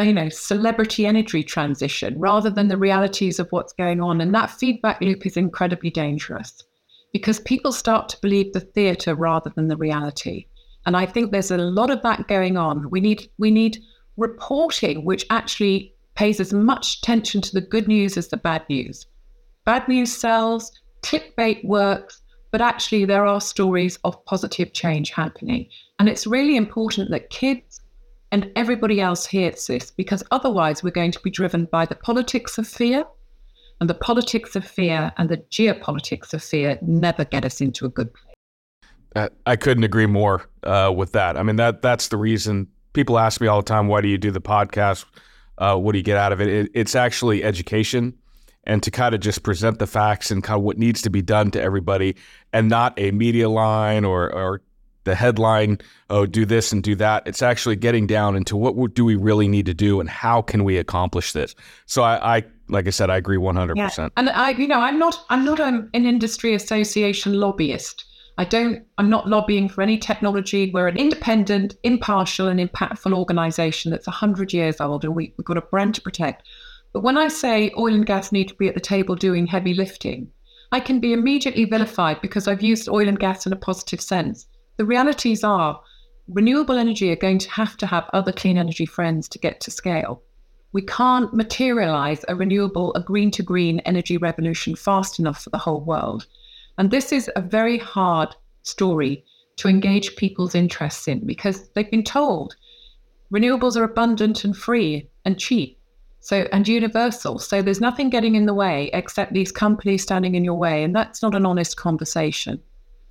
you 0.00 0.12
know, 0.12 0.28
celebrity 0.28 1.06
energy 1.06 1.42
transition 1.42 2.18
rather 2.18 2.50
than 2.50 2.68
the 2.68 2.76
realities 2.76 3.38
of 3.38 3.48
what's 3.50 3.72
going 3.72 4.00
on. 4.00 4.20
And 4.20 4.34
that 4.34 4.50
feedback 4.50 5.00
loop 5.00 5.26
is 5.26 5.36
incredibly 5.36 5.90
dangerous 5.90 6.64
because 7.12 7.40
people 7.40 7.72
start 7.72 8.08
to 8.08 8.20
believe 8.22 8.52
the 8.52 8.60
theater 8.60 9.14
rather 9.14 9.52
than 9.54 9.68
the 9.68 9.76
reality. 9.76 10.46
And 10.86 10.96
I 10.96 11.06
think 11.06 11.30
there's 11.30 11.50
a 11.50 11.58
lot 11.58 11.90
of 11.90 12.02
that 12.02 12.26
going 12.26 12.56
on. 12.56 12.90
We 12.90 13.00
need 13.00 13.28
we 13.38 13.50
need 13.50 13.78
reporting 14.16 15.04
which 15.04 15.24
actually 15.30 15.94
pays 16.14 16.40
as 16.40 16.52
much 16.52 16.98
attention 16.98 17.40
to 17.42 17.52
the 17.52 17.60
good 17.60 17.88
news 17.88 18.16
as 18.16 18.28
the 18.28 18.36
bad 18.36 18.68
news. 18.68 19.06
Bad 19.64 19.88
news 19.88 20.14
sells, 20.14 20.72
clickbait 21.02 21.64
works, 21.64 22.22
but 22.50 22.60
actually 22.60 23.04
there 23.04 23.26
are 23.26 23.40
stories 23.40 23.98
of 24.04 24.22
positive 24.26 24.72
change 24.72 25.10
happening. 25.10 25.68
And 25.98 26.08
it's 26.08 26.26
really 26.26 26.56
important 26.56 27.10
that 27.10 27.30
kids 27.30 27.80
and 28.30 28.50
everybody 28.56 29.00
else 29.00 29.26
hears 29.26 29.66
this 29.66 29.90
because 29.90 30.22
otherwise 30.30 30.82
we're 30.82 30.90
going 30.90 31.12
to 31.12 31.20
be 31.20 31.30
driven 31.30 31.66
by 31.66 31.86
the 31.86 31.94
politics 31.94 32.58
of 32.58 32.66
fear. 32.66 33.04
And 33.80 33.90
the 33.90 33.94
politics 33.94 34.54
of 34.54 34.64
fear 34.64 35.12
and 35.16 35.28
the 35.28 35.38
geopolitics 35.38 36.32
of 36.32 36.42
fear 36.42 36.78
never 36.82 37.24
get 37.24 37.44
us 37.44 37.60
into 37.60 37.84
a 37.84 37.88
good 37.88 38.12
place. 38.14 38.36
Uh, 39.16 39.28
I 39.44 39.56
couldn't 39.56 39.84
agree 39.84 40.06
more 40.06 40.48
uh, 40.62 40.92
with 40.94 41.12
that. 41.12 41.36
I 41.36 41.42
mean 41.42 41.56
that 41.56 41.82
that's 41.82 42.08
the 42.08 42.16
reason 42.16 42.68
people 42.92 43.18
ask 43.18 43.40
me 43.40 43.46
all 43.48 43.60
the 43.60 43.66
time, 43.66 43.88
"Why 43.88 44.00
do 44.00 44.08
you 44.08 44.18
do 44.18 44.30
the 44.30 44.40
podcast? 44.40 45.04
Uh, 45.62 45.76
what 45.76 45.92
do 45.92 45.98
you 45.98 46.04
get 46.04 46.16
out 46.16 46.32
of 46.32 46.40
it? 46.40 46.48
it?" 46.48 46.70
It's 46.74 46.94
actually 46.96 47.44
education, 47.44 48.14
and 48.64 48.82
to 48.82 48.90
kind 48.90 49.14
of 49.14 49.20
just 49.20 49.42
present 49.42 49.78
the 49.78 49.86
facts 49.86 50.30
and 50.32 50.42
kind 50.42 50.58
of 50.58 50.64
what 50.64 50.76
needs 50.76 51.02
to 51.02 51.10
be 51.10 51.22
done 51.22 51.50
to 51.52 51.62
everybody, 51.62 52.16
and 52.52 52.68
not 52.68 52.98
a 52.98 53.12
media 53.12 53.48
line 53.48 54.04
or 54.04 54.32
or 54.34 54.60
the 55.04 55.14
headline, 55.14 55.78
"Oh, 56.10 56.26
do 56.26 56.44
this 56.44 56.72
and 56.72 56.82
do 56.82 56.94
that." 56.96 57.22
It's 57.26 57.42
actually 57.42 57.76
getting 57.76 58.06
down 58.06 58.36
into 58.36 58.56
what 58.56 58.94
do 58.94 59.04
we 59.04 59.16
really 59.16 59.48
need 59.48 59.66
to 59.66 59.74
do 59.74 60.00
and 60.00 60.08
how 60.08 60.42
can 60.42 60.64
we 60.64 60.78
accomplish 60.78 61.32
this. 61.32 61.54
So 61.86 62.02
I, 62.02 62.36
I 62.36 62.42
like 62.68 62.86
I 62.86 62.90
said, 62.90 63.10
I 63.10 63.16
agree 63.16 63.38
one 63.38 63.56
hundred 63.56 63.76
percent. 63.76 64.12
And 64.16 64.30
I, 64.30 64.50
you 64.50 64.66
know, 64.66 64.80
I'm 64.80 64.98
not 64.98 65.24
I'm 65.30 65.44
not 65.44 65.60
an 65.60 65.90
industry 65.94 66.54
association 66.54 67.34
lobbyist. 67.34 68.04
I 68.38 68.44
don't, 68.44 68.84
I'm 68.98 69.10
not 69.10 69.28
lobbying 69.28 69.68
for 69.68 69.82
any 69.82 69.98
technology. 69.98 70.70
We're 70.72 70.88
an 70.88 70.96
independent, 70.96 71.76
impartial, 71.82 72.48
and 72.48 72.58
impactful 72.58 73.12
organization 73.12 73.90
that's 73.90 74.06
100 74.06 74.52
years 74.52 74.80
old 74.80 75.04
and 75.04 75.14
we, 75.14 75.34
we've 75.36 75.44
got 75.44 75.58
a 75.58 75.62
brand 75.62 75.94
to 75.96 76.00
protect. 76.00 76.46
But 76.92 77.02
when 77.02 77.16
I 77.18 77.28
say 77.28 77.72
oil 77.76 77.94
and 77.94 78.06
gas 78.06 78.32
need 78.32 78.48
to 78.48 78.54
be 78.54 78.68
at 78.68 78.74
the 78.74 78.80
table 78.80 79.16
doing 79.16 79.46
heavy 79.46 79.74
lifting, 79.74 80.30
I 80.72 80.80
can 80.80 81.00
be 81.00 81.12
immediately 81.12 81.66
vilified 81.66 82.20
because 82.22 82.48
I've 82.48 82.62
used 82.62 82.88
oil 82.88 83.08
and 83.08 83.18
gas 83.18 83.46
in 83.46 83.52
a 83.52 83.56
positive 83.56 84.00
sense. 84.00 84.46
The 84.78 84.86
realities 84.86 85.44
are 85.44 85.80
renewable 86.28 86.76
energy 86.76 87.10
are 87.10 87.16
going 87.16 87.38
to 87.38 87.50
have 87.50 87.76
to 87.78 87.86
have 87.86 88.08
other 88.12 88.32
clean 88.32 88.56
energy 88.56 88.86
friends 88.86 89.28
to 89.28 89.38
get 89.38 89.60
to 89.60 89.70
scale. 89.70 90.22
We 90.72 90.82
can't 90.82 91.34
materialize 91.34 92.24
a 92.28 92.34
renewable, 92.34 92.94
a 92.94 93.00
green 93.02 93.30
to 93.32 93.42
green 93.42 93.80
energy 93.80 94.16
revolution 94.16 94.74
fast 94.74 95.18
enough 95.18 95.42
for 95.42 95.50
the 95.50 95.58
whole 95.58 95.84
world. 95.84 96.26
And 96.82 96.90
this 96.90 97.12
is 97.12 97.30
a 97.36 97.40
very 97.40 97.78
hard 97.78 98.34
story 98.64 99.24
to 99.54 99.68
engage 99.68 100.16
people's 100.16 100.56
interests 100.56 101.06
in 101.06 101.24
because 101.24 101.68
they've 101.68 101.88
been 101.88 102.02
told 102.02 102.56
renewables 103.32 103.76
are 103.76 103.84
abundant 103.84 104.42
and 104.42 104.56
free 104.56 105.08
and 105.24 105.38
cheap. 105.38 105.78
So 106.18 106.48
and 106.50 106.66
universal. 106.66 107.38
So 107.38 107.62
there's 107.62 107.80
nothing 107.80 108.10
getting 108.10 108.34
in 108.34 108.46
the 108.46 108.54
way 108.54 108.90
except 108.94 109.32
these 109.32 109.52
companies 109.52 110.02
standing 110.02 110.34
in 110.34 110.42
your 110.42 110.56
way. 110.56 110.82
And 110.82 110.92
that's 110.92 111.22
not 111.22 111.36
an 111.36 111.46
honest 111.46 111.76
conversation. 111.76 112.60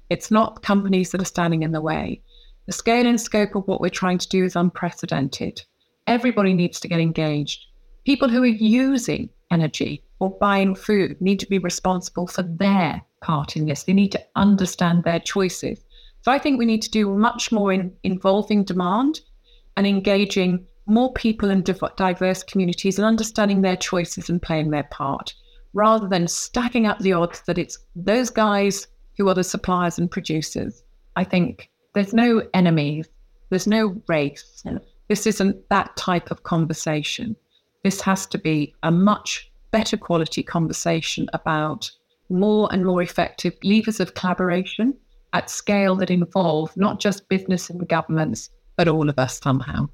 It's 0.09 0.29
not 0.29 0.63
companies 0.63 1.11
that 1.11 1.21
are 1.21 1.33
standing 1.33 1.63
in 1.63 1.71
the 1.71 1.79
way. 1.79 2.21
The 2.65 2.73
scale 2.73 3.07
and 3.07 3.21
scope 3.21 3.55
of 3.55 3.65
what 3.69 3.79
we're 3.79 3.87
trying 3.87 4.17
to 4.17 4.27
do 4.27 4.43
is 4.43 4.57
unprecedented. 4.57 5.61
Everybody 6.07 6.53
needs 6.53 6.81
to 6.81 6.89
get 6.89 6.99
engaged. 6.99 7.67
People 8.05 8.27
who 8.27 8.43
are 8.43 8.47
using 8.47 9.29
energy 9.49 10.03
or 10.21 10.29
buying 10.37 10.75
food 10.75 11.19
need 11.19 11.39
to 11.39 11.47
be 11.47 11.57
responsible 11.57 12.27
for 12.27 12.43
their 12.43 13.01
part 13.21 13.57
in 13.57 13.65
this. 13.65 13.83
They 13.83 13.93
need 13.93 14.11
to 14.11 14.23
understand 14.35 15.03
their 15.03 15.19
choices. 15.19 15.83
So 16.21 16.31
I 16.31 16.37
think 16.37 16.59
we 16.59 16.65
need 16.67 16.83
to 16.83 16.91
do 16.91 17.09
much 17.17 17.51
more 17.51 17.73
in 17.73 17.91
involving 18.03 18.63
demand 18.63 19.21
and 19.75 19.87
engaging 19.87 20.63
more 20.85 21.11
people 21.13 21.49
in 21.49 21.63
diverse 21.97 22.43
communities 22.43 22.99
and 22.99 23.05
understanding 23.05 23.61
their 23.61 23.75
choices 23.75 24.29
and 24.29 24.39
playing 24.39 24.69
their 24.69 24.87
part, 24.91 25.33
rather 25.73 26.07
than 26.07 26.27
stacking 26.27 26.85
up 26.85 26.99
the 26.99 27.13
odds 27.13 27.41
that 27.47 27.57
it's 27.57 27.79
those 27.95 28.29
guys 28.29 28.87
who 29.17 29.27
are 29.27 29.33
the 29.33 29.43
suppliers 29.43 29.97
and 29.97 30.11
producers. 30.11 30.83
I 31.15 31.23
think 31.23 31.71
there's 31.93 32.13
no 32.13 32.43
enemies, 32.53 33.09
there's 33.49 33.67
no 33.67 33.99
race. 34.07 34.63
This 35.07 35.25
isn't 35.25 35.67
that 35.69 35.95
type 35.97 36.29
of 36.29 36.43
conversation. 36.43 37.35
This 37.83 38.01
has 38.01 38.27
to 38.27 38.37
be 38.37 38.75
a 38.83 38.91
much 38.91 39.50
better 39.71 39.97
quality 39.97 40.43
conversation 40.43 41.27
about 41.33 41.89
more 42.29 42.69
and 42.71 42.85
more 42.85 43.01
effective 43.01 43.53
levers 43.63 43.99
of 43.99 44.13
collaboration 44.13 44.95
at 45.33 45.49
scale 45.49 45.95
that 45.95 46.09
involve 46.09 46.75
not 46.77 46.99
just 46.99 47.27
business 47.29 47.69
and 47.69 47.87
governments, 47.87 48.49
but 48.75 48.87
all 48.87 49.09
of 49.09 49.17
us 49.17 49.39
somehow. 49.41 49.87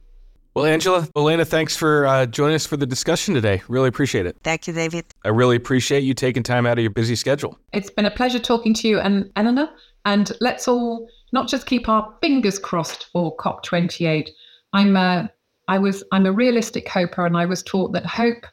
Well, 0.55 0.65
Angela, 0.65 1.07
Elena, 1.15 1.45
thanks 1.45 1.77
for 1.77 2.07
uh, 2.07 2.25
joining 2.25 2.55
us 2.55 2.65
for 2.65 2.77
the 2.77 2.87
discussion 2.87 3.35
today. 3.35 3.61
Really 3.67 3.89
appreciate 3.89 4.25
it. 4.25 4.37
Thank 4.43 4.65
you, 4.65 4.73
David. 4.73 5.05
I 5.23 5.29
really 5.29 5.55
appreciate 5.55 5.99
you 6.03 6.15
taking 6.15 6.41
time 6.41 6.65
out 6.65 6.79
of 6.79 6.81
your 6.81 6.89
busy 6.89 7.15
schedule. 7.15 7.59
It's 7.73 7.91
been 7.91 8.05
a 8.05 8.11
pleasure 8.11 8.39
talking 8.39 8.73
to 8.73 8.87
you 8.87 8.99
and 8.99 9.31
Eleanor. 9.35 9.69
And 10.05 10.31
let's 10.41 10.67
all 10.67 11.07
not 11.31 11.47
just 11.47 11.67
keep 11.67 11.87
our 11.87 12.11
fingers 12.21 12.57
crossed 12.57 13.05
for 13.11 13.37
COP28. 13.37 14.29
I'm 14.73 14.95
a, 14.95 15.29
I 15.67 15.77
was 15.77 16.03
I'm 16.11 16.25
a 16.25 16.31
realistic 16.31 16.87
hoper, 16.87 17.27
and 17.27 17.37
I 17.37 17.45
was 17.45 17.61
taught 17.61 17.91
that 17.91 18.07
hope 18.07 18.47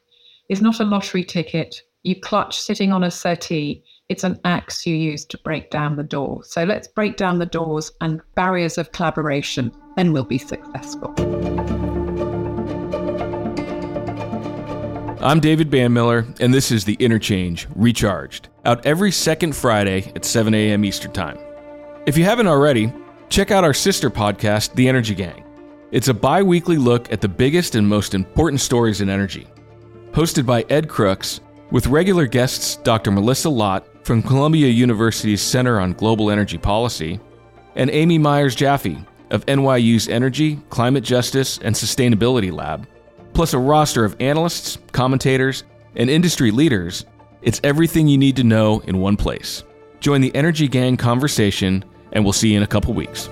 is 0.49 0.63
not 0.63 0.81
a 0.81 0.85
lottery 0.85 1.25
ticket 1.25 1.83
you 2.05 2.15
clutch 2.15 2.61
sitting 2.61 2.93
on 2.93 3.03
a 3.03 3.11
settee. 3.11 3.83
It's 4.11 4.25
an 4.25 4.39
axe 4.45 4.87
you 4.87 4.95
use 4.95 5.25
to 5.27 5.39
break 5.39 5.71
down 5.71 5.97
the 5.97 6.03
door. 6.03 6.45
So 6.45 6.65
let's 6.65 6.87
break 6.87 7.17
down 7.17 7.39
the 7.39 7.47
doors 7.47 7.91
and 8.03 8.21
barriers 8.35 8.77
of 8.77 8.93
collaboration, 8.93 9.73
then 9.97 10.13
we'll 10.13 10.25
be 10.25 10.37
successful. 10.37 11.15
I'm 15.25 15.41
David 15.41 15.71
Banmiller, 15.71 16.39
and 16.39 16.53
this 16.53 16.71
is 16.71 16.85
The 16.85 16.97
Interchange 16.97 17.67
Recharged, 17.75 18.51
out 18.67 18.85
every 18.85 19.11
second 19.11 19.57
Friday 19.57 20.13
at 20.15 20.27
7 20.27 20.53
a.m. 20.53 20.85
Eastern 20.85 21.13
Time. 21.13 21.39
If 22.05 22.19
you 22.19 22.25
haven't 22.25 22.49
already, 22.49 22.93
check 23.31 23.51
out 23.51 23.65
our 23.65 23.73
sister 23.73 24.11
podcast, 24.11 24.75
The 24.75 24.87
Energy 24.87 25.15
Gang. 25.15 25.43
It's 25.91 26.09
a 26.09 26.15
bi 26.15 26.43
weekly 26.43 26.77
look 26.77 27.11
at 27.11 27.23
the 27.23 27.29
biggest 27.29 27.75
and 27.75 27.89
most 27.89 28.13
important 28.13 28.61
stories 28.61 29.01
in 29.01 29.09
energy. 29.09 29.47
Hosted 30.15 30.47
by 30.47 30.65
Ed 30.71 30.89
Crooks 30.89 31.41
with 31.73 31.89
regular 31.89 32.29
guests 32.29 32.77
Dr. 32.77 33.11
Melissa 33.11 33.49
Lott 33.49 33.85
from 34.07 34.23
Columbia 34.23 34.69
University's 34.69 35.43
Center 35.43 35.81
on 35.81 35.93
Global 35.93 36.31
Energy 36.31 36.57
Policy, 36.57 37.19
and 37.75 37.91
Amy 37.91 38.17
Myers 38.17 38.55
Jaffe 38.55 38.97
of 39.33 39.45
NYU's 39.47 40.09
Energy, 40.09 40.61
Climate 40.71 41.03
Justice, 41.03 41.59
and 41.59 41.75
Sustainability 41.75 42.53
Lab, 42.53 42.87
plus 43.33 43.55
a 43.55 43.59
roster 43.59 44.05
of 44.05 44.15
analysts, 44.21 44.79
commentators, 44.93 45.65
and 45.97 46.09
industry 46.09 46.53
leaders. 46.53 47.07
It's 47.43 47.61
everything 47.65 48.07
you 48.07 48.17
need 48.17 48.37
to 48.37 48.45
know 48.45 48.85
in 48.87 48.99
one 48.99 49.17
place. 49.17 49.65
Join 49.99 50.21
the 50.21 50.33
Energy 50.37 50.69
Gang 50.69 50.97
conversation, 50.97 51.85
and 52.13 52.23
we'll 52.23 52.33
see 52.33 52.53
you 52.53 52.57
in 52.59 52.63
a 52.63 52.69
couple 52.69 52.95
weeks. 52.95 53.29